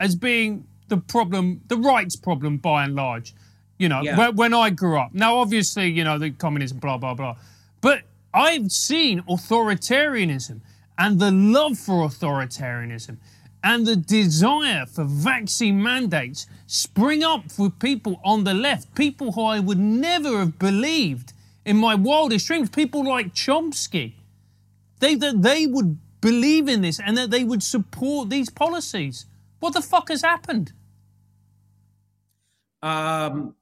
as 0.00 0.16
being 0.16 0.66
the 0.88 0.96
problem, 0.96 1.60
the 1.68 1.76
rights 1.76 2.16
problem 2.16 2.56
by 2.56 2.82
and 2.82 2.96
large. 2.96 3.32
You 3.78 3.88
know, 3.88 4.02
yeah. 4.02 4.30
when 4.30 4.54
I 4.54 4.70
grew 4.70 4.98
up. 4.98 5.14
Now, 5.14 5.36
obviously, 5.36 5.88
you 5.88 6.04
know, 6.04 6.18
the 6.18 6.30
communism, 6.30 6.78
blah, 6.78 6.98
blah, 6.98 7.14
blah. 7.14 7.36
But 7.80 8.02
I've 8.34 8.72
seen 8.72 9.22
authoritarianism 9.22 10.60
and 10.98 11.20
the 11.20 11.30
love 11.30 11.78
for 11.78 12.06
authoritarianism 12.06 13.18
and 13.62 13.86
the 13.86 13.96
desire 13.96 14.86
for 14.86 15.04
vaccine 15.04 15.82
mandates 15.82 16.46
spring 16.66 17.22
up 17.22 17.50
for 17.50 17.70
people 17.70 18.20
on 18.24 18.44
the 18.44 18.54
left, 18.54 18.94
people 18.94 19.32
who 19.32 19.42
I 19.42 19.60
would 19.60 19.78
never 19.78 20.38
have 20.38 20.58
believed 20.58 21.32
in 21.64 21.76
my 21.76 21.94
wildest 21.94 22.46
dreams, 22.46 22.70
people 22.70 23.04
like 23.04 23.34
Chomsky. 23.34 24.14
They, 25.00 25.14
that 25.14 25.42
they 25.42 25.66
would 25.66 25.98
believe 26.20 26.68
in 26.68 26.82
this 26.82 26.98
and 26.98 27.16
that 27.16 27.30
they 27.30 27.44
would 27.44 27.62
support 27.62 28.30
these 28.30 28.50
policies. 28.50 29.26
What 29.60 29.74
the 29.74 29.82
fuck 29.82 30.08
has 30.08 30.22
happened? 30.22 30.72
Um, 32.82 33.54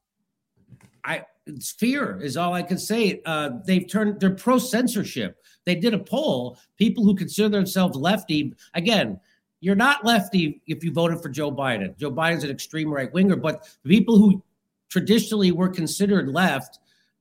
it's 1.47 1.71
fear 1.71 2.19
is 2.21 2.37
all 2.37 2.53
I 2.53 2.61
can 2.61 2.77
say. 2.77 3.21
Uh, 3.25 3.51
they've 3.65 3.87
turned 3.87 4.19
they're 4.19 4.31
pro 4.31 4.57
censorship. 4.57 5.37
They 5.65 5.75
did 5.75 5.93
a 5.93 5.99
poll. 5.99 6.57
People 6.77 7.03
who 7.03 7.15
consider 7.15 7.49
themselves 7.49 7.97
lefty, 7.97 8.53
again, 8.73 9.19
you're 9.59 9.75
not 9.75 10.05
lefty 10.05 10.61
if 10.67 10.83
you 10.83 10.91
voted 10.91 11.21
for 11.21 11.29
Joe 11.29 11.51
Biden. 11.51 11.97
Joe 11.97 12.11
Biden's 12.11 12.43
an 12.43 12.51
extreme 12.51 12.93
right 12.93 13.11
winger, 13.11 13.35
but 13.35 13.67
people 13.83 14.17
who 14.17 14.43
traditionally 14.89 15.51
were 15.51 15.69
considered 15.69 16.29
left 16.29 16.79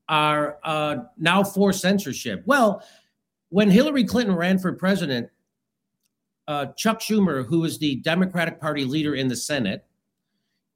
are 0.09 0.59
uh, 0.63 0.97
now 1.19 1.43
for 1.43 1.73
censorship. 1.73 2.43
Well, 2.47 2.83
when 3.49 3.71
Hillary 3.71 4.05
Clinton 4.05 4.35
ran 4.35 4.59
for 4.59 4.73
president, 4.73 5.31
uh, 6.47 6.67
Chuck 6.77 7.01
Schumer, 7.01 7.45
who 7.45 7.65
is 7.65 7.79
the 7.79 7.97
Democratic 7.97 8.61
Party 8.61 8.85
leader 8.85 9.15
in 9.15 9.29
the 9.29 9.37
Senate, 9.37 9.85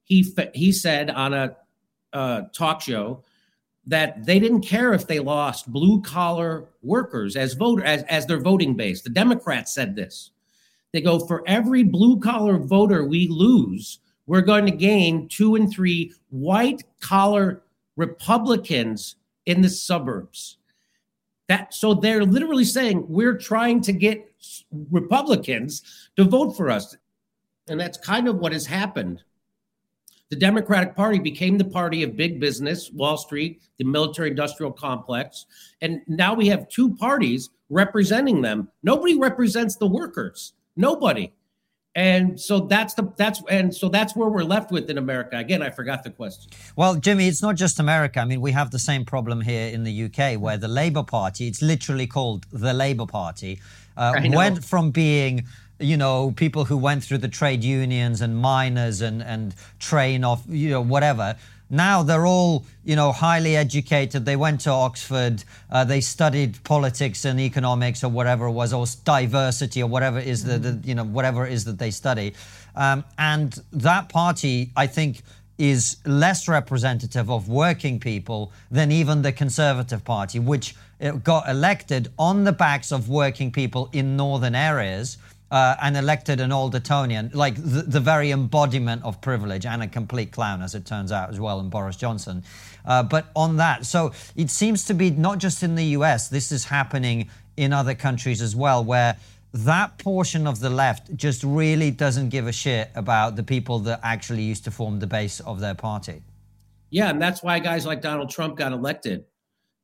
he 0.05 0.34
he 0.55 0.72
said 0.72 1.11
on 1.11 1.32
a 1.32 1.57
uh, 2.12 2.42
talk 2.53 2.80
show 2.80 3.22
that 3.86 4.24
they 4.24 4.38
didn't 4.38 4.60
care 4.60 4.92
if 4.92 5.06
they 5.06 5.20
lost 5.20 5.72
blue 5.72 6.00
collar 6.02 6.68
workers 6.82 7.36
as 7.36 7.54
voter 7.54 7.84
as, 7.84 8.02
as 8.04 8.26
their 8.26 8.40
voting 8.40 8.74
base. 8.74 9.02
The 9.02 9.10
Democrats 9.10 9.74
said 9.74 9.96
this. 9.96 10.30
They 10.92 11.00
go 11.00 11.20
for 11.20 11.42
every 11.46 11.82
blue 11.82 12.18
collar 12.18 12.58
voter 12.58 13.04
we 13.04 13.28
lose, 13.28 14.00
we're 14.26 14.42
going 14.42 14.66
to 14.66 14.70
gain 14.70 15.28
two 15.28 15.56
and 15.56 15.68
three 15.68 16.12
white 16.28 16.84
collar 17.00 17.62
Republicans 17.96 19.16
in 19.46 19.60
the 19.60 19.68
suburbs. 19.68 20.58
That 21.48 21.74
so 21.74 21.94
they're 21.94 22.24
literally 22.24 22.64
saying 22.64 23.06
we're 23.08 23.36
trying 23.36 23.80
to 23.82 23.92
get 23.92 24.32
Republicans 24.90 25.82
to 26.16 26.22
vote 26.22 26.52
for 26.52 26.70
us. 26.70 26.96
And 27.68 27.80
that's 27.80 27.98
kind 27.98 28.28
of 28.28 28.36
what 28.36 28.52
has 28.52 28.66
happened 28.66 29.22
the 30.30 30.36
Democratic 30.36 30.94
Party 30.94 31.18
became 31.18 31.58
the 31.58 31.64
party 31.64 32.02
of 32.04 32.16
big 32.16 32.40
business, 32.40 32.90
Wall 32.92 33.16
Street, 33.16 33.60
the 33.78 33.84
military 33.84 34.30
industrial 34.30 34.72
complex. 34.72 35.46
And 35.80 36.02
now 36.06 36.34
we 36.34 36.46
have 36.48 36.68
two 36.68 36.94
parties 36.96 37.50
representing 37.68 38.40
them. 38.40 38.68
Nobody 38.82 39.18
represents 39.18 39.76
the 39.76 39.86
workers. 39.86 40.52
Nobody. 40.76 41.32
And 41.96 42.40
so 42.40 42.60
that's 42.60 42.94
the 42.94 43.12
that's 43.16 43.42
and 43.50 43.74
so 43.74 43.88
that's 43.88 44.14
where 44.14 44.28
we're 44.28 44.44
left 44.44 44.70
with 44.70 44.88
in 44.90 44.96
America. 44.96 45.36
Again, 45.36 45.60
I 45.60 45.70
forgot 45.70 46.04
the 46.04 46.10
question. 46.10 46.52
Well, 46.76 46.94
Jimmy, 46.94 47.26
it's 47.26 47.42
not 47.42 47.56
just 47.56 47.80
America. 47.80 48.20
I 48.20 48.24
mean, 48.26 48.40
we 48.40 48.52
have 48.52 48.70
the 48.70 48.78
same 48.78 49.04
problem 49.04 49.40
here 49.40 49.66
in 49.74 49.82
the 49.82 50.04
UK, 50.04 50.40
where 50.40 50.56
the 50.56 50.68
Labour 50.68 51.02
Party, 51.02 51.48
it's 51.48 51.62
literally 51.62 52.06
called 52.06 52.46
the 52.52 52.72
Labour 52.72 53.06
Party, 53.06 53.60
uh, 53.96 54.14
went 54.28 54.64
from 54.64 54.92
being 54.92 55.48
you 55.80 55.96
know, 55.96 56.32
people 56.32 56.64
who 56.64 56.76
went 56.76 57.02
through 57.02 57.18
the 57.18 57.28
trade 57.28 57.64
unions 57.64 58.20
and 58.20 58.36
miners 58.36 59.00
and, 59.00 59.22
and 59.22 59.54
train 59.78 60.24
off, 60.24 60.42
you 60.48 60.70
know, 60.70 60.80
whatever. 60.80 61.36
Now 61.70 62.02
they're 62.02 62.26
all, 62.26 62.64
you 62.84 62.96
know, 62.96 63.12
highly 63.12 63.56
educated. 63.56 64.24
They 64.24 64.36
went 64.36 64.60
to 64.62 64.70
Oxford. 64.70 65.44
Uh, 65.70 65.84
they 65.84 66.00
studied 66.00 66.62
politics 66.64 67.24
and 67.24 67.38
economics 67.38 68.02
or 68.02 68.08
whatever 68.08 68.46
it 68.46 68.52
was, 68.52 68.72
or 68.72 68.86
diversity 69.04 69.82
or 69.82 69.86
whatever 69.86 70.18
it 70.18 70.26
is 70.26 70.44
that, 70.44 70.62
that 70.62 70.84
you 70.84 70.96
know, 70.96 71.04
whatever 71.04 71.46
it 71.46 71.52
is 71.52 71.64
that 71.64 71.78
they 71.78 71.92
study. 71.92 72.34
Um, 72.74 73.04
and 73.18 73.58
that 73.72 74.08
party, 74.08 74.72
I 74.76 74.88
think, 74.88 75.22
is 75.58 75.98
less 76.06 76.48
representative 76.48 77.30
of 77.30 77.48
working 77.48 78.00
people 78.00 78.50
than 78.70 78.90
even 78.90 79.22
the 79.22 79.30
Conservative 79.30 80.02
Party, 80.04 80.38
which 80.38 80.74
uh, 81.00 81.12
got 81.12 81.48
elected 81.48 82.10
on 82.18 82.44
the 82.44 82.52
backs 82.52 82.90
of 82.90 83.08
working 83.08 83.52
people 83.52 83.90
in 83.92 84.16
northern 84.16 84.54
areas 84.54 85.18
uh, 85.51 85.76
and 85.82 85.96
elected 85.96 86.40
an 86.40 86.53
old 86.53 86.74
Etonian, 86.74 87.30
like 87.34 87.57
the, 87.57 87.82
the, 87.82 88.01
very 88.01 88.30
embodiment 88.30 89.03
of 89.03 89.20
privilege 89.20 89.66
and 89.66 89.82
a 89.82 89.88
complete 89.88 90.30
clown, 90.30 90.62
as 90.62 90.74
it 90.74 90.86
turns 90.86 91.11
out, 91.11 91.30
as 91.30 91.40
well, 91.40 91.59
in 91.61 91.68
Boris 91.68 91.96
Johnson. 91.96 92.44
Uh, 92.84 93.03
but 93.03 93.26
on 93.34 93.57
that, 93.57 93.84
so 93.84 94.12
it 94.36 94.51
seems 94.51 94.84
to 94.84 94.94
be 94.94 95.11
not 95.11 95.38
just 95.38 95.62
in 95.62 95.74
the 95.74 95.84
US, 95.96 96.28
this 96.28 96.53
is 96.53 96.64
happening 96.64 97.28
in 97.57 97.72
other 97.72 97.94
countries 97.94 98.40
as 98.40 98.55
well, 98.55 98.84
where 98.84 99.16
that 99.53 99.98
portion 99.98 100.46
of 100.46 100.61
the 100.61 100.70
left 100.70 101.14
just 101.16 101.42
really 101.42 101.90
doesn't 101.90 102.28
give 102.28 102.46
a 102.46 102.53
shit 102.53 102.90
about 102.94 103.34
the 103.34 103.42
people 103.42 103.80
that 103.80 103.98
actually 104.03 104.42
used 104.42 104.64
to 104.64 104.70
form 104.70 105.01
the 105.01 105.07
base 105.07 105.40
of 105.40 105.59
their 105.59 105.74
party. 105.74 106.22
Yeah, 106.90 107.11
and 107.11 107.20
that's 107.20 107.42
why 107.42 107.59
guys 107.59 107.86
like 107.86 108.01
Donald 108.03 108.30
Trump 108.30 108.57
got 108.57 108.72
elected 108.72 109.24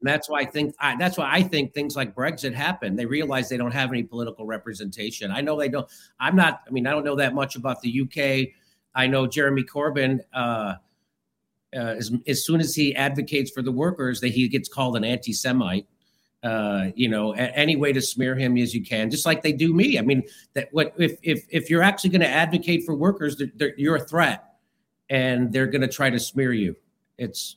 and 0.01 0.09
that's 0.09 0.28
why 0.28 0.40
I 0.40 0.44
think 0.44 0.74
I, 0.78 0.97
that's 0.97 1.16
why 1.16 1.30
I 1.32 1.42
think 1.42 1.72
things 1.72 1.97
like 1.97 2.14
Brexit 2.14 2.55
happen. 2.55 2.97
They 2.97 3.07
realize 3.07 3.49
they 3.49 3.57
don't 3.57 3.72
have 3.72 3.90
any 3.90 4.03
political 4.03 4.44
representation. 4.44 5.30
I 5.30 5.40
know 5.40 5.59
they 5.59 5.68
don't. 5.68 5.88
I'm 6.20 6.36
not. 6.36 6.62
I 6.66 6.70
mean, 6.70 6.86
I 6.86 6.90
don't 6.90 7.05
know 7.05 7.16
that 7.16 7.34
much 7.34 7.57
about 7.57 7.80
the 7.80 8.03
UK. 8.03 8.55
I 8.94 9.07
know 9.07 9.26
Jeremy 9.26 9.62
Corbyn. 9.62 10.20
Uh, 10.34 10.74
uh, 11.74 11.94
as, 11.99 12.12
as 12.26 12.47
soon 12.47 12.61
as 12.61 12.74
he 12.74 12.94
advocates 12.94 13.51
for 13.51 13.61
the 13.61 13.72
workers, 13.72 14.20
that 14.20 14.28
he 14.28 14.49
gets 14.49 14.68
called 14.68 14.97
an 14.97 15.05
anti-Semite. 15.05 15.86
Uh, 16.42 16.90
you 16.94 17.09
know, 17.09 17.34
a, 17.34 17.38
any 17.38 17.74
way 17.74 17.92
to 17.92 18.01
smear 18.01 18.36
him 18.36 18.57
as 18.57 18.72
you 18.74 18.84
can, 18.84 19.11
just 19.11 19.26
like 19.26 19.42
they 19.42 19.53
do 19.53 19.74
me. 19.74 19.99
I 19.99 20.03
mean, 20.03 20.22
that 20.55 20.68
what 20.70 20.94
if 20.99 21.18
if 21.22 21.44
if 21.49 21.70
you're 21.70 21.82
actually 21.82 22.11
going 22.11 22.20
to 22.20 22.28
advocate 22.28 22.84
for 22.84 22.94
workers, 22.94 23.36
they're, 23.36 23.51
they're, 23.57 23.74
you're 23.76 23.97
a 23.97 24.05
threat, 24.05 24.44
and 25.09 25.53
they're 25.53 25.66
going 25.66 25.80
to 25.80 25.88
try 25.88 26.11
to 26.11 26.20
smear 26.20 26.53
you. 26.53 26.76
It's 27.18 27.57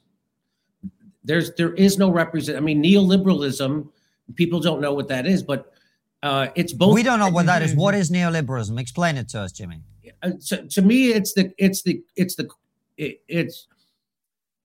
there's 1.24 1.54
there 1.56 1.74
is 1.74 1.98
no 1.98 2.10
represent. 2.10 2.58
I 2.58 2.62
mean, 2.62 2.84
neoliberalism. 2.84 3.90
People 4.36 4.60
don't 4.60 4.80
know 4.80 4.94
what 4.94 5.08
that 5.08 5.26
is, 5.26 5.42
but 5.42 5.74
uh, 6.22 6.48
it's 6.56 6.74
both. 6.74 6.94
We 6.94 7.04
don't 7.04 7.20
know 7.20 7.30
what 7.30 7.48
that 7.48 7.62
is. 7.62 7.76
What 7.76 7.96
is 7.96 8.12
neoliberalism? 8.12 8.80
Explain 8.80 9.18
it 9.18 9.30
to 9.30 9.42
us, 9.42 9.52
Jimmy. 9.52 9.82
Uh, 10.22 10.32
to, 10.48 10.68
to 10.68 10.82
me, 10.82 11.10
it's 11.10 11.34
the 11.34 11.52
it's 11.58 11.82
the 11.82 12.04
it's 12.16 12.36
the 12.36 12.50
it, 12.98 13.22
it's 13.28 13.68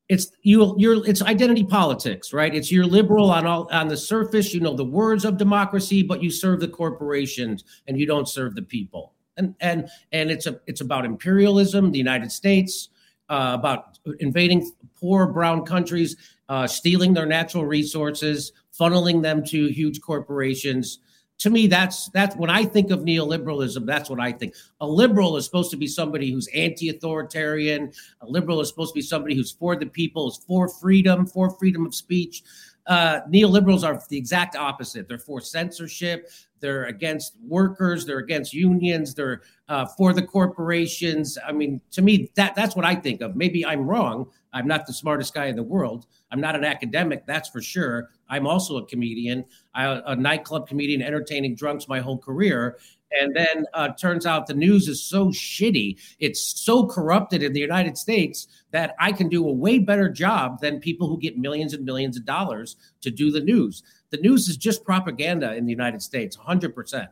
it's 0.09 0.33
you 0.43 0.75
you're 0.79 1.07
it's 1.07 1.23
identity 1.23 1.65
politics 1.65 2.35
right 2.35 2.55
it's 2.55 2.71
you're 2.71 2.85
liberal 2.85 3.31
on 3.31 3.47
all 3.47 3.67
on 3.73 3.89
the 3.89 3.97
surface 3.97 4.53
you 4.53 4.61
know 4.61 4.75
the 4.75 4.85
words 4.85 5.25
of 5.25 5.39
democracy 5.39 6.03
but 6.03 6.23
you 6.23 6.29
serve 6.29 6.61
the 6.61 6.69
corporations 6.69 7.65
and 7.89 7.99
you 7.99 8.07
don't 8.07 8.29
serve 8.29 8.55
the 8.55 8.61
people 8.61 9.15
and 9.39 9.55
and 9.61 9.89
and 10.13 10.31
it's 10.31 10.47
a 10.47 10.61
it's 10.67 10.83
about 10.83 11.07
imperialism 11.07 11.91
the 11.91 11.97
united 11.97 12.31
states 12.31 12.91
uh, 13.29 13.53
about 13.55 13.99
invading 14.21 14.71
poor 15.01 15.27
brown 15.27 15.65
countries, 15.65 16.17
uh, 16.49 16.67
stealing 16.67 17.15
their 17.15 17.27
natural 17.27 17.65
resources, 17.65 18.53
funneling 18.79 19.23
them 19.23 19.45
to 19.45 19.69
huge 19.69 20.01
corporations. 20.01 20.99
To 21.39 21.51
me, 21.51 21.67
that's 21.67 22.09
that's 22.11 22.37
when 22.37 22.49
I 22.49 22.65
think 22.65 22.91
of 22.91 23.01
neoliberalism. 23.01 23.87
That's 23.87 24.09
what 24.09 24.21
I 24.21 24.31
think. 24.31 24.55
A 24.81 24.87
liberal 24.87 25.37
is 25.37 25.45
supposed 25.45 25.71
to 25.73 25.77
be 25.77 25.89
somebody 25.89 26.31
who's 26.31 26.47
anti-authoritarian. 26.55 27.93
A 28.21 28.27
liberal 28.27 28.61
is 28.61 28.69
supposed 28.69 28.93
to 28.93 28.99
be 28.99 29.03
somebody 29.03 29.35
who's 29.35 29.51
for 29.51 29.75
the 29.75 29.87
people, 29.87 30.29
is 30.29 30.37
for 30.47 30.69
freedom, 30.69 31.27
for 31.27 31.51
freedom 31.51 31.87
of 31.87 31.95
speech. 31.95 32.45
Uh, 32.87 33.21
neoliberals 33.29 33.83
are 33.83 34.01
the 34.09 34.17
exact 34.17 34.55
opposite. 34.57 35.09
They're 35.09 35.19
for 35.19 35.41
censorship. 35.41 36.29
They're 36.61 36.85
against 36.85 37.35
workers. 37.47 38.07
They're 38.07 38.19
against 38.19 38.53
unions. 38.53 39.15
They're 39.15 39.43
uh, 39.69 39.87
for 39.87 40.13
the 40.13 40.23
corporations. 40.23 41.37
I 41.47 41.53
mean, 41.53 41.81
to 41.93 42.03
me, 42.03 42.31
that 42.37 42.55
that's 42.55 42.77
what 42.77 42.85
I 42.85 42.95
think 42.95 43.23
of. 43.23 43.37
Maybe 43.37 43.67
I'm 43.67 43.87
wrong. 43.87 44.31
I'm 44.53 44.69
not 44.69 44.87
the 44.87 44.93
smartest 44.93 45.35
guy 45.35 45.47
in 45.47 45.57
the 45.57 45.63
world. 45.63 46.07
I'm 46.35 46.41
not 46.41 46.57
an 46.57 46.65
academic, 46.65 47.27
that's 47.27 47.49
for 47.49 47.63
sure. 47.63 48.11
I'm 48.29 48.45
also 48.45 48.79
a 48.79 48.87
comedian, 48.87 49.45
I, 49.73 50.03
a 50.05 50.17
nightclub 50.17 50.67
comedian, 50.67 51.01
entertaining 51.01 51.55
drunks 51.55 51.87
my 51.87 52.01
whole 52.01 52.19
career. 52.19 52.77
And 53.13 53.37
then 53.37 53.67
uh, 53.73 53.91
turns 53.91 54.27
out 54.27 54.49
the 54.49 54.55
news 54.55 54.89
is 54.89 55.01
so 55.01 55.29
shitty, 55.29 55.97
it's 56.19 56.41
so 56.61 56.89
corrupted 56.89 57.45
in 57.45 57.53
the 57.53 57.61
United 57.61 57.97
States 57.97 58.49
that 58.73 58.97
I 58.99 59.13
can 59.13 59.29
do 59.29 59.49
a 59.49 59.53
way 59.53 59.79
better 59.79 60.09
job 60.09 60.61
than 60.61 60.81
people 60.81 61.07
who 61.07 61.21
get 61.21 61.39
millions 61.39 61.73
and 61.73 61.85
millions 61.85 62.17
of 62.17 62.25
dollars 62.25 62.75
to 63.03 63.13
do 63.13 63.31
the 63.31 63.41
news. 63.41 63.85
The 64.11 64.17
news 64.17 64.49
is 64.49 64.57
just 64.57 64.85
propaganda 64.85 65.55
in 65.55 65.67
the 65.67 65.71
United 65.71 66.03
States, 66.03 66.37
100%. 66.37 67.07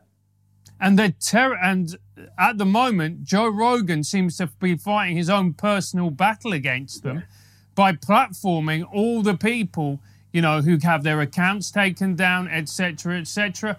And 0.81 0.99
they 0.99 1.11
ter- 1.11 1.55
and 1.55 1.97
at 2.37 2.57
the 2.57 2.65
moment, 2.65 3.23
Joe 3.23 3.47
Rogan 3.47 4.03
seems 4.03 4.35
to 4.35 4.47
be 4.59 4.75
fighting 4.75 5.15
his 5.15 5.29
own 5.29 5.53
personal 5.53 6.09
battle 6.09 6.51
against 6.51 7.03
them 7.03 7.23
by 7.75 7.93
platforming 7.93 8.87
all 8.91 9.21
the 9.21 9.35
people, 9.35 9.99
you 10.31 10.41
know, 10.41 10.61
who 10.61 10.77
have 10.83 11.03
their 11.03 11.21
accounts 11.21 11.71
taken 11.71 12.15
down, 12.15 12.47
etc., 12.47 13.19
etc. 13.19 13.77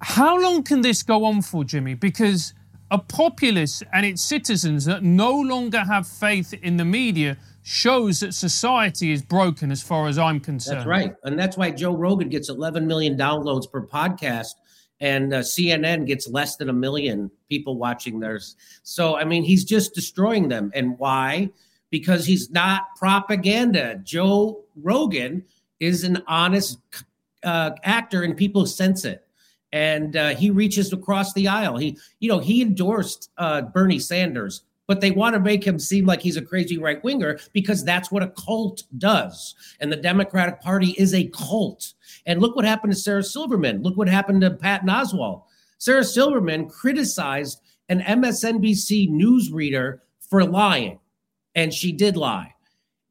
How 0.00 0.38
long 0.38 0.62
can 0.62 0.80
this 0.80 1.02
go 1.02 1.24
on 1.24 1.42
for, 1.42 1.64
Jimmy? 1.64 1.94
Because 1.94 2.54
a 2.90 2.98
populace 2.98 3.82
and 3.92 4.04
its 4.04 4.22
citizens 4.22 4.84
that 4.84 5.02
no 5.02 5.32
longer 5.32 5.80
have 5.80 6.06
faith 6.06 6.52
in 6.52 6.76
the 6.76 6.84
media 6.84 7.38
shows 7.62 8.20
that 8.20 8.34
society 8.34 9.12
is 9.12 9.22
broken 9.22 9.70
as 9.70 9.82
far 9.82 10.08
as 10.08 10.18
I'm 10.18 10.40
concerned. 10.40 10.78
That's 10.78 10.86
right. 10.86 11.14
And 11.24 11.38
that's 11.38 11.56
why 11.56 11.70
Joe 11.70 11.96
Rogan 11.96 12.28
gets 12.28 12.48
11 12.48 12.86
million 12.86 13.16
downloads 13.16 13.70
per 13.70 13.86
podcast 13.86 14.54
and 15.00 15.32
uh, 15.32 15.40
CNN 15.40 16.06
gets 16.06 16.28
less 16.28 16.56
than 16.56 16.68
a 16.68 16.72
million 16.72 17.30
people 17.48 17.76
watching 17.76 18.20
theirs. 18.20 18.56
So, 18.82 19.16
I 19.16 19.24
mean, 19.24 19.42
he's 19.42 19.64
just 19.64 19.94
destroying 19.94 20.48
them. 20.48 20.70
And 20.74 20.98
why? 20.98 21.50
Because 21.92 22.26
he's 22.26 22.50
not 22.50 22.96
propaganda. 22.96 24.00
Joe 24.02 24.64
Rogan 24.74 25.44
is 25.78 26.02
an 26.02 26.24
honest 26.26 26.80
uh, 27.44 27.70
actor 27.84 28.24
and 28.24 28.36
people 28.36 28.66
sense 28.66 29.04
it 29.04 29.24
and 29.72 30.16
uh, 30.16 30.34
he 30.34 30.50
reaches 30.50 30.92
across 30.92 31.32
the 31.32 31.48
aisle. 31.48 31.76
He, 31.78 31.96
you 32.20 32.28
know, 32.28 32.38
he 32.38 32.62
endorsed 32.62 33.30
uh, 33.38 33.62
Bernie 33.62 33.98
Sanders, 33.98 34.62
but 34.86 35.00
they 35.00 35.10
want 35.10 35.34
to 35.34 35.40
make 35.40 35.64
him 35.64 35.78
seem 35.78 36.04
like 36.04 36.20
he's 36.20 36.36
a 36.36 36.42
crazy 36.42 36.78
right 36.78 37.02
winger 37.02 37.38
because 37.52 37.84
that's 37.84 38.10
what 38.10 38.22
a 38.22 38.28
cult 38.28 38.82
does. 38.98 39.54
And 39.80 39.90
the 39.90 39.96
Democratic 39.96 40.60
Party 40.60 40.90
is 40.98 41.14
a 41.14 41.28
cult. 41.28 41.94
And 42.26 42.40
look 42.40 42.54
what 42.54 42.64
happened 42.64 42.92
to 42.92 42.98
Sarah 42.98 43.22
Silverman. 43.22 43.82
Look 43.82 43.96
what 43.96 44.08
happened 44.08 44.42
to 44.42 44.50
Patton 44.50 44.88
Oswalt. 44.88 45.44
Sarah 45.78 46.04
Silverman 46.04 46.68
criticized 46.68 47.60
an 47.88 48.00
MSNBC 48.00 49.10
newsreader 49.10 50.00
for 50.20 50.44
lying, 50.44 50.98
and 51.54 51.72
she 51.72 51.92
did 51.92 52.16
lie. 52.16 52.54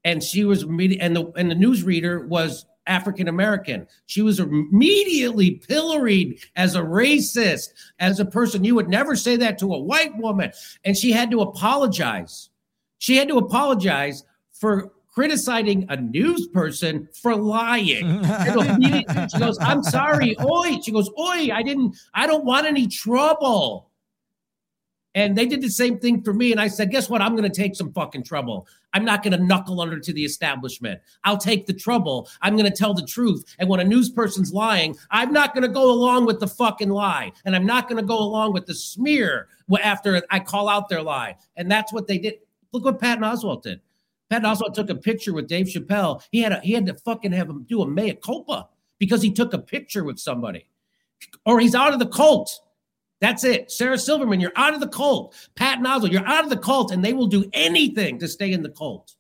And 0.03 0.23
she 0.23 0.45
was 0.45 0.63
and 0.63 1.15
the 1.15 1.31
and 1.35 1.51
the 1.51 1.55
newsreader 1.55 2.27
was 2.27 2.65
African 2.87 3.27
American. 3.27 3.87
She 4.07 4.21
was 4.21 4.39
immediately 4.39 5.51
pilloried 5.51 6.39
as 6.55 6.75
a 6.75 6.81
racist, 6.81 7.69
as 7.99 8.19
a 8.19 8.25
person. 8.25 8.63
You 8.63 8.75
would 8.75 8.89
never 8.89 9.15
say 9.15 9.35
that 9.37 9.59
to 9.59 9.73
a 9.73 9.79
white 9.79 10.17
woman. 10.17 10.51
And 10.83 10.97
she 10.97 11.11
had 11.11 11.29
to 11.31 11.41
apologize. 11.41 12.49
She 12.97 13.15
had 13.15 13.27
to 13.27 13.37
apologize 13.37 14.23
for 14.51 14.91
criticizing 15.07 15.85
a 15.89 15.97
news 15.97 16.47
person 16.47 17.07
for 17.13 17.35
lying. 17.35 18.23
she 19.29 19.39
goes, 19.39 19.57
I'm 19.59 19.83
sorry. 19.83 20.35
Oi. 20.41 20.79
She 20.81 20.91
goes, 20.91 21.09
Oi, 21.19 21.49
I 21.53 21.61
didn't, 21.63 21.95
I 22.13 22.25
don't 22.27 22.45
want 22.45 22.65
any 22.65 22.87
trouble. 22.87 23.90
And 25.13 25.37
they 25.37 25.45
did 25.45 25.61
the 25.61 25.69
same 25.69 25.99
thing 25.99 26.23
for 26.23 26.33
me. 26.33 26.51
And 26.51 26.61
I 26.61 26.67
said, 26.67 26.89
guess 26.89 27.09
what? 27.09 27.21
I'm 27.21 27.35
going 27.35 27.49
to 27.49 27.55
take 27.55 27.75
some 27.75 27.91
fucking 27.91 28.23
trouble. 28.23 28.67
I'm 28.93 29.03
not 29.03 29.23
going 29.23 29.37
to 29.37 29.43
knuckle 29.43 29.81
under 29.81 29.99
to 29.99 30.13
the 30.13 30.23
establishment. 30.23 31.01
I'll 31.25 31.37
take 31.37 31.65
the 31.65 31.73
trouble. 31.73 32.29
I'm 32.41 32.55
going 32.55 32.69
to 32.69 32.75
tell 32.75 32.93
the 32.93 33.05
truth. 33.05 33.43
And 33.59 33.67
when 33.67 33.81
a 33.81 33.83
news 33.83 34.09
person's 34.09 34.53
lying, 34.53 34.95
I'm 35.09 35.33
not 35.33 35.53
going 35.53 35.63
to 35.63 35.73
go 35.73 35.91
along 35.91 36.25
with 36.25 36.39
the 36.39 36.47
fucking 36.47 36.89
lie. 36.89 37.33
And 37.43 37.55
I'm 37.55 37.65
not 37.65 37.89
going 37.89 38.01
to 38.01 38.07
go 38.07 38.19
along 38.19 38.53
with 38.53 38.65
the 38.65 38.73
smear 38.73 39.49
after 39.83 40.21
I 40.29 40.39
call 40.39 40.69
out 40.69 40.87
their 40.87 41.01
lie. 41.01 41.35
And 41.57 41.69
that's 41.69 41.91
what 41.91 42.07
they 42.07 42.17
did. 42.17 42.35
Look 42.71 42.85
what 42.85 42.99
Patton 42.99 43.23
Oswalt 43.23 43.63
did. 43.63 43.81
Patton 44.29 44.49
Oswalt 44.49 44.73
took 44.73 44.89
a 44.89 44.95
picture 44.95 45.33
with 45.33 45.47
Dave 45.47 45.65
Chappelle. 45.65 46.23
He 46.31 46.41
had 46.41 46.53
a, 46.53 46.61
he 46.61 46.71
had 46.71 46.85
to 46.85 46.93
fucking 46.93 47.33
have 47.33 47.49
him 47.49 47.65
do 47.67 47.81
a 47.81 47.87
mea 47.87 48.13
culpa 48.13 48.69
because 48.97 49.21
he 49.21 49.31
took 49.31 49.53
a 49.53 49.59
picture 49.59 50.05
with 50.05 50.19
somebody. 50.19 50.67
Or 51.45 51.59
he's 51.59 51.75
out 51.75 51.91
of 51.91 51.99
the 51.99 52.07
cult. 52.07 52.61
That's 53.21 53.43
it. 53.43 53.71
Sarah 53.71 53.97
Silverman, 53.97 54.39
you're 54.39 54.51
out 54.55 54.73
of 54.73 54.79
the 54.79 54.87
cult. 54.87 55.35
Pat 55.55 55.79
Oswalt, 55.79 56.11
you're 56.11 56.25
out 56.25 56.43
of 56.43 56.49
the 56.49 56.57
cult, 56.57 56.91
and 56.91 57.05
they 57.05 57.13
will 57.13 57.27
do 57.27 57.45
anything 57.53 58.17
to 58.19 58.27
stay 58.27 58.51
in 58.51 58.63
the 58.63 58.69
cult. 58.69 59.13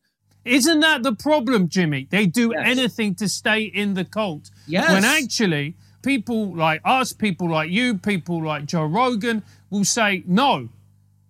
Isn't 0.43 0.79
that 0.79 1.03
the 1.03 1.13
problem, 1.13 1.69
Jimmy? 1.69 2.07
They 2.09 2.25
do 2.25 2.51
yes. 2.51 2.63
anything 2.65 3.13
to 3.15 3.29
stay 3.29 3.61
in 3.61 3.93
the 3.93 4.03
cult. 4.03 4.49
Yes. 4.65 4.91
When 4.91 5.05
actually, 5.05 5.75
people 6.01 6.55
like 6.55 6.81
us, 6.83 7.13
people 7.13 7.49
like 7.51 7.69
you, 7.69 7.97
people 7.97 8.43
like 8.43 8.65
Joe 8.65 8.85
Rogan 8.85 9.43
will 9.69 9.85
say, 9.85 10.23
no, 10.25 10.69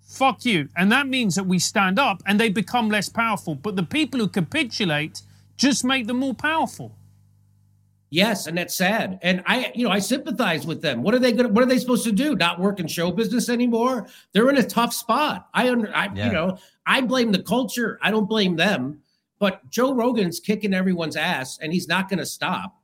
fuck 0.02 0.46
you. 0.46 0.70
And 0.78 0.90
that 0.94 1.08
means 1.08 1.36
that 1.36 1.46
we 1.46 1.60
stand 1.60 2.00
up 2.00 2.24
and 2.26 2.40
they 2.40 2.48
become 2.48 2.90
less 2.90 3.10
powerful. 3.10 3.54
But 3.56 3.76
the 3.76 3.84
people 3.84 4.22
who 4.22 4.30
capitulate 4.30 5.22
just 5.58 5.84
make 5.84 6.08
them 6.08 6.18
more 6.18 6.34
powerful. 6.34 6.96
Yes, 8.14 8.46
and 8.46 8.58
that's 8.58 8.76
sad. 8.76 9.20
And 9.22 9.42
I, 9.46 9.72
you 9.74 9.86
know, 9.86 9.90
I 9.90 10.00
sympathize 10.00 10.68
with 10.68 10.82
them. 10.82 11.02
What 11.02 11.16
are 11.16 11.20
they 11.20 11.32
going? 11.32 11.48
to 11.48 11.54
What 11.54 11.64
are 11.64 11.68
they 11.68 11.80
supposed 11.80 12.04
to 12.04 12.12
do? 12.12 12.36
Not 12.36 12.60
work 12.60 12.82
in 12.82 12.88
show 12.88 13.10
business 13.10 13.48
anymore? 13.48 14.06
They're 14.34 14.50
in 14.50 14.58
a 14.58 14.64
tough 14.64 14.94
spot. 14.94 15.48
I, 15.54 15.70
under, 15.70 15.96
I, 15.96 16.10
yeah. 16.14 16.28
you 16.28 16.34
know, 16.34 16.58
I 16.86 17.00
blame 17.02 17.32
the 17.32 17.42
culture. 17.42 17.98
I 18.02 18.12
don't 18.12 18.28
blame 18.28 18.58
them. 18.58 19.00
But 19.40 19.68
Joe 19.70 19.94
Rogan's 19.94 20.42
kicking 20.42 20.74
everyone's 20.74 21.16
ass, 21.16 21.58
and 21.60 21.72
he's 21.72 21.88
not 21.88 22.10
going 22.10 22.20
to 22.20 22.26
stop. 22.26 22.78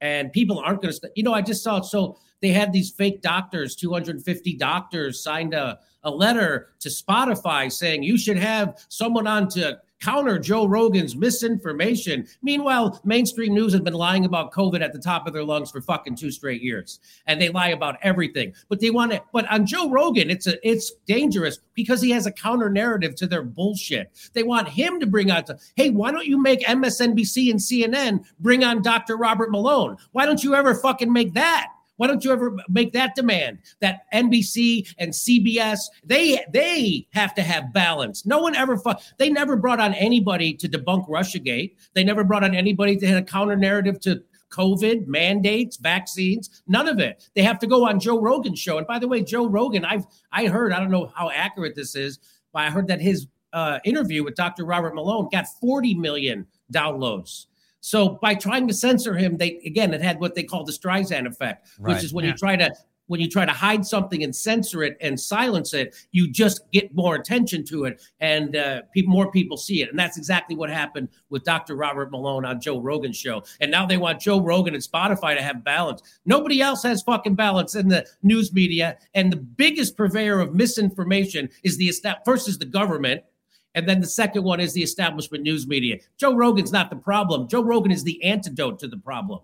And 0.00 0.32
people 0.32 0.58
aren't 0.58 0.82
going 0.82 0.92
to. 0.92 0.98
St- 0.98 1.12
you 1.14 1.22
know, 1.22 1.32
I 1.32 1.42
just 1.42 1.62
saw 1.62 1.76
it. 1.76 1.84
So 1.84 2.18
they 2.40 2.48
had 2.48 2.72
these 2.72 2.90
fake 2.90 3.22
doctors. 3.22 3.76
Two 3.76 3.92
hundred 3.92 4.20
fifty 4.24 4.52
doctors 4.52 5.22
signed 5.22 5.54
a 5.54 5.78
a 6.02 6.10
letter 6.10 6.70
to 6.80 6.88
Spotify 6.88 7.70
saying 7.70 8.02
you 8.02 8.18
should 8.18 8.36
have 8.36 8.84
someone 8.88 9.28
on 9.28 9.48
to 9.50 9.78
counter 10.02 10.38
Joe 10.38 10.66
Rogan's 10.66 11.16
misinformation. 11.16 12.26
Meanwhile, 12.42 13.00
mainstream 13.04 13.54
news 13.54 13.72
has 13.72 13.80
been 13.80 13.94
lying 13.94 14.24
about 14.24 14.52
COVID 14.52 14.82
at 14.82 14.92
the 14.92 14.98
top 14.98 15.26
of 15.26 15.32
their 15.32 15.44
lungs 15.44 15.70
for 15.70 15.80
fucking 15.80 16.16
two 16.16 16.30
straight 16.30 16.62
years, 16.62 17.00
and 17.26 17.40
they 17.40 17.48
lie 17.48 17.68
about 17.68 17.98
everything. 18.02 18.52
But 18.68 18.80
they 18.80 18.90
want 18.90 19.12
to. 19.12 19.22
But 19.32 19.50
on 19.50 19.64
Joe 19.64 19.88
Rogan, 19.88 20.30
it's 20.30 20.46
a 20.46 20.68
it's 20.68 20.92
dangerous 21.06 21.58
because 21.74 22.02
he 22.02 22.10
has 22.10 22.26
a 22.26 22.32
counter 22.32 22.68
narrative 22.68 23.14
to 23.16 23.26
their 23.26 23.42
bullshit. 23.42 24.10
They 24.32 24.42
want 24.42 24.68
him 24.68 24.98
to 25.00 25.06
bring 25.06 25.30
out, 25.30 25.48
hey, 25.76 25.90
why 25.90 26.10
don't 26.10 26.26
you 26.26 26.40
make 26.40 26.60
MSNBC 26.66 27.50
and 27.50 27.60
CNN 27.60 28.26
bring 28.40 28.64
on 28.64 28.82
Dr. 28.82 29.16
Robert 29.16 29.50
Malone? 29.50 29.96
Why 30.10 30.26
don't 30.26 30.42
you 30.42 30.54
ever 30.54 30.74
fucking 30.74 31.12
make 31.12 31.34
that? 31.34 31.68
Why 31.96 32.06
don't 32.06 32.24
you 32.24 32.32
ever 32.32 32.56
make 32.68 32.92
that 32.92 33.14
demand 33.14 33.58
that 33.80 34.02
NBC 34.12 34.92
and 34.98 35.12
CBS 35.12 35.80
they 36.04 36.44
they 36.52 37.06
have 37.12 37.34
to 37.34 37.42
have 37.42 37.72
balance. 37.72 38.26
No 38.26 38.40
one 38.40 38.56
ever 38.56 38.80
they 39.18 39.30
never 39.30 39.56
brought 39.56 39.80
on 39.80 39.94
anybody 39.94 40.54
to 40.54 40.68
debunk 40.68 41.08
RussiaGate. 41.08 41.76
They 41.94 42.04
never 42.04 42.24
brought 42.24 42.44
on 42.44 42.54
anybody 42.54 42.96
to 42.96 43.06
have 43.06 43.18
a 43.18 43.22
counter 43.22 43.56
narrative 43.56 44.00
to 44.00 44.22
COVID 44.50 45.06
mandates, 45.06 45.76
vaccines, 45.78 46.62
none 46.66 46.88
of 46.88 47.00
it. 47.00 47.30
They 47.34 47.42
have 47.42 47.58
to 47.60 47.66
go 47.66 47.88
on 47.88 47.98
Joe 47.98 48.20
Rogan's 48.20 48.58
show. 48.58 48.78
And 48.78 48.86
by 48.86 48.98
the 48.98 49.08
way, 49.08 49.22
Joe 49.22 49.48
Rogan, 49.48 49.84
I've 49.84 50.06
I 50.30 50.46
heard 50.46 50.72
I 50.72 50.80
don't 50.80 50.90
know 50.90 51.10
how 51.14 51.30
accurate 51.30 51.74
this 51.74 51.96
is, 51.96 52.18
but 52.52 52.62
I 52.62 52.70
heard 52.70 52.88
that 52.88 53.00
his 53.00 53.26
uh, 53.52 53.78
interview 53.84 54.24
with 54.24 54.34
Dr. 54.34 54.64
Robert 54.64 54.94
Malone 54.94 55.28
got 55.30 55.46
40 55.60 55.94
million 55.94 56.46
downloads. 56.72 57.46
So 57.82 58.18
by 58.22 58.36
trying 58.36 58.68
to 58.68 58.74
censor 58.74 59.14
him, 59.14 59.36
they 59.36 59.58
again 59.66 59.92
it 59.92 60.00
had 60.00 60.20
what 60.20 60.34
they 60.34 60.44
call 60.44 60.64
the 60.64 60.72
Streisand 60.72 61.26
effect, 61.26 61.68
right. 61.78 61.94
which 61.94 62.04
is 62.04 62.14
when 62.14 62.24
yeah. 62.24 62.30
you 62.30 62.36
try 62.36 62.56
to 62.56 62.72
when 63.06 63.20
you 63.20 63.28
try 63.28 63.44
to 63.44 63.52
hide 63.52 63.84
something 63.84 64.22
and 64.22 64.34
censor 64.34 64.82
it 64.84 64.96
and 65.00 65.18
silence 65.18 65.74
it, 65.74 65.94
you 66.12 66.30
just 66.30 66.62
get 66.72 66.94
more 66.94 67.16
attention 67.16 67.64
to 67.64 67.84
it, 67.84 68.00
and 68.20 68.56
uh, 68.56 68.82
people, 68.94 69.12
more 69.12 69.30
people 69.30 69.56
see 69.56 69.82
it. 69.82 69.90
And 69.90 69.98
that's 69.98 70.16
exactly 70.16 70.56
what 70.56 70.70
happened 70.70 71.08
with 71.28 71.44
Dr. 71.44 71.74
Robert 71.74 72.10
Malone 72.10 72.44
on 72.44 72.60
Joe 72.60 72.80
Rogan's 72.80 73.16
show. 73.16 73.42
And 73.60 73.70
now 73.70 73.84
they 73.84 73.96
want 73.96 74.20
Joe 74.20 74.40
Rogan 74.40 74.74
and 74.74 74.82
Spotify 74.82 75.36
to 75.36 75.42
have 75.42 75.64
balance. 75.64 76.00
Nobody 76.24 76.62
else 76.62 76.84
has 76.84 77.02
fucking 77.02 77.34
balance 77.34 77.74
in 77.74 77.88
the 77.88 78.06
news 78.22 78.52
media. 78.52 78.96
And 79.14 79.32
the 79.32 79.36
biggest 79.36 79.96
purveyor 79.96 80.38
of 80.40 80.54
misinformation 80.54 81.50
is 81.64 81.76
the 81.76 81.92
first 82.24 82.48
is 82.48 82.58
the 82.58 82.64
government 82.64 83.24
And 83.74 83.88
then 83.88 84.00
the 84.00 84.06
second 84.06 84.44
one 84.44 84.60
is 84.60 84.74
the 84.74 84.82
establishment 84.82 85.44
news 85.44 85.66
media. 85.66 85.98
Joe 86.18 86.34
Rogan's 86.34 86.72
not 86.72 86.90
the 86.90 86.96
problem. 86.96 87.48
Joe 87.48 87.62
Rogan 87.62 87.90
is 87.90 88.04
the 88.04 88.22
antidote 88.22 88.78
to 88.80 88.88
the 88.88 88.98
problem. 88.98 89.40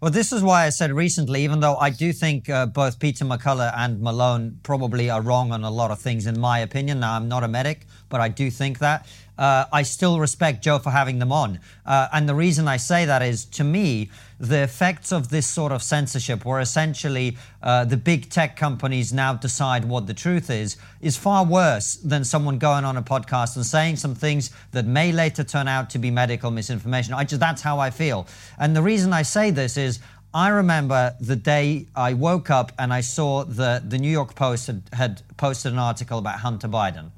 Well, 0.00 0.10
this 0.10 0.32
is 0.32 0.42
why 0.42 0.64
I 0.64 0.70
said 0.70 0.92
recently, 0.92 1.44
even 1.44 1.60
though 1.60 1.76
I 1.76 1.90
do 1.90 2.10
think 2.14 2.48
uh, 2.48 2.64
both 2.64 2.98
Peter 2.98 3.22
McCullough 3.26 3.74
and 3.76 4.00
Malone 4.00 4.58
probably 4.62 5.10
are 5.10 5.20
wrong 5.20 5.52
on 5.52 5.62
a 5.62 5.70
lot 5.70 5.90
of 5.90 5.98
things, 5.98 6.26
in 6.26 6.40
my 6.40 6.60
opinion. 6.60 7.00
Now, 7.00 7.16
I'm 7.16 7.28
not 7.28 7.44
a 7.44 7.48
medic, 7.48 7.86
but 8.08 8.18
I 8.18 8.28
do 8.28 8.50
think 8.50 8.78
that. 8.78 9.06
Uh, 9.40 9.64
I 9.72 9.82
still 9.84 10.20
respect 10.20 10.62
Joe 10.62 10.78
for 10.78 10.90
having 10.90 11.18
them 11.18 11.32
on. 11.32 11.60
Uh, 11.86 12.08
and 12.12 12.28
the 12.28 12.34
reason 12.34 12.68
I 12.68 12.76
say 12.76 13.06
that 13.06 13.22
is, 13.22 13.46
to 13.46 13.64
me, 13.64 14.10
the 14.38 14.62
effects 14.62 15.12
of 15.12 15.30
this 15.30 15.46
sort 15.46 15.72
of 15.72 15.82
censorship, 15.82 16.44
where 16.44 16.60
essentially 16.60 17.38
uh, 17.62 17.86
the 17.86 17.96
big 17.96 18.28
tech 18.28 18.54
companies 18.54 19.14
now 19.14 19.32
decide 19.32 19.86
what 19.86 20.06
the 20.06 20.12
truth 20.12 20.50
is, 20.50 20.76
is 21.00 21.16
far 21.16 21.46
worse 21.46 21.96
than 21.96 22.22
someone 22.22 22.58
going 22.58 22.84
on 22.84 22.98
a 22.98 23.02
podcast 23.02 23.56
and 23.56 23.64
saying 23.64 23.96
some 23.96 24.14
things 24.14 24.50
that 24.72 24.84
may 24.84 25.10
later 25.10 25.42
turn 25.42 25.68
out 25.68 25.88
to 25.88 25.98
be 25.98 26.10
medical 26.10 26.50
misinformation. 26.50 27.14
I 27.14 27.24
just 27.24 27.40
that's 27.40 27.62
how 27.62 27.78
I 27.78 27.88
feel. 27.88 28.26
And 28.58 28.76
the 28.76 28.82
reason 28.82 29.14
I 29.14 29.22
say 29.22 29.50
this 29.50 29.78
is 29.78 30.00
I 30.34 30.50
remember 30.50 31.16
the 31.18 31.36
day 31.36 31.86
I 31.96 32.12
woke 32.12 32.50
up 32.50 32.72
and 32.78 32.92
I 32.92 33.00
saw 33.00 33.44
that 33.44 33.88
the 33.88 33.98
New 33.98 34.10
York 34.10 34.34
Post 34.34 34.66
had, 34.66 34.82
had 34.92 35.22
posted 35.38 35.72
an 35.72 35.78
article 35.78 36.18
about 36.18 36.40
Hunter 36.40 36.68
Biden. 36.68 37.10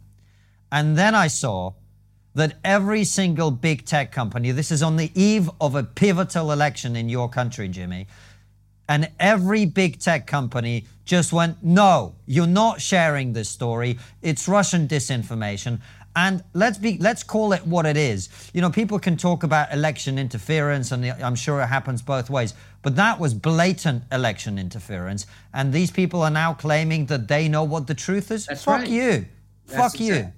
And 0.70 0.96
then 0.96 1.14
I 1.14 1.26
saw 1.26 1.72
that 2.34 2.58
every 2.64 3.04
single 3.04 3.50
big 3.50 3.84
tech 3.84 4.12
company, 4.12 4.50
this 4.52 4.70
is 4.70 4.82
on 4.82 4.96
the 4.96 5.10
eve 5.14 5.50
of 5.60 5.74
a 5.74 5.82
pivotal 5.82 6.52
election 6.52 6.96
in 6.96 7.08
your 7.08 7.28
country, 7.28 7.68
Jimmy, 7.68 8.06
and 8.88 9.10
every 9.20 9.64
big 9.64 10.00
tech 10.00 10.26
company 10.26 10.86
just 11.04 11.32
went, 11.32 11.62
no, 11.62 12.14
you're 12.26 12.46
not 12.46 12.80
sharing 12.80 13.32
this 13.32 13.48
story. 13.48 13.98
It's 14.22 14.48
Russian 14.48 14.88
disinformation. 14.88 15.80
And 16.14 16.44
let's 16.52 16.76
be 16.76 16.98
let's 16.98 17.22
call 17.22 17.54
it 17.54 17.66
what 17.66 17.86
it 17.86 17.96
is. 17.96 18.28
You 18.52 18.60
know, 18.60 18.68
people 18.68 18.98
can 18.98 19.16
talk 19.16 19.44
about 19.44 19.72
election 19.72 20.18
interference, 20.18 20.92
and 20.92 21.06
I'm 21.06 21.34
sure 21.34 21.62
it 21.62 21.68
happens 21.68 22.02
both 22.02 22.28
ways. 22.28 22.52
But 22.82 22.96
that 22.96 23.18
was 23.18 23.32
blatant 23.32 24.02
election 24.12 24.58
interference, 24.58 25.26
and 25.54 25.72
these 25.72 25.90
people 25.90 26.20
are 26.20 26.30
now 26.30 26.52
claiming 26.52 27.06
that 27.06 27.28
they 27.28 27.48
know 27.48 27.64
what 27.64 27.86
the 27.86 27.94
truth 27.94 28.30
is. 28.30 28.44
That's 28.44 28.62
Fuck 28.62 28.80
right. 28.80 28.88
you. 28.88 29.24
That's 29.68 29.94
Fuck 29.94 30.00
you. 30.00 30.30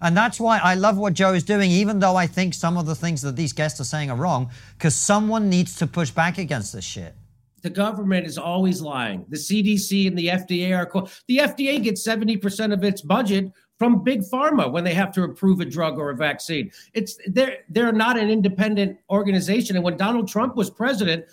And 0.00 0.16
that's 0.16 0.38
why 0.38 0.58
I 0.58 0.74
love 0.74 0.96
what 0.96 1.14
Joe 1.14 1.34
is 1.34 1.44
doing, 1.44 1.70
even 1.70 1.98
though 1.98 2.16
I 2.16 2.26
think 2.26 2.54
some 2.54 2.76
of 2.76 2.86
the 2.86 2.94
things 2.94 3.22
that 3.22 3.36
these 3.36 3.52
guests 3.52 3.80
are 3.80 3.84
saying 3.84 4.10
are 4.10 4.16
wrong, 4.16 4.50
because 4.76 4.94
someone 4.94 5.48
needs 5.48 5.76
to 5.76 5.86
push 5.86 6.10
back 6.10 6.38
against 6.38 6.72
this 6.72 6.84
shit. 6.84 7.14
The 7.62 7.70
government 7.70 8.26
is 8.26 8.38
always 8.38 8.80
lying. 8.80 9.26
The 9.28 9.36
CDC 9.36 10.06
and 10.06 10.16
the 10.16 10.28
FDA 10.28 10.76
are 10.76 10.86
co- 10.86 11.08
the 11.26 11.38
FDA 11.38 11.82
gets 11.82 12.06
70% 12.06 12.72
of 12.72 12.84
its 12.84 13.02
budget 13.02 13.52
from 13.78 14.02
big 14.02 14.22
pharma 14.22 14.70
when 14.70 14.84
they 14.84 14.94
have 14.94 15.12
to 15.12 15.22
approve 15.24 15.60
a 15.60 15.64
drug 15.64 15.98
or 15.98 16.10
a 16.10 16.16
vaccine. 16.16 16.70
It's 16.94 17.18
they're 17.26 17.58
they're 17.68 17.92
not 17.92 18.18
an 18.18 18.30
independent 18.30 18.98
organization. 19.10 19.76
And 19.76 19.84
when 19.84 19.96
Donald 19.96 20.28
Trump 20.28 20.56
was 20.56 20.70
president, 20.70 21.24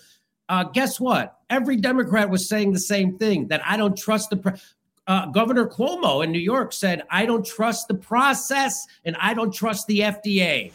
uh, 0.50 0.64
guess 0.64 1.00
what? 1.00 1.40
Every 1.50 1.76
Democrat 1.76 2.30
was 2.30 2.48
saying 2.48 2.72
the 2.72 2.80
same 2.80 3.18
thing 3.18 3.48
that 3.48 3.62
I 3.66 3.78
don't 3.78 3.98
trust 3.98 4.30
the. 4.30 4.60
Uh, 5.08 5.28
Governor 5.28 5.68
Cuomo 5.68 6.24
in 6.24 6.32
New 6.32 6.40
York 6.40 6.74
said, 6.74 7.04
I 7.10 7.26
don't 7.26 7.46
trust 7.46 7.88
the 7.88 7.94
process 7.94 8.88
and 9.04 9.16
I 9.20 9.34
don't 9.34 9.54
trust 9.54 9.88
the 9.88 10.00
FDA. 10.00 10.72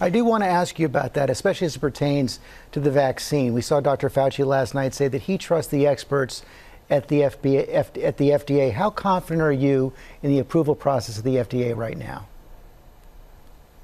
I 0.00 0.08
do 0.08 0.24
want 0.24 0.42
to 0.42 0.48
ask 0.48 0.78
you 0.78 0.86
about 0.86 1.14
that, 1.14 1.28
especially 1.28 1.66
as 1.66 1.76
it 1.76 1.80
pertains 1.80 2.40
to 2.72 2.80
the 2.80 2.90
vaccine. 2.90 3.52
We 3.52 3.60
saw 3.60 3.80
Dr. 3.80 4.08
Fauci 4.08 4.44
last 4.44 4.74
night 4.74 4.94
say 4.94 5.08
that 5.08 5.22
he 5.22 5.36
trusts 5.36 5.70
the 5.70 5.86
experts 5.86 6.42
at 6.88 7.08
the 7.08 7.20
FBA, 7.20 7.66
F, 7.68 7.96
at 8.02 8.16
the 8.16 8.30
FDA. 8.30 8.72
How 8.72 8.90
confident 8.90 9.42
are 9.42 9.52
you 9.52 9.92
in 10.22 10.30
the 10.30 10.38
approval 10.38 10.74
process 10.74 11.18
of 11.18 11.24
the 11.24 11.36
FDA 11.36 11.76
right 11.76 11.96
now? 11.96 12.26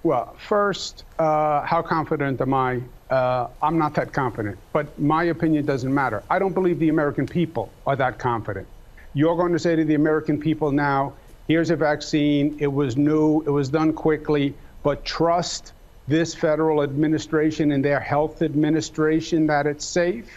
Well, 0.03 0.35
first, 0.39 1.05
uh, 1.19 1.61
how 1.63 1.83
confident 1.83 2.41
am 2.41 2.55
I? 2.55 2.81
Uh, 3.11 3.49
I'm 3.61 3.79
not 3.79 3.95
that 3.95 4.15
confident, 4.15 4.57
but 4.73 4.99
my 4.99 5.25
opinion 5.25 5.67
doesn't 5.67 5.93
matter. 5.93 6.23
I 6.31 6.39
don't 6.39 6.55
believe 6.55 6.79
the 6.79 6.89
American 6.89 7.27
people 7.27 7.71
are 7.87 7.97
that 7.97 8.19
confident. 8.19 8.67
You're 9.15 9.37
going 9.37 9.53
to 9.53 9.59
say 9.59 9.75
to 9.77 9.85
the 9.85 9.95
American 9.95 10.39
people 10.39 10.71
now, 10.71 11.15
here's 11.49 11.71
a 11.71 11.77
vaccine, 11.77 12.57
it 12.61 12.69
was 12.69 12.97
new, 12.97 13.43
it 13.43 13.51
was 13.51 13.69
done 13.69 13.93
quickly, 13.93 14.55
but 14.85 15.05
trust 15.05 15.73
this 16.07 16.35
federal 16.35 16.83
administration 16.83 17.73
and 17.73 17.85
their 17.85 18.01
health 18.01 18.43
administration 18.43 19.47
that 19.49 19.67
it's 19.67 19.85
safe. 19.85 20.31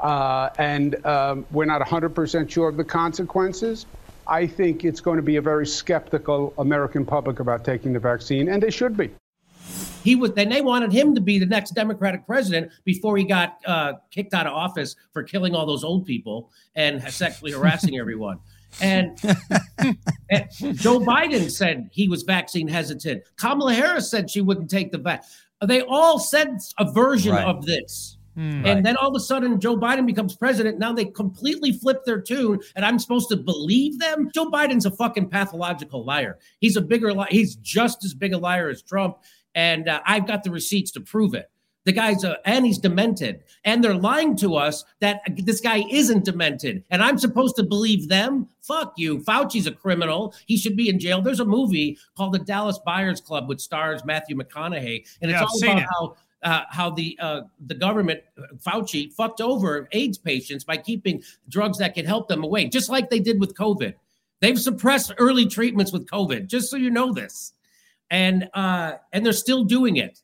Uh, 0.00 0.50
and 0.58 1.04
um, 1.06 1.46
we're 1.52 1.64
not 1.64 1.80
100% 1.80 2.50
sure 2.50 2.68
of 2.68 2.76
the 2.76 2.84
consequences. 2.84 3.86
I 4.26 4.46
think 4.46 4.84
it's 4.84 5.00
going 5.00 5.16
to 5.16 5.22
be 5.22 5.36
a 5.36 5.42
very 5.42 5.66
skeptical 5.66 6.54
American 6.58 7.04
public 7.04 7.40
about 7.40 7.64
taking 7.64 7.92
the 7.92 8.00
vaccine, 8.00 8.48
and 8.48 8.62
they 8.62 8.70
should 8.70 8.96
be. 8.96 9.10
He 10.02 10.16
was, 10.16 10.32
then 10.32 10.48
they 10.48 10.60
wanted 10.60 10.92
him 10.92 11.14
to 11.14 11.20
be 11.20 11.38
the 11.38 11.46
next 11.46 11.70
Democratic 11.74 12.26
president 12.26 12.72
before 12.84 13.16
he 13.16 13.24
got 13.24 13.58
uh, 13.66 13.94
kicked 14.10 14.34
out 14.34 14.46
of 14.46 14.52
office 14.52 14.96
for 15.12 15.22
killing 15.22 15.54
all 15.54 15.66
those 15.66 15.84
old 15.84 16.04
people 16.06 16.50
and 16.74 17.02
sexually 17.12 17.52
harassing 17.58 17.98
everyone. 17.98 18.38
And, 18.80 19.18
and 20.30 20.48
Joe 20.74 20.98
Biden 21.00 21.50
said 21.50 21.90
he 21.92 22.08
was 22.08 22.22
vaccine 22.22 22.68
hesitant. 22.68 23.22
Kamala 23.36 23.74
Harris 23.74 24.10
said 24.10 24.30
she 24.30 24.40
wouldn't 24.40 24.70
take 24.70 24.92
the 24.92 24.98
vaccine. 24.98 25.30
They 25.66 25.82
all 25.82 26.18
said 26.18 26.58
a 26.78 26.90
version 26.90 27.34
Right. 27.34 27.44
of 27.44 27.64
this. 27.66 28.16
And 28.34 28.84
then 28.86 28.96
all 28.96 29.10
of 29.10 29.14
a 29.14 29.20
sudden, 29.20 29.60
Joe 29.60 29.76
Biden 29.76 30.06
becomes 30.06 30.34
president. 30.34 30.78
Now 30.78 30.94
they 30.94 31.04
completely 31.04 31.70
flip 31.70 32.06
their 32.06 32.18
tune, 32.18 32.60
and 32.74 32.82
I'm 32.82 32.98
supposed 32.98 33.28
to 33.28 33.36
believe 33.36 33.98
them. 33.98 34.30
Joe 34.34 34.50
Biden's 34.50 34.86
a 34.86 34.90
fucking 34.90 35.28
pathological 35.28 36.02
liar. 36.02 36.38
He's 36.58 36.76
a 36.76 36.80
bigger 36.80 37.12
liar. 37.12 37.28
He's 37.30 37.56
just 37.56 38.06
as 38.06 38.14
big 38.14 38.32
a 38.32 38.38
liar 38.38 38.70
as 38.70 38.80
Trump, 38.80 39.18
and 39.54 39.88
uh, 39.88 40.00
I've 40.06 40.26
got 40.26 40.44
the 40.44 40.50
receipts 40.50 40.90
to 40.92 41.00
prove 41.00 41.34
it. 41.34 41.48
The 41.84 41.92
guy's 41.92 42.22
a, 42.22 42.36
and 42.48 42.64
he's 42.64 42.78
demented, 42.78 43.42
and 43.64 43.82
they're 43.82 43.94
lying 43.94 44.36
to 44.36 44.54
us 44.54 44.84
that 45.00 45.20
this 45.36 45.60
guy 45.60 45.82
isn't 45.90 46.24
demented, 46.24 46.84
and 46.90 47.02
I'm 47.02 47.18
supposed 47.18 47.56
to 47.56 47.64
believe 47.64 48.08
them. 48.08 48.48
Fuck 48.62 48.94
you. 48.96 49.18
Fauci's 49.18 49.66
a 49.66 49.72
criminal. 49.72 50.32
He 50.46 50.56
should 50.56 50.76
be 50.76 50.88
in 50.88 51.00
jail. 51.00 51.20
There's 51.22 51.40
a 51.40 51.44
movie 51.44 51.98
called 52.16 52.34
The 52.34 52.38
Dallas 52.38 52.78
Buyers 52.86 53.20
Club, 53.20 53.48
which 53.48 53.60
stars 53.60 54.04
Matthew 54.04 54.36
McConaughey, 54.36 55.04
and 55.20 55.30
it's 55.32 55.40
Yeah, 55.40 55.44
all 55.44 55.58
about 55.64 55.78
it. 55.78 55.86
how 55.90 56.16
uh, 56.44 56.62
how 56.70 56.90
the 56.90 57.18
uh, 57.20 57.40
the 57.66 57.74
government 57.74 58.20
uh, 58.38 58.42
Fauci 58.64 59.12
fucked 59.12 59.40
over 59.40 59.88
AIDS 59.90 60.18
patients 60.18 60.62
by 60.62 60.76
keeping 60.76 61.22
drugs 61.48 61.78
that 61.78 61.94
could 61.96 62.06
help 62.06 62.28
them 62.28 62.44
away, 62.44 62.68
just 62.68 62.90
like 62.90 63.10
they 63.10 63.18
did 63.20 63.40
with 63.40 63.54
COVID. 63.56 63.94
They've 64.40 64.58
suppressed 64.58 65.12
early 65.18 65.46
treatments 65.46 65.92
with 65.92 66.06
COVID, 66.08 66.46
just 66.46 66.68
so 66.70 66.76
you 66.76 66.90
know 66.90 67.12
this, 67.12 67.52
and 68.12 68.48
uh, 68.54 68.92
and 69.12 69.26
they're 69.26 69.32
still 69.32 69.64
doing 69.64 69.96
it. 69.96 70.20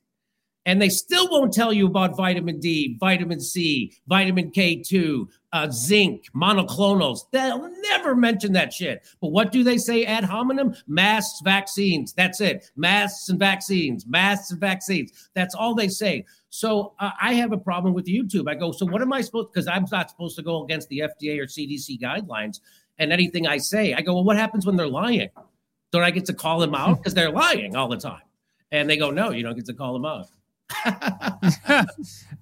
And 0.66 0.82
they 0.82 0.90
still 0.90 1.30
won't 1.30 1.54
tell 1.54 1.72
you 1.72 1.86
about 1.86 2.14
vitamin 2.14 2.60
D, 2.60 2.98
vitamin 3.00 3.40
C, 3.40 3.94
vitamin 4.06 4.50
K2, 4.50 5.26
uh, 5.54 5.70
zinc, 5.70 6.26
monoclonals. 6.36 7.20
They'll 7.32 7.70
never 7.84 8.14
mention 8.14 8.52
that 8.52 8.74
shit. 8.74 9.08
But 9.22 9.28
what 9.28 9.50
do 9.50 9.64
they 9.64 9.78
say 9.78 10.04
ad 10.04 10.24
hominem? 10.24 10.74
Masks, 10.86 11.40
vaccines. 11.42 12.12
That's 12.12 12.42
it. 12.42 12.70
Masks 12.76 13.30
and 13.30 13.38
vaccines, 13.38 14.06
masks 14.06 14.50
and 14.50 14.60
vaccines. 14.60 15.30
That's 15.32 15.54
all 15.54 15.74
they 15.74 15.88
say. 15.88 16.26
So 16.50 16.92
uh, 16.98 17.12
I 17.18 17.32
have 17.32 17.52
a 17.52 17.58
problem 17.58 17.94
with 17.94 18.04
YouTube. 18.04 18.46
I 18.46 18.54
go, 18.54 18.70
so 18.70 18.84
what 18.84 19.00
am 19.00 19.14
I 19.14 19.22
supposed? 19.22 19.50
Because 19.50 19.68
I'm 19.68 19.86
not 19.90 20.10
supposed 20.10 20.36
to 20.36 20.42
go 20.42 20.64
against 20.64 20.90
the 20.90 20.98
FDA 20.98 21.38
or 21.38 21.46
CDC 21.46 21.98
guidelines 21.98 22.60
and 22.98 23.10
anything 23.10 23.46
I 23.46 23.56
say. 23.56 23.94
I 23.94 24.02
go, 24.02 24.12
well, 24.12 24.24
what 24.24 24.36
happens 24.36 24.66
when 24.66 24.76
they're 24.76 24.86
lying? 24.86 25.30
Don't 25.92 26.02
I 26.02 26.10
get 26.10 26.26
to 26.26 26.34
call 26.34 26.58
them 26.58 26.74
out 26.74 26.96
because 26.98 27.14
they're 27.14 27.30
lying 27.30 27.76
all 27.76 27.88
the 27.88 27.96
time? 27.96 28.22
And 28.70 28.88
they 28.88 28.96
go, 28.96 29.10
no, 29.10 29.30
you 29.30 29.42
don't 29.42 29.56
get 29.56 29.66
to 29.66 29.74
call 29.74 29.92
them 29.94 30.04
out. 30.04 30.28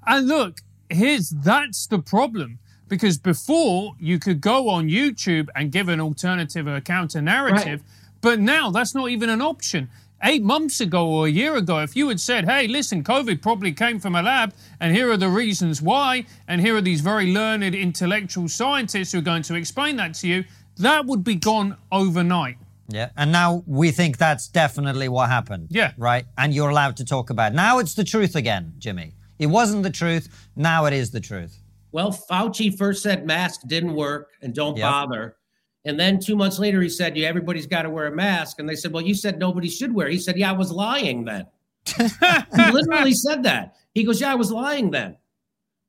And 0.07 0.29
look, 0.29 0.59
here's 0.89 1.31
that's 1.31 1.87
the 1.87 1.99
problem. 1.99 2.59
Because 2.89 3.19
before 3.19 3.95
you 3.99 4.21
could 4.21 4.41
go 4.41 4.69
on 4.69 4.89
YouTube 4.89 5.49
and 5.57 5.73
give 5.73 5.89
an 5.89 6.01
alternative 6.01 6.69
or 6.69 6.81
counter 6.81 7.21
narrative, 7.21 7.83
but 8.21 8.39
now 8.39 8.71
that's 8.71 8.95
not 8.95 9.11
even 9.11 9.29
an 9.29 9.43
option. 9.43 9.89
Eight 10.23 10.43
months 10.43 10.81
ago 10.81 11.09
or 11.09 11.27
a 11.27 11.31
year 11.31 11.57
ago, 11.57 11.81
if 11.81 11.97
you 11.97 12.09
had 12.09 12.21
said, 12.21 12.45
hey, 12.45 12.69
listen, 12.69 13.03
COVID 13.03 13.43
probably 13.43 13.73
came 13.73 13.99
from 13.99 14.15
a 14.15 14.23
lab, 14.23 14.55
and 14.81 14.95
here 14.95 15.11
are 15.11 15.17
the 15.17 15.29
reasons 15.29 15.83
why, 15.83 16.27
and 16.47 16.61
here 16.61 16.77
are 16.77 16.81
these 16.81 17.01
very 17.01 17.33
learned 17.33 17.75
intellectual 17.75 18.49
scientists 18.49 19.13
who 19.13 19.19
are 19.19 19.23
going 19.23 19.43
to 19.43 19.55
explain 19.57 19.97
that 19.97 20.15
to 20.15 20.29
you, 20.29 20.45
that 20.79 21.07
would 21.07 21.25
be 21.25 21.35
gone 21.35 21.77
overnight. 21.91 22.57
Yeah. 22.89 23.11
And 23.17 23.33
now 23.33 23.63
we 23.67 23.91
think 23.91 24.19
that's 24.19 24.49
definitely 24.49 25.09
what 25.09 25.29
happened. 25.29 25.69
Yeah. 25.71 25.93
Right? 25.97 26.25
And 26.39 26.55
you're 26.55 26.71
allowed 26.71 26.97
to 26.99 27.05
talk 27.05 27.31
about 27.31 27.53
it. 27.53 27.57
Now 27.57 27.79
it's 27.79 27.95
the 27.95 28.05
truth 28.05 28.37
again, 28.37 28.75
Jimmy. 28.79 29.15
It 29.39 29.47
wasn't 29.47 29.83
the 29.83 29.91
truth. 29.91 30.49
Now 30.57 30.87
it 30.87 30.93
is 30.93 31.11
the 31.11 31.21
truth. 31.21 31.61
Well, 31.93 32.13
Fauci 32.31 32.77
first 32.77 33.03
said 33.03 33.27
masks 33.27 33.65
didn't 33.65 33.95
work 33.95 34.31
and 34.43 34.55
don't 34.55 34.77
Yep. 34.77 34.91
bother. 34.91 35.37
And 35.85 35.99
then 36.01 36.19
two 36.19 36.35
months 36.37 36.59
later, 36.59 36.83
he 36.83 36.89
said, 36.89 37.17
yeah, 37.17 37.29
everybody's 37.29 37.67
got 37.67 37.83
to 37.83 37.91
wear 37.91 38.07
a 38.07 38.15
mask. 38.15 38.59
And 38.59 38.69
they 38.69 38.75
said, 38.75 38.93
well, 38.93 39.05
you 39.05 39.15
said 39.15 39.39
nobody 39.39 39.69
should 39.69 39.95
wear. 39.95 40.09
He 40.09 40.19
said, 40.19 40.37
yeah, 40.37 40.51
I 40.51 40.53
was 40.53 40.73
lying 40.73 41.25
then. 41.25 41.47
he 41.97 42.71
literally 42.73 43.13
said 43.13 43.45
that. 43.45 43.77
He 43.95 44.03
goes, 44.05 44.21
yeah, 44.21 44.33
I 44.33 44.35
was 44.35 44.51
lying 44.51 44.91
then. 44.91 45.17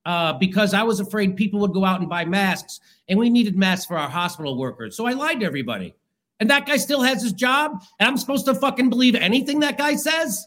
Uh, 0.06 0.34
because 0.34 0.74
I 0.74 0.84
was 0.84 1.00
afraid 1.02 1.36
people 1.36 1.60
would 1.62 1.74
go 1.74 1.84
out 1.84 2.00
and 2.00 2.08
buy 2.08 2.24
masks 2.24 2.80
and 3.10 3.20
we 3.20 3.30
needed 3.30 3.58
masks 3.58 3.86
for 3.88 3.98
our 3.98 4.08
hospital 4.08 4.58
workers. 4.58 4.96
So 4.96 5.06
I 5.06 5.12
lied 5.12 5.42
to 5.42 5.46
everybody. 5.46 5.96
And 6.40 6.50
that 6.50 6.66
guy 6.66 6.78
still 6.78 7.02
has 7.02 7.22
his 7.22 7.34
job. 7.34 7.84
And 8.00 8.08
I'm 8.08 8.18
supposed 8.18 8.46
to 8.46 8.56
fucking 8.56 8.90
believe 8.90 9.16
anything 9.16 9.62
that 9.62 9.78
guy 9.78 9.96
says? 9.96 10.46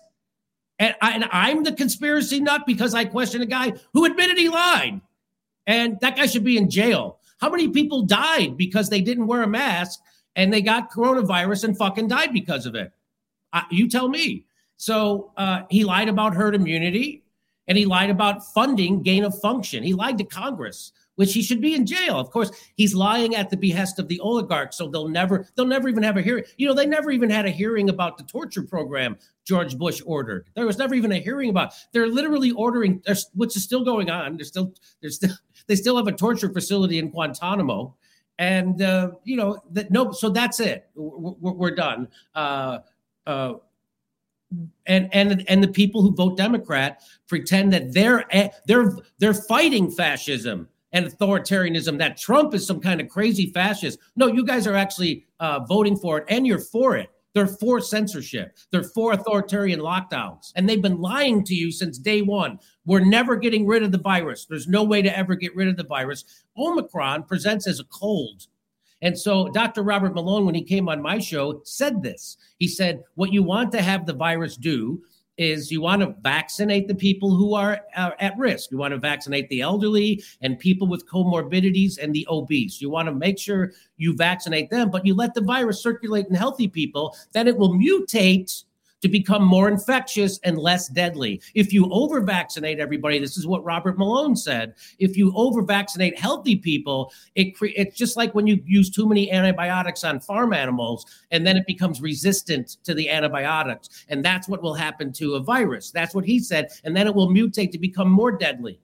And, 0.79 0.95
I, 1.03 1.51
am 1.51 1.63
the 1.63 1.73
conspiracy 1.73 2.41
nut 2.41 2.63
because 2.67 2.95
I 2.95 3.05
question 3.05 3.43
a 3.43 3.47
guy 3.47 3.75
who 3.93 4.07
admitted 4.07 4.39
he 4.39 4.49
lied. 4.49 5.01
And 5.67 6.01
that 6.01 6.17
guy 6.17 6.27
should 6.27 6.45
be 6.45 6.57
in 6.57 6.71
jail. 6.71 7.19
How 7.39 7.51
many 7.51 7.69
people 7.69 8.03
died 8.03 8.57
because 8.57 8.89
they 8.89 9.03
didn't 9.03 9.27
wear 9.27 9.43
a 9.43 9.47
mask 9.47 10.01
and 10.37 10.53
they 10.53 10.63
got 10.63 10.91
coronavirus 10.91 11.65
and 11.65 11.77
fucking 11.77 12.09
died 12.09 12.33
because 12.33 12.65
of 12.65 12.75
it? 12.75 12.93
Uh, 13.53 13.63
you 13.71 13.89
tell 13.89 14.09
me. 14.09 14.47
So 14.77 15.33
uh, 15.37 15.63
he 15.69 15.85
lied 15.85 16.09
about 16.09 16.35
herd 16.35 16.55
immunity 16.55 17.23
and 17.69 17.77
he 17.77 17.85
lied 17.85 18.09
about 18.09 18.47
funding 18.55 19.03
gain 19.03 19.25
of 19.25 19.39
function. 19.39 19.83
He 19.83 19.93
lied 19.93 20.17
to 20.19 20.25
Congress 20.25 20.93
which 21.21 21.35
he 21.35 21.43
should 21.43 21.61
be 21.61 21.75
in 21.75 21.85
jail. 21.85 22.19
Of 22.19 22.31
course, 22.31 22.51
he's 22.77 22.95
lying 22.95 23.37
at 23.37 23.51
the 23.51 23.57
behest 23.59 23.99
of 23.99 24.09
the 24.09 24.19
oligarchs, 24.21 24.79
so 24.79 24.89
they'll 24.89 25.07
never 25.07 25.47
they'll 25.55 25.67
never 25.67 25.87
even 25.87 26.03
have 26.03 26.17
a 26.17 26.23
hearing. 26.23 26.45
You 26.57 26.67
know, 26.67 26.73
they 26.73 26.87
never 26.87 27.11
even 27.11 27.29
had 27.29 27.45
a 27.45 27.51
hearing 27.51 27.91
about 27.91 28.17
the 28.17 28.25
torture 28.25 28.63
program 28.63 29.19
George 29.45 29.77
Bush 29.77 30.01
ordered. 30.07 30.49
There 30.57 30.65
was 30.65 30.79
never 30.79 30.95
even 30.95 31.13
a 31.13 31.19
hearing 31.19 31.51
about. 31.51 31.75
They're 31.93 32.07
literally 32.07 32.53
ordering, 32.53 33.03
which 33.35 33.55
is 33.55 33.63
still 33.63 33.85
going 33.85 34.09
on. 34.09 34.39
They're 34.39 34.47
still 34.47 34.73
they're 35.03 35.11
still 35.11 35.35
they 35.67 35.77
still 35.77 35.99
have 35.99 36.07
a 36.07 36.13
torture 36.13 36.49
facility 36.49 36.99
in 36.99 37.11
Guantanamo, 37.11 37.95
and 38.39 38.81
uh, 38.81 39.11
you 39.25 39.37
know 39.37 39.63
that 39.73 39.91
no. 39.91 40.13
So 40.13 40.31
that's 40.31 40.59
it. 40.59 40.89
We're, 40.95 41.53
we're 41.53 41.75
done. 41.75 42.09
Uh, 42.35 42.79
uh, 43.27 43.53
and 44.87 45.11
and 45.13 45.45
and 45.47 45.63
the 45.63 45.69
people 45.69 46.01
who 46.01 46.15
vote 46.15 46.39
Democrat 46.39 47.03
pretend 47.29 47.75
that 47.75 47.93
they're 47.93 48.25
they're 48.65 48.97
they're 49.19 49.35
fighting 49.35 49.91
fascism 49.91 50.67
and 50.93 51.07
authoritarianism 51.07 51.99
that 51.99 52.17
Trump 52.17 52.55
is 52.55 52.67
some 52.67 52.81
kind 52.81 53.01
of 53.01 53.09
crazy 53.09 53.51
fascist. 53.53 53.99
No, 54.17 54.27
you 54.27 54.45
guys 54.45 54.67
are 54.67 54.77
actually 54.77 55.27
uh, 55.39 55.61
voting 55.61 55.97
for 55.97 56.19
it 56.19 56.25
and 56.29 56.47
you're 56.47 56.59
for 56.59 56.97
it. 56.97 57.11
They're 57.33 57.47
for 57.47 57.81
censorship. 57.81 58.57
They're 58.73 58.83
for 58.83 59.13
authoritarian 59.13 59.81
lockdowns. 59.81 60.53
And 60.57 60.69
they've 60.69 60.83
been 60.83 61.01
lying 61.01 61.45
to 61.45 61.55
you 61.55 61.71
since 61.71 61.99
day 61.99 62.23
one. 62.23 62.59
We're 62.85 63.05
never 63.05 63.37
getting 63.37 63.67
rid 63.67 63.83
of 63.85 63.93
the 63.93 63.99
virus. 63.99 64.47
There's 64.47 64.67
no 64.67 64.83
way 64.83 65.01
to 65.03 65.17
ever 65.17 65.37
get 65.37 65.55
rid 65.55 65.69
of 65.69 65.77
the 65.77 65.85
virus. 65.85 66.25
Omicron 66.59 67.25
presents 67.25 67.69
as 67.69 67.79
a 67.79 67.85
cold. 67.85 68.47
And 69.03 69.19
so 69.19 69.49
Dr. 69.49 69.83
Robert 69.83 70.15
Malone, 70.15 70.45
when 70.45 70.55
he 70.55 70.63
came 70.63 70.89
on 70.89 71.01
my 71.01 71.19
show, 71.19 71.63
said 71.65 72.03
this. 72.03 72.37
He 72.59 72.69
said, 72.69 73.03
What 73.15 73.33
you 73.33 73.43
want 73.43 73.73
to 73.73 73.83
have 73.83 74.07
the 74.07 74.13
virus 74.13 74.57
do 74.57 75.03
is 75.41 75.73
you 75.73 75.81
want 75.81 76.03
to 76.03 76.15
vaccinate 76.21 76.87
the 76.87 76.95
people 76.95 77.35
who 77.35 77.55
are 77.55 77.81
uh, 77.97 78.11
at 78.21 78.37
risk. 78.37 78.71
You 78.71 78.77
want 78.77 78.93
to 78.93 78.99
vaccinate 78.99 79.49
the 79.49 79.63
elderly 79.63 80.23
and 80.43 80.59
people 80.59 80.87
with 80.87 81.09
comorbidities 81.09 81.99
and 81.99 82.15
the 82.15 82.27
obese. 82.29 82.83
You 82.83 82.91
want 82.91 83.09
to 83.09 83.15
make 83.15 83.39
sure 83.39 83.73
you 83.97 84.15
vaccinate 84.15 84.69
them, 84.69 84.91
but 84.91 85.07
you 85.07 85.15
let 85.15 85.33
the 85.33 85.41
virus 85.41 85.83
circulate 85.83 86.27
in 86.27 86.35
healthy 86.35 86.69
people, 86.69 87.17
then 87.33 87.49
it 87.49 87.57
will 87.57 87.73
mutate 87.73 88.65
to 89.03 89.09
become 89.09 89.45
more 89.45 89.69
infectious 89.69 90.39
and 90.45 90.59
less 90.59 90.89
deadly. 90.89 91.41
If 91.55 91.73
you 91.73 91.91
over 91.91 92.21
vaccinate 92.21 92.79
everybody, 92.79 93.19
this 93.19 93.37
is 93.37 93.47
what 93.47 93.65
Robert 93.65 93.99
Malone 93.99 94.37
said. 94.37 94.75
If 94.99 95.17
you 95.17 95.33
over 95.35 95.63
vaccinate 95.63 96.19
healthy 96.19 96.57
people, 96.57 97.13
it 97.35 97.57
cre- 97.57 97.77
it's 97.77 97.97
just 97.97 98.17
like 98.17 98.35
when 98.35 98.47
you 98.47 98.63
use 98.67 98.91
too 98.91 99.09
many 99.09 99.31
antibiotics 99.31 100.05
on 100.05 100.21
farm 100.21 100.53
animals 100.53 101.07
and 101.31 101.47
then 101.47 101.57
it 101.57 101.67
becomes 101.67 102.01
resistant 102.01 102.77
to 102.85 102.95
the 102.95 103.09
antibiotics. 103.09 104.05
And 104.09 104.25
that's 104.25 104.49
what 104.49 104.63
will 104.63 104.75
happen 104.75 105.13
to 105.15 105.35
a 105.35 105.41
virus. 105.41 105.91
That's 105.91 106.15
what 106.15 106.25
he 106.25 106.39
said. 106.39 106.69
And 106.85 106.97
then 106.97 107.07
it 107.07 107.15
will 107.15 107.29
mutate 107.29 107.73
to 107.73 107.79
become 107.79 108.11
more 108.11 108.33
deadly 108.33 108.81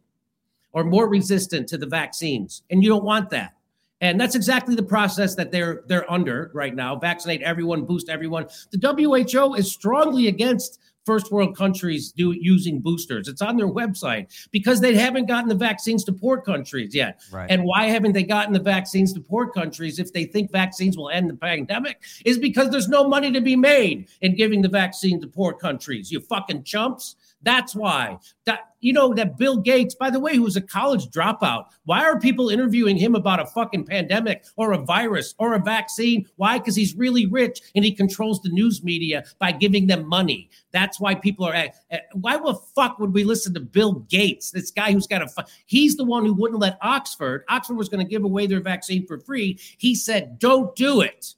or 0.73 0.85
more 0.85 1.09
resistant 1.09 1.69
to 1.69 1.79
the 1.79 1.87
vaccines. 1.87 2.63
And 2.71 2.83
you 2.83 2.89
don't 2.89 3.05
want 3.05 3.31
that. 3.31 3.55
And 4.01 4.21
that's 4.21 4.35
exactly 4.35 4.75
the 4.75 4.83
process 4.83 5.35
that 5.37 5.53
they're 5.53 5.83
they're 5.87 6.11
under 6.11 6.51
right 6.53 6.75
now. 6.75 6.97
Vaccinate 6.97 7.43
everyone, 7.43 7.85
boost 7.85 8.09
everyone. 8.09 8.47
The 8.71 9.25
WHO 9.33 9.55
is 9.55 9.73
strongly 9.73 10.29
against 10.29 10.79
first 11.07 11.31
world 11.31 11.57
countries 11.57 12.13
do 12.13 12.33
using 12.33 12.81
boosters. 12.81 13.29
It's 13.29 13.41
on 13.41 13.57
their 13.57 13.69
website 13.69 14.27
because 14.51 14.81
they 14.81 14.95
haven't 14.97 15.27
gotten 15.27 15.49
the 15.49 15.55
vaccines 15.55 16.05
to 16.05 16.13
poor 16.13 16.41
countries 16.41 16.95
yet. 16.95 17.23
Right. 17.33 17.49
And 17.49 17.65
why 17.65 17.85
haven't 17.85 18.13
they 18.13 18.25
gotten 18.25 18.53
the 18.53 18.61
vaccines 18.61 19.13
to 19.15 19.21
poor 19.21 19.49
countries 19.49 19.99
if 19.99 20.13
they 20.13 20.25
think 20.25 20.51
vaccines 20.51 20.97
will 20.97 21.09
end 21.09 21.31
the 21.31 21.35
pandemic? 21.35 22.03
Is 22.25 22.39
because 22.39 22.71
there's 22.71 22.89
no 22.89 23.09
money 23.09 23.33
to 23.33 23.41
be 23.41 23.57
made 23.57 24.09
in 24.21 24.35
giving 24.35 24.63
the 24.63 24.69
vaccine 24.69 25.21
to 25.21 25.29
poor 25.29 25.55
countries. 25.55 26.11
You 26.11 26.21
fucking 26.21 26.65
chumps. 26.65 27.15
That's 27.43 27.75
why. 27.75 28.19
That 28.45 28.61
you 28.81 28.93
know 28.93 29.15
that 29.15 29.37
Bill 29.37 29.57
Gates, 29.57 29.95
by 29.95 30.11
the 30.11 30.21
way, 30.21 30.37
who's 30.37 30.57
a 30.57 30.61
college 30.61 31.09
dropout. 31.09 31.67
Why 31.85 32.03
are 32.03 32.19
people 32.19 32.49
interviewing 32.49 32.97
him 32.97 33.15
about 33.15 33.41
a 33.41 33.47
fucking 33.47 33.85
pandemic 33.85 34.45
or 34.57 34.73
a 34.73 34.79
virus 34.79 35.35
or 35.39 35.55
a 35.55 35.59
vaccine? 35.59 36.27
Why? 36.37 36.59
Because 36.59 36.77
he's 36.77 36.95
really 36.97 37.27
rich 37.27 37.61
and 37.75 37.85
he 37.85 37.93
controls 37.93 38.41
the 38.43 38.49
news 38.49 38.83
media 38.83 39.25
by 39.39 39.53
giving 39.53 39.87
them 39.87 40.09
money. 40.09 40.51
That's 40.73 40.99
why 41.01 41.15
people 41.15 41.47
are. 41.47 41.55
Eh, 41.55 41.69
eh, 41.91 42.01
why 42.15 42.37
the 42.37 42.55
fuck 42.75 42.99
would 42.99 43.13
we 43.13 43.25
listen 43.25 43.55
to 43.55 43.61
Bill 43.61 43.95
Gates? 44.09 44.51
This 44.51 44.71
guy 44.71 44.93
who's 44.93 45.07
got 45.07 45.23
a. 45.23 45.47
He's 45.67 45.97
the 45.97 46.05
one 46.05 46.25
who 46.25 46.35
wouldn't 46.35 46.61
let 46.61 46.79
Oxford. 46.83 47.45
Oxford 47.49 47.77
was 47.77 47.89
going 47.89 48.05
to 48.05 48.11
give 48.11 48.25
away 48.25 48.47
their 48.47 48.61
vaccine 48.61 49.07
for 49.07 49.19
free. 49.19 49.59
He 49.79 49.95
said, 49.95 50.39
"Don't 50.39 50.75
do 50.75 51.01
it." 51.01 51.35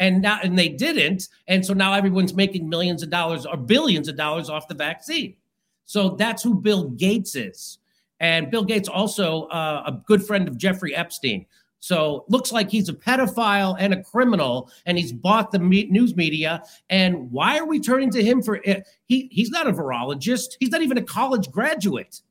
And 0.00 0.22
now 0.22 0.38
and 0.42 0.58
they 0.58 0.68
didn't 0.68 1.28
and 1.46 1.64
so 1.64 1.72
now 1.72 1.92
everyone's 1.92 2.34
making 2.34 2.68
millions 2.68 3.02
of 3.02 3.10
dollars 3.10 3.46
or 3.46 3.56
billions 3.56 4.08
of 4.08 4.16
dollars 4.16 4.48
off 4.50 4.68
the 4.68 4.74
vaccine. 4.74 5.36
So 5.84 6.10
that's 6.10 6.42
who 6.42 6.54
bill 6.54 6.88
gates 6.90 7.34
is. 7.36 7.78
And 8.20 8.50
bill 8.50 8.64
gates 8.64 8.88
also 8.88 9.44
uh, 9.44 9.82
a 9.86 9.92
good 9.92 10.24
friend 10.24 10.48
of 10.48 10.56
jeffrey 10.56 10.94
epstein. 10.94 11.46
So 11.80 12.24
looks 12.28 12.52
like 12.52 12.70
he's 12.70 12.88
a 12.88 12.92
pedophile 12.92 13.74
and 13.76 13.92
a 13.92 14.00
criminal 14.02 14.70
and 14.86 14.96
he's 14.96 15.12
bought 15.12 15.50
the 15.50 15.58
me- 15.58 15.88
news 15.90 16.14
media. 16.14 16.62
And 16.88 17.32
why 17.32 17.58
are 17.58 17.66
we 17.66 17.80
turning 17.80 18.10
to 18.12 18.22
him 18.22 18.40
for 18.40 18.56
it 18.56 18.86
he 19.06 19.28
he's 19.32 19.50
not 19.50 19.66
a 19.66 19.72
virologist. 19.72 20.56
He's 20.60 20.70
not 20.70 20.82
even 20.82 20.96
a 20.96 21.02
college 21.02 21.50
graduate. 21.50 22.22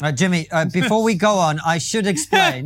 Uh, 0.00 0.10
Jimmy, 0.10 0.50
uh, 0.50 0.64
before 0.64 1.04
we 1.04 1.14
go 1.14 1.34
on, 1.34 1.60
I 1.64 1.78
should 1.78 2.06
explain 2.08 2.64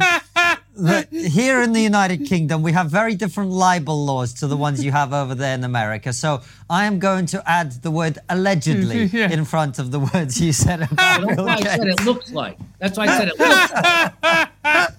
here 1.11 1.63
in 1.63 1.73
the 1.73 1.81
United 1.81 2.27
Kingdom, 2.27 2.63
we 2.63 2.73
have 2.73 2.91
very 2.91 3.15
different 3.15 3.51
libel 3.51 4.05
laws 4.05 4.35
to 4.35 4.47
the 4.47 4.57
ones 4.57 4.85
you 4.85 4.93
have 4.93 5.13
over 5.13 5.35
there 5.35 5.55
in 5.55 5.65
America. 5.65 6.13
So 6.13 6.43
I 6.69 6.85
am 6.85 6.99
going 6.99 7.27
to 7.27 7.43
add 7.49 7.73
the 7.83 7.91
word 7.91 8.19
allegedly 8.29 9.05
yeah. 9.13 9.31
in 9.31 9.45
front 9.45 9.79
of 9.79 9.91
the 9.91 10.01
words 10.01 10.41
you 10.41 10.53
said 10.53 10.83
about 10.83 11.27
That's 11.27 11.39
why 11.39 11.55
I 11.55 11.63
said 11.63 11.89
it 11.89 12.05
looks 12.05 12.33
like. 12.33 12.59
That's 12.79 12.99
why 12.99 13.05
I 13.07 13.19
said 13.19 13.29
it 13.29 13.39
looks 13.39 13.73
like. 13.73 14.53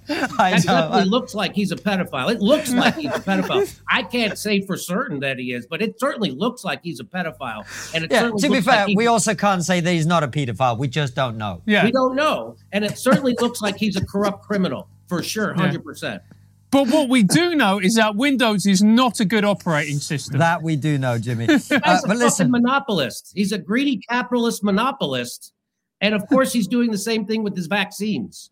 That 0.07 0.63
definitely 0.63 1.05
looks 1.05 1.35
like 1.35 1.53
he's 1.53 1.71
a 1.71 1.75
pedophile. 1.75 2.31
It 2.31 2.41
looks 2.41 2.71
like 2.71 2.95
he's 2.95 3.11
a 3.11 3.19
pedophile. 3.19 3.79
I 3.87 4.01
can't 4.03 4.37
say 4.37 4.61
for 4.61 4.77
certain 4.77 5.19
that 5.19 5.37
he 5.37 5.53
is, 5.53 5.67
but 5.67 5.81
it 5.81 5.99
certainly 5.99 6.31
looks 6.31 6.63
like 6.63 6.81
he's 6.81 6.99
a 6.99 7.03
pedophile. 7.03 7.65
And 7.93 8.05
it 8.05 8.11
yeah, 8.11 8.31
to 8.31 8.49
be 8.49 8.61
fair, 8.61 8.87
like 8.87 8.97
we 8.97 9.07
also 9.07 9.35
can't 9.35 9.63
say 9.63 9.79
that 9.79 9.91
he's 9.91 10.07
not 10.07 10.23
a 10.23 10.27
pedophile. 10.27 10.77
We 10.77 10.87
just 10.87 11.13
don't 11.13 11.37
know. 11.37 11.61
Yeah. 11.65 11.83
We 11.83 11.91
don't 11.91 12.15
know. 12.15 12.55
And 12.71 12.83
it 12.83 12.97
certainly 12.97 13.35
looks 13.39 13.61
like 13.61 13.77
he's 13.77 13.95
a 13.95 14.05
corrupt 14.05 14.43
criminal 14.43 14.89
for 15.07 15.23
sure, 15.23 15.53
100%. 15.55 16.21
But 16.69 16.89
what 16.89 17.07
we 17.07 17.23
do 17.23 17.55
know 17.55 17.79
is 17.79 17.95
that 17.95 18.15
Windows 18.15 18.65
is 18.65 18.83
not 18.83 19.19
a 19.21 19.25
good 19.25 19.45
operating 19.45 19.99
system. 19.99 20.39
That 20.39 20.61
we 20.61 20.75
do 20.75 20.97
know, 20.97 21.17
Jimmy. 21.17 21.45
He's 21.47 21.71
uh, 21.71 21.79
a 21.83 21.99
but 22.05 22.17
listen, 22.17 22.51
monopolist. 22.51 23.31
He's 23.33 23.53
a 23.53 23.57
greedy 23.57 24.01
capitalist 24.09 24.63
monopolist, 24.63 25.53
and 26.01 26.13
of 26.13 26.27
course, 26.27 26.51
he's 26.51 26.67
doing 26.67 26.91
the 26.91 26.97
same 26.97 27.25
thing 27.25 27.41
with 27.41 27.55
his 27.55 27.67
vaccines. 27.67 28.51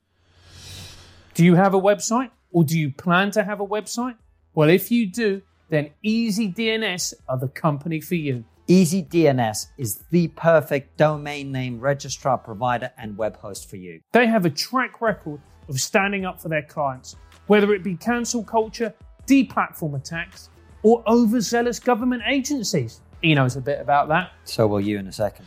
Do 1.34 1.44
you 1.44 1.56
have 1.56 1.74
a 1.74 1.80
website, 1.80 2.32
or 2.52 2.64
do 2.64 2.80
you 2.80 2.92
plan 2.92 3.32
to 3.32 3.44
have 3.44 3.60
a 3.60 3.68
website? 3.68 4.16
Well, 4.54 4.70
if 4.70 4.90
you 4.90 5.12
do, 5.12 5.42
then 5.70 5.90
Easy 6.02 6.50
DNS 6.52 7.14
are 7.28 7.38
the 7.38 7.50
company 7.50 8.00
for 8.00 8.16
you. 8.16 8.46
Easy 8.68 9.04
DNS 9.04 9.68
is 9.78 10.04
the 10.10 10.30
perfect 10.30 10.98
domain 10.98 11.52
name 11.52 11.80
registrar 11.80 12.38
provider 12.38 12.92
and 12.98 13.18
web 13.18 13.38
host 13.38 13.70
for 13.70 13.76
you. 13.76 14.00
They 14.14 14.26
have 14.26 14.46
a 14.46 14.50
track 14.50 15.02
record 15.02 15.42
of 15.68 15.80
standing 15.80 16.26
up 16.26 16.42
for 16.42 16.50
their 16.50 16.64
clients, 16.64 17.16
whether 17.48 17.74
it 17.74 17.84
be 17.84 17.96
cancel 17.96 18.44
culture, 18.44 18.94
deplatform 19.28 19.96
attacks, 19.96 20.50
or 20.84 21.04
overzealous 21.08 21.80
government 21.80 22.24
agencies. 22.28 23.02
He 23.22 23.34
knows 23.34 23.56
a 23.56 23.62
bit 23.62 23.80
about 23.80 24.08
that. 24.10 24.32
So 24.44 24.68
will 24.68 24.82
you 24.82 25.00
in 25.00 25.08
a 25.08 25.12
second. 25.12 25.46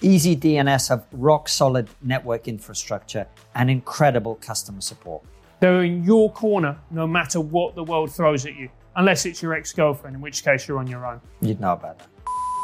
EasyDNS 0.00 0.88
have 0.88 1.04
rock 1.12 1.48
solid 1.48 1.88
network 2.02 2.48
infrastructure 2.48 3.26
and 3.54 3.70
incredible 3.70 4.36
customer 4.36 4.80
support. 4.80 5.22
They're 5.60 5.84
in 5.84 6.02
your 6.04 6.32
corner 6.32 6.78
no 6.90 7.06
matter 7.06 7.40
what 7.40 7.74
the 7.74 7.84
world 7.84 8.10
throws 8.10 8.46
at 8.46 8.56
you, 8.56 8.70
unless 8.96 9.26
it's 9.26 9.42
your 9.42 9.52
ex 9.52 9.72
girlfriend, 9.72 10.16
in 10.16 10.22
which 10.22 10.42
case 10.42 10.66
you're 10.66 10.78
on 10.78 10.86
your 10.86 11.04
own. 11.04 11.20
You'd 11.42 11.60
know 11.60 11.74
about 11.74 11.98
that. 11.98 12.08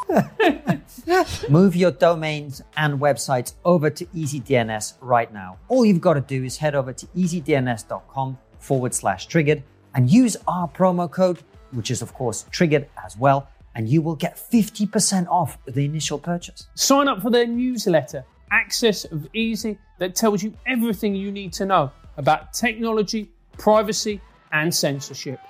Move 1.49 1.77
your 1.77 1.91
domains 1.91 2.63
and 2.77 3.01
websites 3.01 3.55
over 3.65 3.91
to 3.91 4.05
EasyDNS 4.07 4.95
right 5.01 5.33
now. 5.33 5.59
All 5.69 5.85
you've 5.85 6.01
got 6.01 6.15
to 6.15 6.21
do 6.21 6.45
is 6.45 6.57
head 6.57 6.75
over 6.75 6.93
to 6.93 7.07
easydns.com 7.07 8.39
forward 8.59 8.95
slash 8.95 9.27
triggered 9.27 9.63
and 9.95 10.11
use 10.11 10.37
our 10.47 10.69
promo 10.69 11.11
code, 11.11 11.43
which 11.73 11.91
is 11.91 12.03
of 12.03 12.13
course 12.15 12.45
triggered 12.51 12.89
as 13.05 13.17
well, 13.17 13.49
and 13.75 13.89
you 13.89 14.03
will 14.03 14.17
get 14.17 14.37
50% 14.37 15.27
off 15.29 15.59
the 15.67 15.85
initial 15.85 16.19
purchase. 16.19 16.67
Sign 16.75 17.09
up 17.09 17.23
for 17.23 17.31
their 17.31 17.47
newsletter, 17.47 18.25
Axis 18.51 19.05
of 19.07 19.29
Easy, 19.35 19.79
that 19.99 20.15
tells 20.15 20.43
you 20.43 20.53
everything 20.67 21.15
you 21.15 21.33
need 21.33 21.53
to 21.55 21.67
know 21.67 21.91
about 22.17 22.53
technology, 22.53 23.31
privacy, 23.59 24.21
and 24.53 24.75
censorship. 24.75 25.41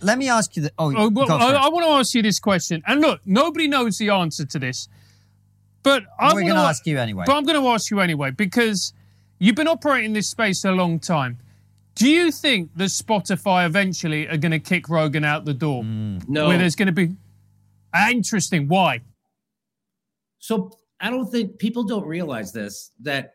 Let 0.00 0.18
me 0.18 0.28
ask 0.28 0.56
you. 0.56 0.62
The, 0.62 0.72
oh, 0.78 0.92
Oh, 0.96 1.08
well, 1.08 1.30
I. 1.30 1.52
I 1.52 1.68
want 1.68 1.84
to 1.86 1.90
ask 1.92 2.14
you 2.14 2.22
this 2.22 2.38
question. 2.38 2.82
And 2.86 3.00
look, 3.00 3.20
nobody 3.24 3.68
knows 3.68 3.98
the 3.98 4.10
answer 4.10 4.44
to 4.44 4.58
this, 4.58 4.88
but 5.82 6.04
I 6.18 6.34
We're 6.34 6.42
gonna 6.42 6.60
ask 6.60 6.86
you 6.86 6.98
anyway. 6.98 7.24
But 7.26 7.36
I'm 7.36 7.44
going 7.44 7.60
to 7.60 7.68
ask 7.68 7.90
you 7.90 8.00
anyway 8.00 8.30
because 8.30 8.92
you've 9.38 9.56
been 9.56 9.68
operating 9.68 10.12
this 10.12 10.28
space 10.28 10.64
a 10.64 10.72
long 10.72 10.98
time. 10.98 11.38
Do 11.94 12.10
you 12.10 12.30
think 12.30 12.70
that 12.76 12.90
Spotify 12.90 13.64
eventually 13.64 14.28
are 14.28 14.36
going 14.36 14.52
to 14.52 14.58
kick 14.58 14.88
Rogan 14.90 15.24
out 15.24 15.46
the 15.46 15.54
door? 15.54 15.82
No. 15.82 16.48
Where 16.48 16.58
there's 16.58 16.76
going 16.76 16.86
to 16.86 16.92
be 16.92 17.14
Ah, 17.94 18.10
interesting. 18.10 18.68
Why? 18.68 19.00
So 20.38 20.70
I 21.00 21.08
don't 21.10 21.30
think 21.30 21.58
people 21.58 21.84
don't 21.84 22.06
realize 22.06 22.52
this 22.52 22.90
that 23.00 23.32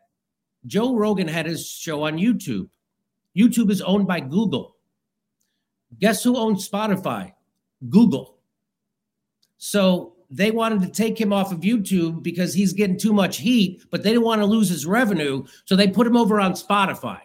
Joe 0.67 0.95
Rogan 0.95 1.27
had 1.27 1.47
his 1.47 1.67
show 1.67 2.03
on 2.03 2.17
YouTube. 2.17 2.69
YouTube 3.35 3.71
is 3.71 3.81
owned 3.81 4.05
by 4.07 4.19
Google. 4.19 4.75
Guess 5.99 6.23
who 6.23 6.37
owns 6.37 6.67
Spotify? 6.67 7.33
Google. 7.89 8.37
So 9.57 10.13
they 10.29 10.51
wanted 10.51 10.81
to 10.81 10.89
take 10.89 11.19
him 11.19 11.33
off 11.33 11.51
of 11.51 11.59
YouTube 11.59 12.23
because 12.23 12.53
he's 12.53 12.73
getting 12.73 12.97
too 12.97 13.13
much 13.13 13.37
heat, 13.37 13.83
but 13.91 14.01
they 14.01 14.11
didn't 14.11 14.23
want 14.23 14.41
to 14.41 14.45
lose 14.45 14.69
his 14.69 14.85
revenue. 14.85 15.43
So 15.65 15.75
they 15.75 15.87
put 15.87 16.07
him 16.07 16.15
over 16.15 16.39
on 16.39 16.53
Spotify. 16.53 17.19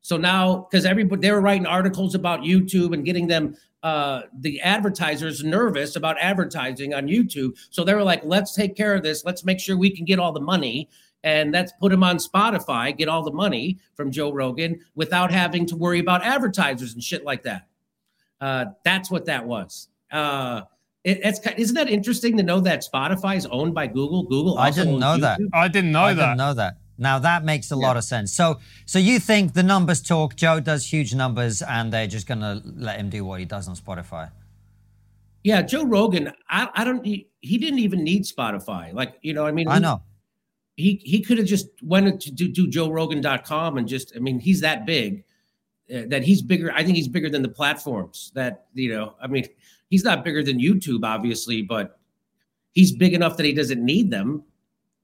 So 0.00 0.16
now, 0.16 0.66
because 0.70 0.84
everybody 0.84 1.20
they 1.20 1.30
were 1.30 1.40
writing 1.40 1.66
articles 1.66 2.14
about 2.14 2.40
YouTube 2.40 2.94
and 2.94 3.04
getting 3.04 3.28
them 3.28 3.56
uh, 3.82 4.22
the 4.38 4.60
advertisers 4.60 5.42
nervous 5.42 5.96
about 5.96 6.16
advertising 6.20 6.94
on 6.94 7.06
YouTube. 7.06 7.56
So 7.70 7.84
they 7.84 7.94
were 7.94 8.04
like, 8.04 8.22
let's 8.24 8.54
take 8.54 8.76
care 8.76 8.94
of 8.94 9.02
this. 9.02 9.24
Let's 9.24 9.44
make 9.44 9.58
sure 9.58 9.76
we 9.76 9.90
can 9.90 10.04
get 10.04 10.18
all 10.18 10.32
the 10.32 10.40
money. 10.40 10.88
And 11.24 11.52
let's 11.52 11.72
put 11.80 11.92
him 11.92 12.02
on 12.02 12.18
Spotify, 12.18 12.96
get 12.96 13.08
all 13.08 13.22
the 13.22 13.32
money 13.32 13.78
from 13.94 14.10
Joe 14.10 14.32
Rogan 14.32 14.80
without 14.94 15.30
having 15.30 15.66
to 15.66 15.76
worry 15.76 16.00
about 16.00 16.24
advertisers 16.24 16.94
and 16.94 17.02
shit 17.02 17.24
like 17.24 17.42
that. 17.44 17.68
Uh, 18.42 18.66
that's 18.84 19.08
what 19.08 19.24
that 19.26 19.46
was. 19.46 19.88
Uh, 20.10 20.62
it, 21.04 21.20
it's 21.22 21.40
isn't 21.56 21.76
that 21.76 21.88
interesting 21.88 22.36
to 22.36 22.42
know 22.42 22.60
that 22.60 22.84
Spotify 22.92 23.36
is 23.36 23.46
owned 23.46 23.72
by 23.72 23.86
Google? 23.86 24.24
Google. 24.24 24.58
I 24.58 24.70
didn't 24.70 24.94
owns 24.94 25.00
know 25.00 25.16
that. 25.18 25.40
I 25.54 25.68
didn't 25.68 25.92
know 25.92 26.02
I 26.02 26.14
that. 26.14 26.20
didn't 26.22 26.38
know 26.38 26.54
that. 26.54 26.76
Now 26.98 27.18
that 27.20 27.44
makes 27.44 27.70
a 27.70 27.76
lot 27.76 27.96
of 27.96 28.04
sense. 28.04 28.32
So, 28.32 28.58
so 28.84 28.98
you 28.98 29.18
think 29.20 29.54
the 29.54 29.62
numbers 29.62 30.02
talk? 30.02 30.36
Joe 30.36 30.60
does 30.60 30.84
huge 30.92 31.14
numbers, 31.14 31.62
and 31.62 31.92
they're 31.92 32.06
just 32.08 32.26
gonna 32.26 32.60
let 32.64 32.98
him 32.98 33.10
do 33.10 33.24
what 33.24 33.38
he 33.40 33.46
does 33.46 33.68
on 33.68 33.76
Spotify. 33.76 34.30
Yeah, 35.44 35.62
Joe 35.62 35.84
Rogan. 35.84 36.32
I, 36.48 36.68
I 36.74 36.84
don't. 36.84 37.04
He, 37.04 37.28
he 37.40 37.58
didn't 37.58 37.80
even 37.80 38.04
need 38.04 38.24
Spotify. 38.24 38.92
Like 38.92 39.18
you 39.22 39.34
know, 39.34 39.46
I 39.46 39.52
mean, 39.52 39.68
I 39.68 39.78
know. 39.78 40.02
he 40.76 41.00
he 41.04 41.22
could 41.22 41.38
have 41.38 41.46
just 41.46 41.68
went 41.82 42.20
to 42.22 42.30
do, 42.30 42.48
do 42.48 42.66
joerogan.com 42.68 43.78
and 43.78 43.86
just 43.88 44.12
i 44.16 44.18
mean 44.20 44.40
he's 44.40 44.60
that 44.62 44.86
big 44.86 45.18
uh, 45.18 45.24
that 45.92 46.22
he's 46.22 46.42
bigger 46.42 46.72
i 46.72 46.82
think 46.82 46.96
he's 46.96 47.08
bigger 47.08 47.28
than 47.28 47.42
the 47.42 47.48
platforms 47.48 48.32
that 48.34 48.66
you 48.74 48.92
know 48.92 49.14
i 49.20 49.26
mean 49.26 49.46
he's 49.90 50.04
not 50.04 50.24
bigger 50.24 50.42
than 50.42 50.58
youtube 50.58 51.04
obviously 51.04 51.62
but 51.62 51.98
he's 52.72 52.92
big 52.92 53.12
enough 53.12 53.36
that 53.36 53.44
he 53.44 53.52
doesn't 53.52 53.84
need 53.84 54.10
them 54.10 54.42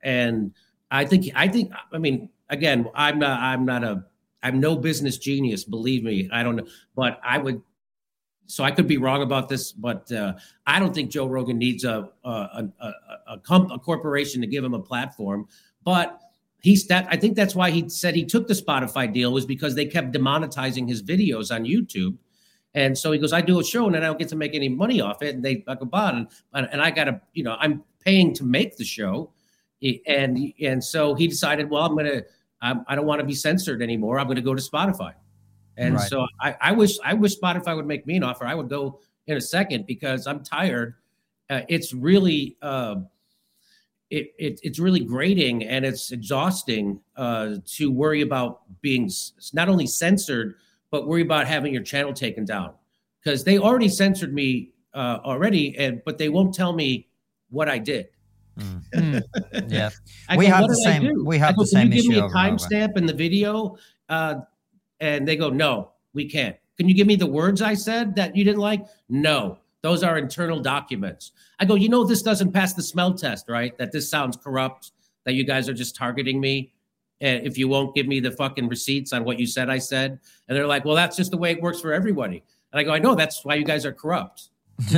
and 0.03 0.53
i 0.91 1.05
think 1.05 1.31
i 1.35 1.47
think 1.47 1.73
i 1.93 1.99
mean 1.99 2.29
again 2.51 2.89
i'm 2.95 3.19
not 3.19 3.41
i'm 3.41 3.65
not 3.65 3.85
a 3.85 4.05
i'm 4.43 4.61
no 4.61 4.75
business 4.77 5.19
genius 5.19 5.65
believe 5.65 6.03
me 6.03 6.29
i 6.33 6.43
don't 6.43 6.57
know 6.57 6.67
but 6.95 7.21
i 7.23 7.39
would 7.39 7.61
so 8.49 8.65
I 8.65 8.71
could 8.71 8.89
be 8.89 8.97
wrong 8.97 9.21
about 9.21 9.51
this, 9.51 9.73
but 9.73 10.11
uh, 10.11 10.33
I 10.67 10.79
don't 10.79 10.95
think 10.95 11.11
Joe 11.11 11.27
Rogan 11.27 11.59
needs 11.59 11.85
a 11.85 12.09
a 12.25 12.31
a, 12.31 12.69
a, 12.81 13.35
a 13.35 13.79
corporation 13.79 14.41
to 14.41 14.47
give 14.47 14.65
him 14.65 14.73
a 14.73 14.81
platform. 14.81 15.47
But 15.85 16.19
he's 16.61 16.87
that. 16.89 17.07
I 17.11 17.17
think 17.17 17.37
that's 17.37 17.55
why 17.55 17.71
he 17.71 17.89
said 17.89 18.15
he 18.15 18.25
took 18.25 18.49
the 18.49 18.55
Spotify 18.55 19.13
deal 19.13 19.33
was 19.33 19.47
because 19.47 19.75
they 19.75 19.87
kept 19.87 20.13
demonetizing 20.13 20.89
his 20.89 21.03
videos 21.03 21.55
on 21.55 21.65
YouTube, 21.65 22.17
and 22.75 22.97
so 22.97 23.13
he 23.13 23.19
goes, 23.19 23.33
"I 23.33 23.41
do 23.41 23.61
a 23.61 23.65
show 23.65 23.87
and 23.87 23.95
then 23.95 24.03
I 24.03 24.07
don't 24.07 24.19
get 24.19 24.29
to 24.29 24.37
make 24.37 24.55
any 24.55 24.69
money 24.69 25.01
off 25.01 25.23
it." 25.23 25.35
And 25.35 25.45
they 25.45 25.65
like 25.67 25.81
about 25.81 26.15
and 26.15 26.29
and 26.53 26.81
I 26.81 26.91
got 26.91 27.05
to 27.05 27.21
you 27.33 27.45
know 27.45 27.57
I'm 27.59 27.83
paying 28.05 28.33
to 28.35 28.45
make 28.45 28.77
the 28.77 28.85
show, 28.85 29.33
and 30.07 30.53
and 30.61 30.83
so 30.83 31.15
he 31.15 31.29
decided, 31.29 31.71
well, 31.71 31.85
I'm 31.85 31.97
gonna 31.97 32.23
I'm, 32.61 32.85
I 32.89 32.95
don't 32.97 33.07
want 33.07 33.21
to 33.21 33.27
be 33.27 33.35
censored 33.35 33.83
anymore. 33.83 34.19
I'm 34.19 34.27
going 34.27 34.37
to 34.37 34.43
go 34.43 34.55
to 34.55 34.63
Spotify. 34.63 35.15
And 35.77 35.95
Right. 35.95 36.09
so 36.09 36.27
I, 36.41 36.57
I 36.61 36.73
wish 36.73 36.99
I 37.05 37.15
wish 37.15 37.39
Spotify 37.39 37.77
would 37.77 37.87
make 37.87 38.07
me 38.07 38.17
an 38.17 38.25
offer. 38.25 38.45
I 38.45 38.55
would 38.55 38.69
go 38.69 39.01
in 39.29 39.37
a 39.37 39.41
second 39.41 39.87
because 39.87 40.27
I'm 40.27 40.43
tired. 40.43 40.95
Uh, 41.49 41.61
it's 41.69 41.95
really 41.95 42.57
uh, 42.63 42.97
it, 44.11 44.33
it 44.39 44.61
it's 44.63 44.79
really 44.79 45.01
grating 45.01 45.65
and 45.65 45.85
it's 45.85 46.13
exhausting 46.13 47.01
uh, 47.17 47.57
to 47.67 47.91
worry 47.91 48.23
about 48.23 48.63
being 48.81 49.11
not 49.53 49.69
only 49.69 49.87
censored 49.87 50.55
but 50.91 51.07
worry 51.07 51.23
about 51.23 51.47
having 51.47 51.73
your 51.75 51.83
channel 51.83 52.13
taken 52.13 52.45
down 52.45 52.73
because 53.23 53.45
they 53.45 53.59
already 53.59 53.89
censored 53.89 54.33
me 54.33 54.71
uh, 54.95 55.19
already 55.25 55.77
and 55.79 56.03
but 56.05 56.19
they 56.19 56.29
won't 56.29 56.55
tell 56.55 56.73
me 56.73 57.09
what 57.51 57.69
I 57.69 57.79
did. 57.79 58.09
Yeah, 59.69 59.91
I 60.29 60.37
we 60.37 60.47
go, 60.47 60.53
have 60.53 60.63
"What 60.63 60.71
the 60.71 60.77
did 60.77 60.87
I 60.87 60.99
same. 60.99 61.25
We 61.25 61.39
have 61.39 61.57
the 61.57 61.67
same 61.67 61.93
issue. 61.93 62.03
Can 62.03 62.11
you 62.11 62.11
give 62.11 62.11
me 62.11 62.19
a 62.19 62.25
over 62.25 62.37
and 62.39 62.49
over. 62.49 62.57
timestamp 62.57 62.97
in 62.97 63.07
the 63.07 63.13
video? 63.13 63.77
Uh, 64.09 64.35
and 65.01 65.29
they 65.29 65.37
go, 65.37 65.51
no, 65.51 65.93
we 66.13 66.29
can't. 66.29 66.57
Can 66.77 66.89
you 66.89 66.95
give 66.95 67.07
me 67.07 67.17
the 67.17 67.27
words 67.27 67.63
I 67.63 67.75
said 67.75 68.17
that 68.17 68.35
you 68.37 68.45
didn't 68.45 68.61
like? 68.61 68.85
No, 69.09 69.59
those 69.83 70.03
are 70.03 70.19
internal 70.19 70.61
documents. 70.61 71.33
I 71.59 71.65
go, 71.65 71.75
you 71.75 71.89
know, 71.89 72.05
this 72.05 72.23
doesn't 72.23 72.53
pass 72.53 72.75
the 72.75 72.83
smell 72.83 73.15
test, 73.15 73.49
right? 73.49 73.77
That 73.79 73.93
this 73.93 74.11
sounds 74.11 74.37
corrupt. 74.37 74.93
That 75.25 75.35
you 75.35 75.45
guys 75.45 75.69
are 75.69 75.75
just 75.75 75.95
targeting 75.95 76.41
me. 76.41 76.73
If 77.21 77.59
you 77.59 77.69
won't 77.69 77.95
give 77.95 78.07
me 78.07 78.21
the 78.21 78.31
fucking 78.31 78.69
receipts 78.69 79.13
on 79.13 79.25
what 79.25 79.39
you 79.41 79.47
said 79.47 79.69
I 79.69 79.79
said, 79.79 80.21
and 80.47 80.57
they're 80.57 80.67
like, 80.67 80.85
well, 80.85 80.95
that's 80.95 81.17
just 81.17 81.31
the 81.33 81.37
way 81.37 81.51
it 81.51 81.61
works 81.61 81.81
for 81.81 81.93
everybody. 81.93 82.45
And 82.73 82.81
I 82.81 82.85
go, 82.85 82.93
I 82.93 82.99
know 82.99 83.15
that's 83.15 83.45
why 83.45 83.57
you 83.57 83.65
guys 83.65 83.85
are 83.85 83.93
corrupt. 83.93 84.51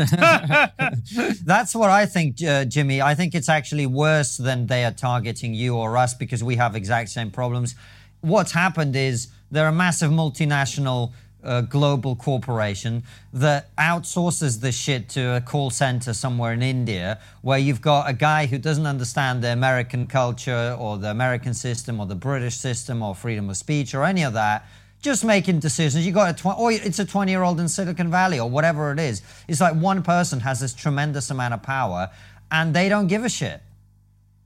That's 1.44 1.74
what 1.74 1.88
I 1.88 2.04
think, 2.04 2.42
uh, 2.42 2.66
Jimmy. 2.66 3.00
I 3.00 3.14
think 3.14 3.34
it's 3.34 3.48
actually 3.48 3.86
worse 3.86 4.36
than 4.36 4.66
they 4.66 4.84
are 4.84 4.92
targeting 4.92 5.54
you 5.54 5.74
or 5.74 5.96
us 5.96 6.12
because 6.12 6.44
we 6.44 6.56
have 6.56 6.76
exact 6.76 7.08
same 7.08 7.30
problems. 7.30 7.74
What's 8.20 8.52
happened 8.52 8.94
is 8.94 9.28
they're 9.50 9.68
a 9.68 9.72
massive 9.72 10.10
multinational 10.10 11.12
uh, 11.42 11.62
global 11.62 12.16
corporation 12.16 13.02
that 13.32 13.74
outsources 13.76 14.60
this 14.60 14.76
shit 14.76 15.08
to 15.10 15.36
a 15.36 15.40
call 15.40 15.70
center 15.70 16.12
somewhere 16.12 16.52
in 16.52 16.62
India 16.62 17.18
where 17.42 17.58
you've 17.58 17.80
got 17.80 18.08
a 18.08 18.12
guy 18.12 18.46
who 18.46 18.58
doesn't 18.58 18.86
understand 18.86 19.42
the 19.42 19.52
American 19.52 20.06
culture 20.06 20.76
or 20.78 20.98
the 20.98 21.10
American 21.10 21.54
system 21.54 22.00
or 22.00 22.06
the 22.06 22.14
British 22.14 22.56
system 22.56 23.02
or 23.02 23.14
freedom 23.14 23.48
of 23.50 23.56
speech 23.56 23.94
or 23.94 24.04
any 24.04 24.22
of 24.22 24.32
that 24.32 24.66
just 25.02 25.24
making 25.24 25.58
decisions. 25.58 26.06
You 26.06 26.12
got 26.12 26.30
a 26.30 26.42
tw- 26.42 26.58
or 26.58 26.72
it's 26.72 26.98
a 26.98 27.04
20 27.04 27.32
year 27.32 27.42
old 27.42 27.58
in 27.58 27.68
Silicon 27.68 28.10
Valley 28.10 28.38
or 28.38 28.48
whatever 28.48 28.92
it 28.92 28.98
is. 28.98 29.22
It's 29.48 29.60
like 29.60 29.74
one 29.74 30.02
person 30.02 30.40
has 30.40 30.60
this 30.60 30.74
tremendous 30.74 31.30
amount 31.30 31.54
of 31.54 31.62
power 31.62 32.10
and 32.50 32.74
they 32.74 32.88
don't 32.88 33.06
give 33.06 33.24
a 33.24 33.28
shit. 33.28 33.62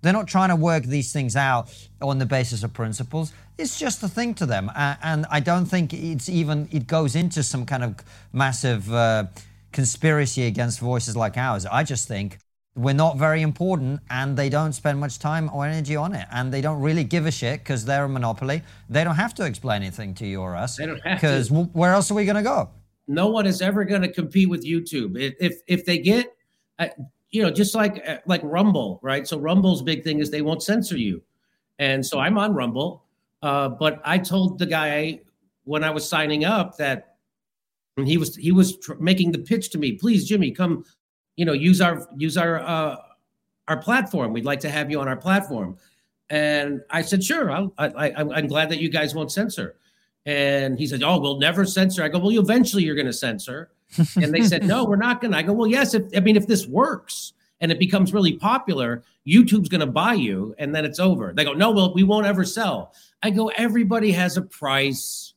They're 0.05 0.13
not 0.13 0.29
trying 0.29 0.51
to 0.51 0.57
work 0.57 0.85
these 0.85 1.13
things 1.13 1.35
out 1.35 1.73
on 2.01 2.19
the 2.19 2.27
basis 2.27 2.63
of 2.63 2.73
principles. 2.73 3.33
It's 3.59 3.79
just 3.79 4.03
a 4.03 4.09
thing 4.09 4.35
to 4.35 4.47
them, 4.47 4.69
A- 4.69 4.99
and 5.03 5.27
I 5.31 5.41
don't 5.41 5.67
think 5.67 5.93
it's 5.93 6.29
even 6.29 6.69
it 6.71 6.87
goes 6.87 7.17
into 7.17 7.43
some 7.43 7.65
kind 7.67 7.83
of 7.83 7.97
massive 8.33 8.93
uh, 8.93 9.25
conspiracy 9.73 10.45
against 10.47 10.79
voices 10.81 11.17
like 11.17 11.37
ours. 11.37 11.65
I 11.67 11.85
just 11.85 12.07
think 12.07 12.39
we're 12.77 12.95
not 12.95 13.17
very 13.17 13.43
important, 13.43 14.01
and 14.11 14.37
they 14.37 14.49
don't 14.49 14.73
spend 14.73 14.99
much 14.99 15.19
time 15.19 15.49
or 15.55 15.65
energy 15.65 15.97
on 15.97 16.15
it, 16.15 16.27
and 16.31 16.53
they 16.53 16.61
don't 16.61 16.81
really 16.81 17.05
give 17.05 17.25
a 17.27 17.31
shit 17.31 17.61
because 17.61 17.85
they're 17.85 18.05
a 18.05 18.09
monopoly. 18.09 18.63
They 18.91 19.05
don't 19.05 19.15
have 19.15 19.35
to 19.37 19.45
explain 19.47 19.83
anything 19.83 20.15
to 20.15 20.27
you 20.27 20.41
or 20.41 20.55
us. 20.57 20.77
They 20.77 20.87
don't 20.87 21.01
have 21.07 21.21
because 21.21 21.49
to. 21.49 21.65
where 21.73 21.93
else 21.93 22.11
are 22.11 22.15
we 22.15 22.25
going 22.25 22.37
to 22.37 22.43
go? 22.43 22.71
no 23.07 23.29
one 23.29 23.47
is 23.47 23.61
ever 23.61 23.85
going 23.85 24.03
to 24.03 24.13
compete 24.13 24.49
with 24.49 24.65
YouTube. 24.65 25.19
If 25.19 25.35
if, 25.41 25.55
if 25.67 25.85
they 25.85 25.99
get, 25.99 26.35
uh, 26.79 26.89
you 27.35 27.43
know, 27.43 27.51
just 27.51 27.74
like 27.74 28.01
uh, 28.09 28.18
like 28.26 28.41
Rumble, 28.45 29.01
right? 29.03 29.26
So 29.26 29.37
Rumble's 29.37 29.82
big 29.82 30.05
thing 30.05 30.20
is 30.20 30.30
they 30.30 30.41
won't 30.41 30.62
censor 30.62 30.97
you, 30.97 31.20
and 31.80 32.07
so 32.07 32.20
I'm 32.20 32.39
on 32.39 32.55
Rumble. 32.55 33.03
Uh, 33.43 33.68
but 33.68 34.01
I 34.05 34.18
told 34.18 34.61
the 34.61 34.66
guy 34.66 35.20
when 35.64 35.82
I 35.82 35.91
was 35.91 36.09
signing 36.09 36.45
up 36.45 36.76
that 36.76 37.16
he 37.97 38.18
was 38.18 38.37
he 38.37 38.53
was 38.53 38.78
tr- 38.78 38.95
making 39.01 39.32
the 39.32 39.41
pitch 39.41 39.70
to 39.70 39.78
me. 39.78 39.93
Please, 39.93 40.28
Jimmy, 40.28 40.53
come, 40.53 40.85
you 41.35 41.45
know, 41.45 41.53
use 41.53 41.80
our 41.80 42.09
use 42.16 42.37
our 42.37 42.61
uh, 42.61 42.97
our 43.66 43.78
platform. 43.78 44.32
We'd 44.32 44.45
like 44.45 44.61
to 44.61 44.70
have 44.70 44.89
you 44.89 45.01
on 45.01 45.09
our 45.09 45.16
platform. 45.16 45.76
And 46.30 46.82
I 46.89 47.03
said, 47.03 47.22
sure. 47.22 47.51
I'll, 47.51 47.74
I, 47.76 47.89
I, 47.89 48.14
I'm 48.16 48.47
glad 48.47 48.70
that 48.70 48.80
you 48.80 48.89
guys 48.89 49.14
won't 49.14 49.30
censor. 49.30 49.76
And 50.24 50.78
he 50.78 50.87
said, 50.87 51.03
"Oh, 51.03 51.20
we'll 51.20 51.39
never 51.39 51.66
censor." 51.66 52.03
I 52.03 52.09
go, 52.09 52.18
"Well, 52.18 52.30
eventually 52.30 52.82
you're 52.85 52.95
going 52.95 53.07
to 53.07 53.12
censor." 53.12 53.74
And 54.16 54.32
they 54.34 54.42
said, 54.42 54.64
"No, 54.64 54.84
we're 54.84 54.97
not 54.97 55.20
going 55.20 55.32
to." 55.32 55.38
I 55.38 55.42
go, 55.42 55.53
"Well, 55.53 55.68
yes. 55.68 55.95
If, 55.95 56.05
I 56.16 56.20
mean, 56.20 56.36
if 56.36 56.47
this 56.47 56.66
works 56.66 57.32
and 57.61 57.70
it 57.72 57.78
becomes 57.78 58.12
really 58.12 58.34
popular, 58.34 59.03
YouTube's 59.26 59.68
going 59.68 59.80
to 59.80 59.86
buy 59.86 60.14
you, 60.14 60.55
and 60.59 60.74
then 60.74 60.84
it's 60.84 60.99
over." 61.01 61.32
They 61.32 61.45
go, 61.45 61.53
"No, 61.53 61.70
well, 61.70 61.95
we 61.95 62.03
won't 62.03 62.26
ever 62.26 62.45
sell." 62.45 62.95
I 63.22 63.30
go, 63.30 63.49
"Everybody 63.49 64.12
has 64.12 64.36
a 64.36 64.42
price, 64.42 65.34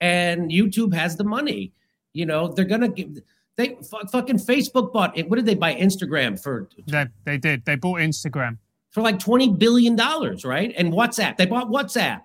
and 0.00 0.50
YouTube 0.50 0.94
has 0.94 1.16
the 1.16 1.24
money. 1.24 1.72
You 2.12 2.26
know, 2.26 2.48
they're 2.48 2.64
going 2.64 2.82
to 2.82 2.88
give." 2.88 3.22
They 3.56 3.76
fu- 3.76 4.06
fucking 4.12 4.36
Facebook 4.36 4.92
bought 4.92 5.16
it. 5.16 5.28
What 5.30 5.36
did 5.36 5.46
they 5.46 5.54
buy 5.54 5.74
Instagram 5.74 6.40
for? 6.40 6.68
they, 6.86 7.06
they 7.24 7.38
did. 7.38 7.64
They 7.64 7.76
bought 7.76 8.00
Instagram. 8.00 8.58
For 8.90 9.02
like 9.02 9.18
twenty 9.18 9.50
billion 9.50 9.96
dollars, 9.96 10.44
right? 10.44 10.72
And 10.76 10.92
WhatsApp, 10.92 11.36
they 11.36 11.46
bought 11.46 11.68
WhatsApp. 11.68 12.22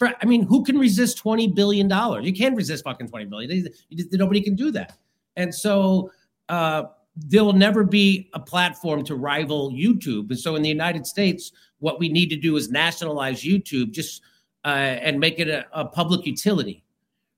I 0.00 0.26
mean, 0.26 0.42
who 0.42 0.64
can 0.64 0.78
resist 0.78 1.16
twenty 1.18 1.46
billion 1.46 1.88
dollars? 1.88 2.26
You 2.26 2.32
can't 2.32 2.56
resist 2.56 2.84
fucking 2.84 3.08
twenty 3.08 3.24
billion. 3.26 3.68
Nobody 4.12 4.40
can 4.40 4.56
do 4.56 4.70
that. 4.72 4.98
And 5.36 5.54
so 5.54 6.10
uh, 6.48 6.84
there 7.14 7.44
will 7.44 7.52
never 7.52 7.84
be 7.84 8.28
a 8.34 8.40
platform 8.40 9.04
to 9.04 9.14
rival 9.14 9.70
YouTube. 9.70 10.30
And 10.30 10.38
so 10.38 10.56
in 10.56 10.62
the 10.62 10.68
United 10.68 11.06
States, 11.06 11.52
what 11.78 11.98
we 11.98 12.08
need 12.08 12.28
to 12.30 12.36
do 12.36 12.56
is 12.56 12.68
nationalize 12.68 13.42
YouTube, 13.42 13.92
just 13.92 14.22
uh, 14.64 14.68
and 14.68 15.20
make 15.20 15.38
it 15.38 15.48
a, 15.48 15.64
a 15.72 15.84
public 15.84 16.26
utility, 16.26 16.82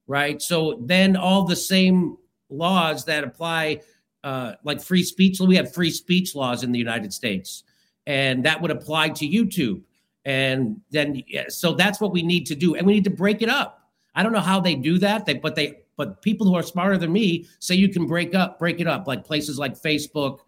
right? 0.07 0.40
So 0.40 0.80
then 0.86 1.16
all 1.16 1.44
the 1.44 1.57
same 1.57 2.16
laws 2.49 3.05
that 3.05 3.24
apply, 3.24 3.82
uh, 4.24 4.55
like 4.64 4.80
free 4.80 5.03
speech, 5.03 5.38
we 5.38 5.57
have 5.57 5.74
free 5.74 5.90
speech 5.90 6.34
laws 6.34 6.64
in 6.64 6.72
the 6.72 6.78
United 6.78 7.12
States, 7.12 7.62
and 8.07 8.44
that 8.44 8.62
would 8.62 8.70
apply 8.70 9.11
to 9.11 9.28
YouTube. 9.28 9.82
And 10.29 10.81
then, 10.91 11.22
so 11.49 11.72
that's 11.72 12.01
what 12.01 12.12
we 12.12 12.22
need 12.22 12.45
to 12.47 12.55
do, 12.55 12.74
and 12.74 12.87
we 12.87 12.93
need 12.93 13.05
to 13.05 13.11
break 13.11 13.41
it 13.41 13.49
up. 13.49 13.89
I 14.14 14.22
don't 14.22 14.33
know 14.33 14.41
how 14.41 14.61
they 14.61 14.74
do 14.74 14.99
that, 14.99 15.24
they, 15.24 15.35
but 15.35 15.55
they, 15.55 15.81
but 15.97 16.20
people 16.22 16.47
who 16.47 16.55
are 16.55 16.62
smarter 16.62 16.99
than 16.99 17.12
me 17.12 17.47
say 17.61 17.74
you 17.74 17.89
can 17.89 18.07
break 18.07 18.35
up, 18.35 18.59
break 18.59 18.81
it 18.81 18.87
up, 18.87 19.07
like 19.07 19.24
places 19.24 19.59
like 19.59 19.74
Facebook 19.74 20.41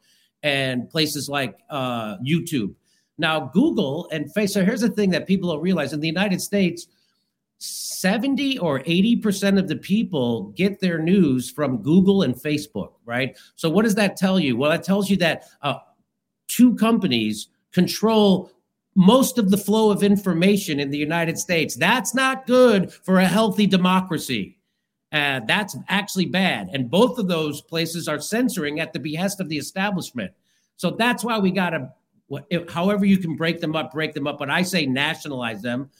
and 0.42 0.88
places 0.90 1.28
like 1.28 1.58
uh, 1.70 2.16
YouTube 2.18 2.74
now, 3.20 3.50
Google 3.52 4.08
and 4.10 4.32
Facebook, 4.34 4.50
so 4.50 4.64
here's 4.64 4.80
the 4.80 4.88
thing 4.88 5.10
that 5.10 5.26
people 5.26 5.52
don't 5.52 5.60
realize 5.60 5.92
in 5.92 6.00
the 6.00 6.06
United 6.06 6.40
States, 6.40 6.86
70 7.58 8.58
or 8.58 8.80
80% 8.80 9.58
of 9.58 9.68
the 9.68 9.76
people 9.76 10.52
get 10.56 10.80
their 10.80 10.98
news 10.98 11.50
from 11.50 11.82
Google 11.82 12.22
and 12.22 12.34
Facebook, 12.34 12.94
right? 13.04 13.36
So, 13.56 13.68
what 13.68 13.82
does 13.82 13.94
that 13.96 14.16
tell 14.16 14.40
you? 14.40 14.56
Well, 14.56 14.70
that 14.70 14.82
tells 14.82 15.10
you 15.10 15.18
that 15.18 15.44
uh, 15.60 15.74
two 16.48 16.74
companies 16.76 17.48
control 17.72 18.50
most 18.94 19.38
of 19.38 19.50
the 19.50 19.56
flow 19.56 19.90
of 19.90 20.02
information 20.02 20.80
in 20.80 20.90
the 20.90 20.98
United 20.98 21.38
States. 21.38 21.76
That's 21.76 22.14
not 22.14 22.46
good 22.46 22.92
for 22.92 23.18
a 23.18 23.26
healthy 23.26 23.66
democracy. 23.66 24.58
Uh, 25.12 25.40
that's 25.46 25.76
actually 25.88 26.26
bad. 26.26 26.68
And 26.72 26.90
both 26.90 27.18
of 27.18 27.28
those 27.28 27.60
places 27.60 28.08
are 28.08 28.20
censoring 28.20 28.78
at 28.80 28.92
the 28.92 29.00
behest 29.00 29.40
of 29.40 29.48
the 29.48 29.58
establishment. 29.58 30.32
So 30.76 30.92
that's 30.92 31.24
why 31.24 31.38
we 31.38 31.50
got 31.50 31.70
to 31.70 31.90
however 32.68 33.04
you 33.04 33.18
can 33.18 33.34
break 33.34 33.60
them 33.60 33.74
up, 33.74 33.92
break 33.92 34.14
them 34.14 34.26
up. 34.26 34.38
But 34.38 34.50
I 34.50 34.62
say 34.62 34.86
nationalize 34.86 35.62
them. 35.62 35.90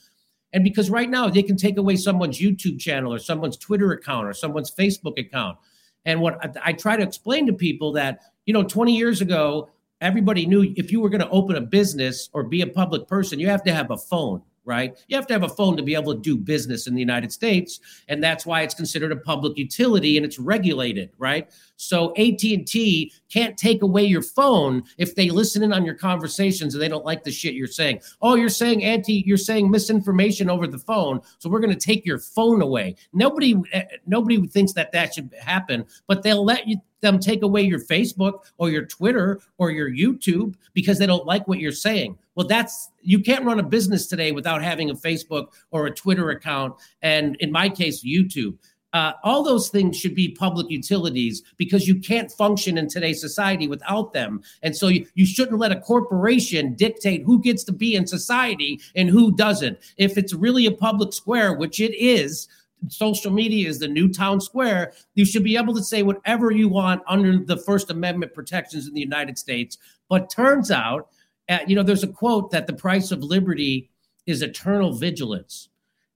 And 0.53 0.63
because 0.63 0.89
right 0.89 1.09
now 1.09 1.29
they 1.29 1.43
can 1.43 1.57
take 1.57 1.77
away 1.77 1.95
someone's 1.95 2.39
YouTube 2.39 2.79
channel 2.79 3.13
or 3.13 3.19
someone's 3.19 3.57
Twitter 3.57 3.91
account 3.91 4.27
or 4.27 4.33
someone's 4.33 4.71
Facebook 4.71 5.17
account. 5.19 5.57
And 6.05 6.21
what 6.21 6.43
I, 6.43 6.69
I 6.69 6.73
try 6.73 6.95
to 6.95 7.03
explain 7.03 7.47
to 7.47 7.53
people 7.53 7.93
that, 7.93 8.21
you 8.45 8.53
know, 8.53 8.63
20 8.63 8.95
years 8.95 9.21
ago, 9.21 9.69
everybody 10.01 10.45
knew 10.45 10.73
if 10.75 10.91
you 10.91 10.99
were 10.99 11.09
going 11.09 11.21
to 11.21 11.29
open 11.29 11.55
a 11.55 11.61
business 11.61 12.29
or 12.33 12.43
be 12.43 12.61
a 12.61 12.67
public 12.67 13.07
person, 13.07 13.39
you 13.39 13.47
have 13.47 13.63
to 13.63 13.73
have 13.73 13.91
a 13.91 13.97
phone 13.97 14.41
right? 14.65 14.97
You 15.07 15.15
have 15.15 15.27
to 15.27 15.33
have 15.33 15.43
a 15.43 15.49
phone 15.49 15.75
to 15.77 15.83
be 15.83 15.95
able 15.95 16.13
to 16.13 16.19
do 16.19 16.37
business 16.37 16.87
in 16.87 16.93
the 16.93 16.99
United 16.99 17.31
States, 17.31 17.79
and 18.07 18.23
that's 18.23 18.45
why 18.45 18.61
it's 18.61 18.75
considered 18.75 19.11
a 19.11 19.15
public 19.15 19.57
utility 19.57 20.17
and 20.17 20.25
it's 20.25 20.39
regulated, 20.39 21.09
right? 21.17 21.49
So 21.81 22.13
AT&T 22.15 23.11
can't 23.29 23.57
take 23.57 23.81
away 23.81 24.03
your 24.03 24.21
phone 24.21 24.83
if 24.99 25.15
they 25.15 25.29
listen 25.29 25.63
in 25.63 25.73
on 25.73 25.83
your 25.83 25.95
conversations 25.95 26.75
and 26.75 26.81
they 26.81 26.87
don't 26.87 27.05
like 27.05 27.23
the 27.23 27.31
shit 27.31 27.55
you're 27.55 27.65
saying. 27.65 28.01
Oh, 28.21 28.35
you're 28.35 28.49
saying 28.49 28.83
anti 28.83 29.23
you're 29.25 29.37
saying 29.37 29.71
misinformation 29.71 30.49
over 30.49 30.67
the 30.67 30.77
phone, 30.77 31.21
so 31.39 31.49
we're 31.49 31.59
going 31.59 31.73
to 31.73 31.85
take 31.85 32.05
your 32.05 32.19
phone 32.19 32.61
away. 32.61 32.95
Nobody 33.13 33.55
eh, 33.73 33.83
nobody 34.05 34.45
thinks 34.47 34.73
that 34.73 34.91
that 34.91 35.15
should 35.15 35.33
happen, 35.39 35.85
but 36.07 36.21
they'll 36.21 36.45
let 36.45 36.67
you 36.67 36.77
them 37.01 37.19
take 37.19 37.41
away 37.41 37.63
your 37.63 37.79
Facebook 37.79 38.43
or 38.59 38.69
your 38.69 38.85
Twitter 38.85 39.41
or 39.57 39.71
your 39.71 39.89
YouTube 39.89 40.53
because 40.73 40.99
they 40.99 41.07
don't 41.07 41.25
like 41.25 41.47
what 41.47 41.59
you're 41.59 41.71
saying. 41.71 42.15
Well, 42.35 42.47
that's 42.47 42.89
you 43.01 43.19
can't 43.19 43.43
run 43.43 43.59
a 43.59 43.63
business 43.63 44.07
today 44.07 44.31
without 44.31 44.63
having 44.63 44.89
a 44.89 44.95
Facebook 44.95 45.47
or 45.71 45.87
a 45.87 45.91
Twitter 45.91 46.29
account, 46.29 46.75
and 47.01 47.35
in 47.37 47.51
my 47.51 47.69
case, 47.69 48.05
YouTube. 48.05 48.57
Uh, 48.93 49.13
all 49.23 49.43
those 49.43 49.69
things 49.69 49.97
should 49.97 50.13
be 50.13 50.29
public 50.29 50.69
utilities 50.69 51.41
because 51.57 51.87
you 51.87 51.95
can't 51.95 52.31
function 52.31 52.77
in 52.77 52.87
today's 52.87 53.21
society 53.21 53.67
without 53.67 54.11
them. 54.11 54.41
And 54.61 54.75
so 54.75 54.89
you, 54.89 55.07
you 55.15 55.25
shouldn't 55.25 55.59
let 55.59 55.71
a 55.71 55.79
corporation 55.79 56.73
dictate 56.73 57.23
who 57.23 57.41
gets 57.41 57.63
to 57.65 57.71
be 57.71 57.95
in 57.95 58.05
society 58.05 58.81
and 58.95 59.09
who 59.09 59.31
doesn't. 59.31 59.79
If 59.97 60.17
it's 60.17 60.33
really 60.33 60.65
a 60.65 60.71
public 60.71 61.13
square, 61.13 61.53
which 61.53 61.79
it 61.79 61.95
is, 61.95 62.49
social 62.89 63.31
media 63.31 63.69
is 63.69 63.79
the 63.79 63.87
new 63.87 64.09
town 64.09 64.41
square, 64.41 64.91
you 65.13 65.25
should 65.25 65.43
be 65.43 65.55
able 65.57 65.73
to 65.75 65.83
say 65.83 66.03
whatever 66.03 66.51
you 66.51 66.67
want 66.67 67.01
under 67.07 67.37
the 67.37 67.57
First 67.57 67.91
Amendment 67.91 68.33
protections 68.33 68.87
in 68.87 68.93
the 68.93 69.01
United 69.01 69.37
States. 69.37 69.77
But 70.09 70.29
turns 70.29 70.71
out, 70.71 71.09
uh, 71.47 71.59
you 71.67 71.75
know, 71.75 71.83
there's 71.83 72.03
a 72.03 72.07
quote 72.07 72.51
that 72.51 72.67
the 72.67 72.73
price 72.73 73.11
of 73.11 73.23
liberty 73.23 73.89
is 74.25 74.41
eternal 74.41 74.93
vigilance. 74.93 75.69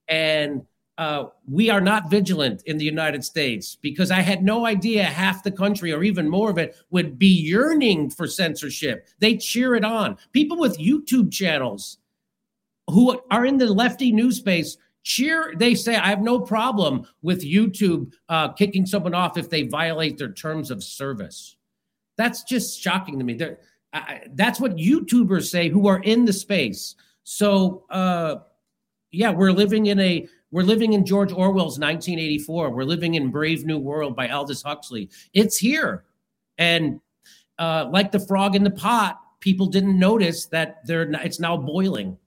And 0.08 0.66
uh, 0.98 1.26
we 1.50 1.70
are 1.70 1.82
not 1.82 2.10
vigilant 2.10 2.64
in 2.66 2.78
the 2.78 2.86
United 2.86 3.24
States 3.24 3.78
because 3.82 4.12
I 4.12 4.22
had 4.22 4.44
no 4.44 4.66
idea 4.66 5.04
half 5.04 5.44
the 5.44 5.52
country 5.52 5.92
or 5.92 6.04
even 6.04 6.30
more 6.30 6.50
of 6.50 6.58
it 6.58 6.78
would 6.90 7.20
be 7.20 7.28
yearning 7.28 8.10
for 8.10 8.28
censorship. 8.28 9.08
They 9.20 9.36
cheer 9.36 9.76
it 9.76 9.84
on. 9.84 10.18
People 10.32 10.58
with 10.58 10.80
YouTube 10.80 11.32
channels 11.32 11.98
who 12.90 13.20
are 13.32 13.46
in 13.46 13.58
the 13.58 13.68
lefty 13.68 14.12
news 14.12 14.38
space 14.38 14.78
cheer 15.04 15.54
they 15.58 15.76
say 15.76 15.96
i 15.96 16.08
have 16.08 16.22
no 16.22 16.40
problem 16.40 17.06
with 17.22 17.46
youtube 17.46 18.12
uh, 18.30 18.50
kicking 18.50 18.86
someone 18.86 19.14
off 19.14 19.38
if 19.38 19.50
they 19.50 19.64
violate 19.64 20.18
their 20.18 20.32
terms 20.32 20.72
of 20.72 20.84
service 20.84 21.58
that's 22.18 22.44
just 22.44 22.80
shocking 22.82 23.20
to 23.20 23.26
me 23.26 23.40
that's 24.34 24.60
what 24.60 24.76
youtubers 24.78 25.50
say 25.50 25.70
who 25.70 25.88
are 25.88 26.02
in 26.02 26.26
the 26.26 26.34
space 26.34 26.96
so 27.24 27.86
uh, 27.92 28.38
yeah 29.12 29.30
we're 29.30 29.52
living 29.52 29.86
in 29.86 30.00
a 30.00 30.28
we're 30.56 30.64
living 30.64 30.94
in 30.94 31.06
george 31.06 31.34
orwell's 31.34 31.78
1984 31.78 32.70
we're 32.70 32.84
living 32.84 33.16
in 33.16 33.30
brave 33.30 33.66
new 33.66 33.78
world 33.78 34.16
by 34.16 34.30
aldous 34.30 34.62
huxley 34.62 35.10
it's 35.34 35.58
here 35.58 36.06
and 36.58 37.02
uh, 37.60 37.90
like 37.92 38.14
the 38.14 38.20
frog 38.20 38.56
in 38.56 38.64
the 38.64 38.72
pot 38.72 39.20
people 39.42 39.66
didn't 39.66 40.00
notice 40.00 40.46
that 40.46 40.78
they're 40.86 41.12
it's 41.26 41.42
now 41.42 41.58
boiling 41.58 42.18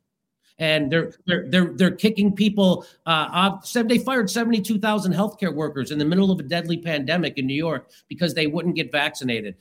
and 0.59 0.93
they're 0.93 1.13
they're 1.27 1.49
they're 1.49 1.73
they're 1.75 1.91
kicking 1.91 2.35
people 2.35 2.85
uh, 3.07 3.29
off. 3.31 3.73
They 3.73 3.99
fired 3.99 4.29
seventy 4.29 4.61
two 4.61 4.79
thousand 4.79 5.13
healthcare 5.13 5.55
workers 5.55 5.91
in 5.91 5.99
the 5.99 6.05
middle 6.05 6.31
of 6.31 6.41
a 6.41 6.43
deadly 6.43 6.79
pandemic 6.79 7.39
in 7.39 7.47
New 7.47 7.55
York 7.55 7.91
because 8.09 8.35
they 8.35 8.47
wouldn't 8.47 8.75
get 8.75 8.91
vaccinated. 8.91 9.55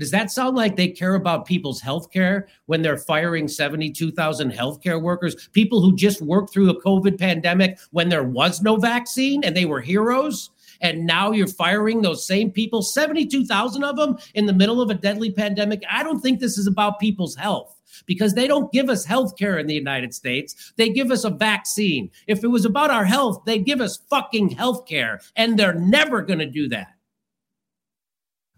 Does 0.00 0.10
that 0.12 0.30
sound 0.30 0.56
like 0.56 0.76
they 0.76 0.88
care 0.88 1.14
about 1.14 1.44
people's 1.44 1.82
health 1.82 2.10
care 2.10 2.48
when 2.64 2.80
they're 2.80 2.96
firing 2.96 3.46
72,000 3.46 4.50
healthcare 4.50 5.00
workers, 5.00 5.50
people 5.52 5.82
who 5.82 5.94
just 5.94 6.22
worked 6.22 6.54
through 6.54 6.70
a 6.70 6.82
COVID 6.82 7.18
pandemic 7.18 7.78
when 7.90 8.08
there 8.08 8.24
was 8.24 8.62
no 8.62 8.76
vaccine 8.76 9.44
and 9.44 9.54
they 9.54 9.66
were 9.66 9.82
heroes? 9.82 10.48
And 10.80 11.06
now 11.06 11.32
you're 11.32 11.46
firing 11.46 12.00
those 12.00 12.26
same 12.26 12.50
people, 12.50 12.80
72,000 12.80 13.84
of 13.84 13.96
them 13.96 14.16
in 14.32 14.46
the 14.46 14.54
middle 14.54 14.80
of 14.80 14.88
a 14.88 14.94
deadly 14.94 15.30
pandemic. 15.30 15.82
I 15.90 16.02
don't 16.02 16.20
think 16.20 16.40
this 16.40 16.56
is 16.56 16.66
about 16.66 16.98
people's 16.98 17.36
health 17.36 17.76
because 18.06 18.32
they 18.32 18.46
don't 18.46 18.72
give 18.72 18.88
us 18.88 19.04
health 19.04 19.36
care 19.36 19.58
in 19.58 19.66
the 19.66 19.74
United 19.74 20.14
States. 20.14 20.72
They 20.76 20.88
give 20.88 21.10
us 21.10 21.24
a 21.24 21.30
vaccine. 21.30 22.10
If 22.26 22.42
it 22.42 22.48
was 22.48 22.64
about 22.64 22.90
our 22.90 23.04
health, 23.04 23.42
they'd 23.44 23.66
give 23.66 23.82
us 23.82 23.98
fucking 24.08 24.50
health 24.50 24.86
care, 24.86 25.20
and 25.36 25.58
they're 25.58 25.74
never 25.74 26.22
going 26.22 26.38
to 26.38 26.46
do 26.46 26.68
that. 26.68 26.94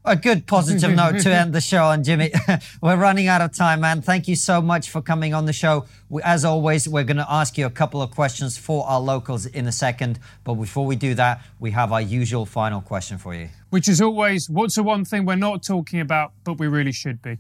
A 0.05 0.17
good 0.17 0.49
positive 0.49 0.97
note 0.97 1.21
to 1.21 1.33
end 1.33 1.53
the 1.55 1.61
show 1.61 1.85
on, 1.85 2.03
Jimmy. 2.03 2.33
we're 2.83 2.97
running 2.97 3.29
out 3.29 3.41
of 3.41 3.55
time, 3.55 3.81
man. 3.83 4.03
Thank 4.03 4.27
you 4.27 4.35
so 4.35 4.61
much 4.61 4.91
for 4.91 5.01
coming 5.01 5.33
on 5.33 5.47
the 5.47 5.53
show. 5.53 5.87
As 6.25 6.45
always, 6.45 6.89
we're 6.89 7.05
going 7.05 7.19
to 7.19 7.33
ask 7.33 7.57
you 7.57 7.67
a 7.67 7.71
couple 7.71 8.03
of 8.03 8.11
questions 8.11 8.59
for 8.59 8.85
our 8.89 9.01
locals 9.01 9.47
in 9.47 9.69
a 9.69 9.73
second. 9.73 10.19
But 10.43 10.55
before 10.55 10.87
we 10.87 10.97
do 10.97 11.15
that, 11.15 11.43
we 11.61 11.71
have 11.71 11.93
our 11.93 12.01
usual 12.01 12.47
final 12.47 12.81
question 12.81 13.17
for 13.17 13.33
you. 13.33 13.49
Which 13.71 13.89
is 13.89 14.01
always 14.01 14.51
what's 14.51 14.75
the 14.75 14.83
one 14.83 15.05
thing 15.05 15.25
we're 15.25 15.37
not 15.37 15.63
talking 15.63 16.01
about, 16.01 16.33
but 16.43 16.55
we 16.55 16.67
really 16.67 16.93
should 16.93 17.23
be? 17.23 17.39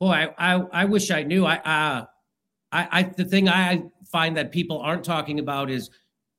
Boy, 0.00 0.28
I, 0.38 0.54
I, 0.54 0.66
I 0.72 0.84
wish 0.86 1.10
I 1.10 1.24
knew. 1.24 1.44
I, 1.44 1.56
uh, 1.56 2.06
I, 2.72 2.88
I, 2.90 3.02
the 3.02 3.24
thing 3.24 3.50
I 3.50 3.84
find 4.10 4.36
that 4.38 4.50
people 4.50 4.80
aren't 4.80 5.04
talking 5.04 5.40
about 5.40 5.70
is 5.70 5.90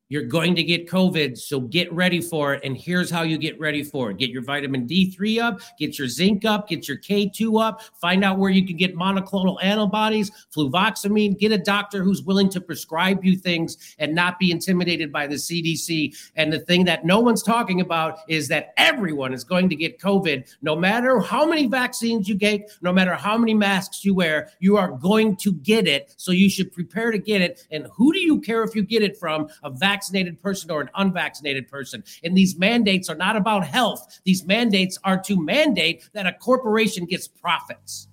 you're 0.10 0.24
going 0.24 0.55
to 0.55 0.64
get 0.64 0.88
COVID, 0.88 1.38
so 1.38 1.60
get 1.60 1.91
ready 1.91 2.22
for 2.22 2.53
it. 2.53 2.62
And 2.64 2.78
here's 2.78 3.10
how 3.10 3.24
you 3.24 3.38
get 3.38 3.60
ready 3.60 3.84
for 3.84 4.12
it 4.12 4.18
get 4.18 4.30
your 4.30 4.41
vitamin 4.41 4.88
D3 4.88 5.41
up, 5.41 5.62
get 5.78 5.99
your 5.99 6.08
zinc 6.08 6.45
up, 6.45 6.70
get 6.70 6.88
your 6.88 6.97
K2 6.97 7.62
up, 7.62 7.82
find 7.99 8.24
out 8.24 8.38
where 8.38 8.49
you 8.49 8.66
can 8.66 8.78
get 8.78 8.95
monoclonal 8.95 9.62
antibodies, 9.62 10.32
fluvoxamine, 10.55 11.38
get 11.38 11.51
a 11.51 11.58
doctor 11.58 12.03
who's 12.03 12.24
willing 12.24 12.49
to 12.49 12.62
prescribe 12.62 13.24
you 13.24 13.38
things 13.38 13.95
and 13.99 14.16
not 14.16 14.39
be 14.39 14.51
intimidated 14.51 15.12
by 15.12 15.28
the 15.28 15.36
CDC. 15.36 16.16
And 16.36 16.51
the 16.51 16.60
thing 16.60 16.86
that 16.86 17.05
no 17.05 17.20
one's 17.20 17.43
talking 17.43 17.82
about 17.82 18.20
is 18.28 18.47
that 18.47 18.74
everyone 18.78 19.34
is 19.34 19.43
going 19.43 19.70
to 19.70 19.76
get 19.76 19.99
COVID, 19.99 20.55
no 20.62 20.76
matter 20.76 21.20
how 21.20 21.45
many 21.45 21.68
vaccines 21.68 22.30
you 22.30 22.36
get, 22.36 22.72
no 22.82 22.93
matter 22.93 23.14
how 23.14 23.38
many 23.38 23.53
masks 23.53 24.05
you 24.05 24.16
wear, 24.16 24.49
you 24.60 24.78
are 24.78 24.91
going 24.91 25.36
to 25.38 25.53
get 25.53 25.88
it. 25.88 26.14
So 26.18 26.32
you 26.32 26.49
should 26.49 26.72
prepare 26.72 27.12
to 27.12 27.18
get 27.18 27.41
it. 27.41 27.68
And 27.72 27.88
who 27.93 28.14
do 28.14 28.20
you 28.20 28.39
care 28.39 28.64
if 28.64 28.76
you 28.76 28.84
get 28.84 29.03
it 29.03 29.18
from? 29.18 29.49
A 29.64 29.70
vaccine 29.70 29.97
vaccinated 29.98 30.39
person 30.39 30.70
or 30.70 30.80
an 30.82 30.89
unvaccinated 30.95 31.68
person. 31.68 32.04
And 32.24 32.38
these 32.38 32.56
mandates 32.56 33.10
are 33.10 33.16
not 33.16 33.36
about 33.36 33.66
health. 33.66 34.20
These 34.26 34.45
mandates 34.45 35.00
are 35.04 35.20
to 35.22 35.43
mandate 35.43 36.08
that 36.14 36.28
a 36.28 36.34
corporation 36.34 37.06
gets 37.06 37.28
profits. 37.28 38.08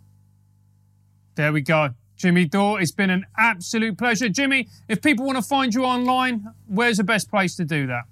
There 1.34 1.52
we 1.52 1.60
go. 1.60 1.90
Jimmy 2.16 2.46
Dore, 2.46 2.80
it's 2.80 2.92
been 2.92 3.10
an 3.10 3.26
absolute 3.36 3.98
pleasure. 3.98 4.30
Jimmy, 4.30 4.68
if 4.88 5.02
people 5.02 5.26
want 5.26 5.36
to 5.36 5.42
find 5.42 5.74
you 5.74 5.84
online, 5.84 6.46
where's 6.66 6.96
the 6.96 7.04
best 7.04 7.28
place 7.28 7.54
to 7.56 7.66
do 7.66 7.86
that? 7.88 8.04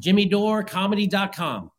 JimmyDoreComedy.com. 0.00 1.70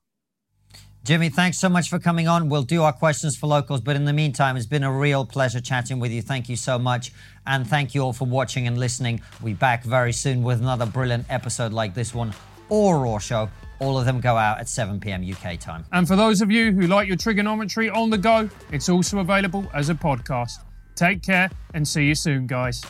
Jimmy, 1.10 1.30
thanks 1.30 1.58
so 1.58 1.68
much 1.68 1.90
for 1.90 1.98
coming 1.98 2.28
on. 2.28 2.50
We'll 2.50 2.62
do 2.62 2.84
our 2.84 2.94
questions 2.94 3.36
for 3.36 3.48
locals, 3.48 3.82
but 3.82 3.96
in 3.96 4.06
the 4.06 4.14
meantime, 4.14 4.56
it's 4.56 4.68
been 4.68 4.84
a 4.84 4.92
real 4.92 5.26
pleasure 5.26 5.60
chatting 5.60 6.00
with 6.00 6.12
you. 6.12 6.22
Thank 6.22 6.48
you 6.48 6.56
so 6.56 6.78
much. 6.78 7.12
And 7.48 7.66
thank 7.66 7.96
you 7.96 8.02
all 8.02 8.14
for 8.14 8.26
watching 8.26 8.68
and 8.68 8.78
listening. 8.78 9.20
We'll 9.42 9.54
be 9.54 9.58
back 9.58 9.84
very 9.84 10.14
soon 10.14 10.44
with 10.44 10.62
another 10.62 10.86
brilliant 10.86 11.26
episode 11.28 11.74
like 11.74 11.96
this 11.96 12.14
one 12.14 12.32
or 12.70 13.00
Raw 13.00 13.18
Show. 13.18 13.50
All 13.80 13.98
of 13.98 14.06
them 14.06 14.20
go 14.20 14.38
out 14.38 14.60
at 14.60 14.70
7 14.70 15.00
p.m. 15.00 15.26
UK 15.28 15.60
time. 15.60 15.84
And 15.94 16.08
for 16.08 16.16
those 16.16 16.42
of 16.42 16.52
you 16.52 16.72
who 16.72 16.86
like 16.86 17.08
your 17.08 17.18
Triggernometry 17.18 17.92
on 17.92 18.12
the 18.12 18.18
go, 18.20 18.48
it's 18.72 18.88
also 18.88 19.18
available 19.18 19.66
as 19.74 19.90
a 19.90 19.96
podcast. 19.96 20.60
Take 20.94 21.24
care 21.24 21.50
and 21.74 21.88
see 21.88 22.06
you 22.06 22.14
soon, 22.14 22.46
guys. 22.46 22.86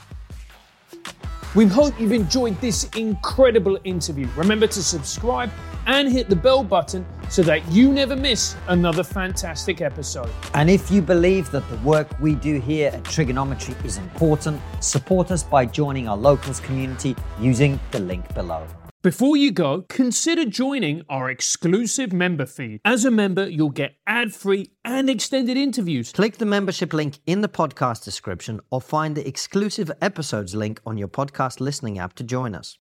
We 1.55 1.67
hope 1.67 1.97
you've 1.97 2.11
enjoyed 2.11 2.59
this 2.59 2.84
incredible 2.97 3.80
interview. 3.86 4.28
Remember 4.36 4.67
to 4.67 4.84
subscribe 4.84 5.51
and 5.86 6.11
hit 6.11 6.30
the 6.30 6.36
bell 6.36 6.63
button 6.63 7.05
so 7.30 7.43
that 7.43 7.65
you 7.71 7.91
never 7.91 8.15
miss 8.15 8.55
another 8.67 9.03
fantastic 9.03 9.82
episode. 9.82 10.30
And 10.53 10.69
if 10.69 10.89
you 10.91 11.01
believe 11.01 11.51
that 11.51 11.69
the 11.69 11.77
work 11.77 12.07
we 12.19 12.36
do 12.36 12.59
here 12.59 12.91
at 12.93 13.03
Triggernometry 13.03 13.84
is 13.86 13.97
important, 13.97 14.61
support 14.80 15.32
us 15.32 15.43
by 15.43 15.65
joining 15.65 16.07
our 16.07 16.17
locals 16.17 16.59
community 16.59 17.15
using 17.39 17.80
the 17.91 17.99
link 17.99 18.34
below. 18.34 18.65
Before 19.01 19.38
you 19.38 19.51
go, 19.51 19.86
consider 19.88 20.43
joining 20.43 21.03
our 21.07 21.30
exclusive 21.30 22.11
member 22.11 22.45
feed. 22.45 22.82
As 22.84 23.05
a 23.05 23.11
member, 23.11 23.47
you'll 23.47 23.69
get 23.69 23.95
ad 24.05 24.34
free 24.34 24.71
and 24.84 25.09
extended 25.09 25.55
interviews. 25.55 26.11
Click 26.11 26.38
the 26.38 26.45
membership 26.45 26.91
link 26.91 27.19
in 27.25 27.39
the 27.39 27.47
podcast 27.47 28.03
description 28.03 28.59
or 28.69 28.82
find 28.82 29.15
the 29.15 29.25
exclusive 29.25 29.89
episodes 30.01 30.53
link 30.53 30.82
on 30.86 30.97
your 30.97 31.07
podcast 31.07 31.61
listening 31.61 31.97
app 31.97 32.13
to 32.15 32.25
join 32.25 32.53
us. 32.53 32.77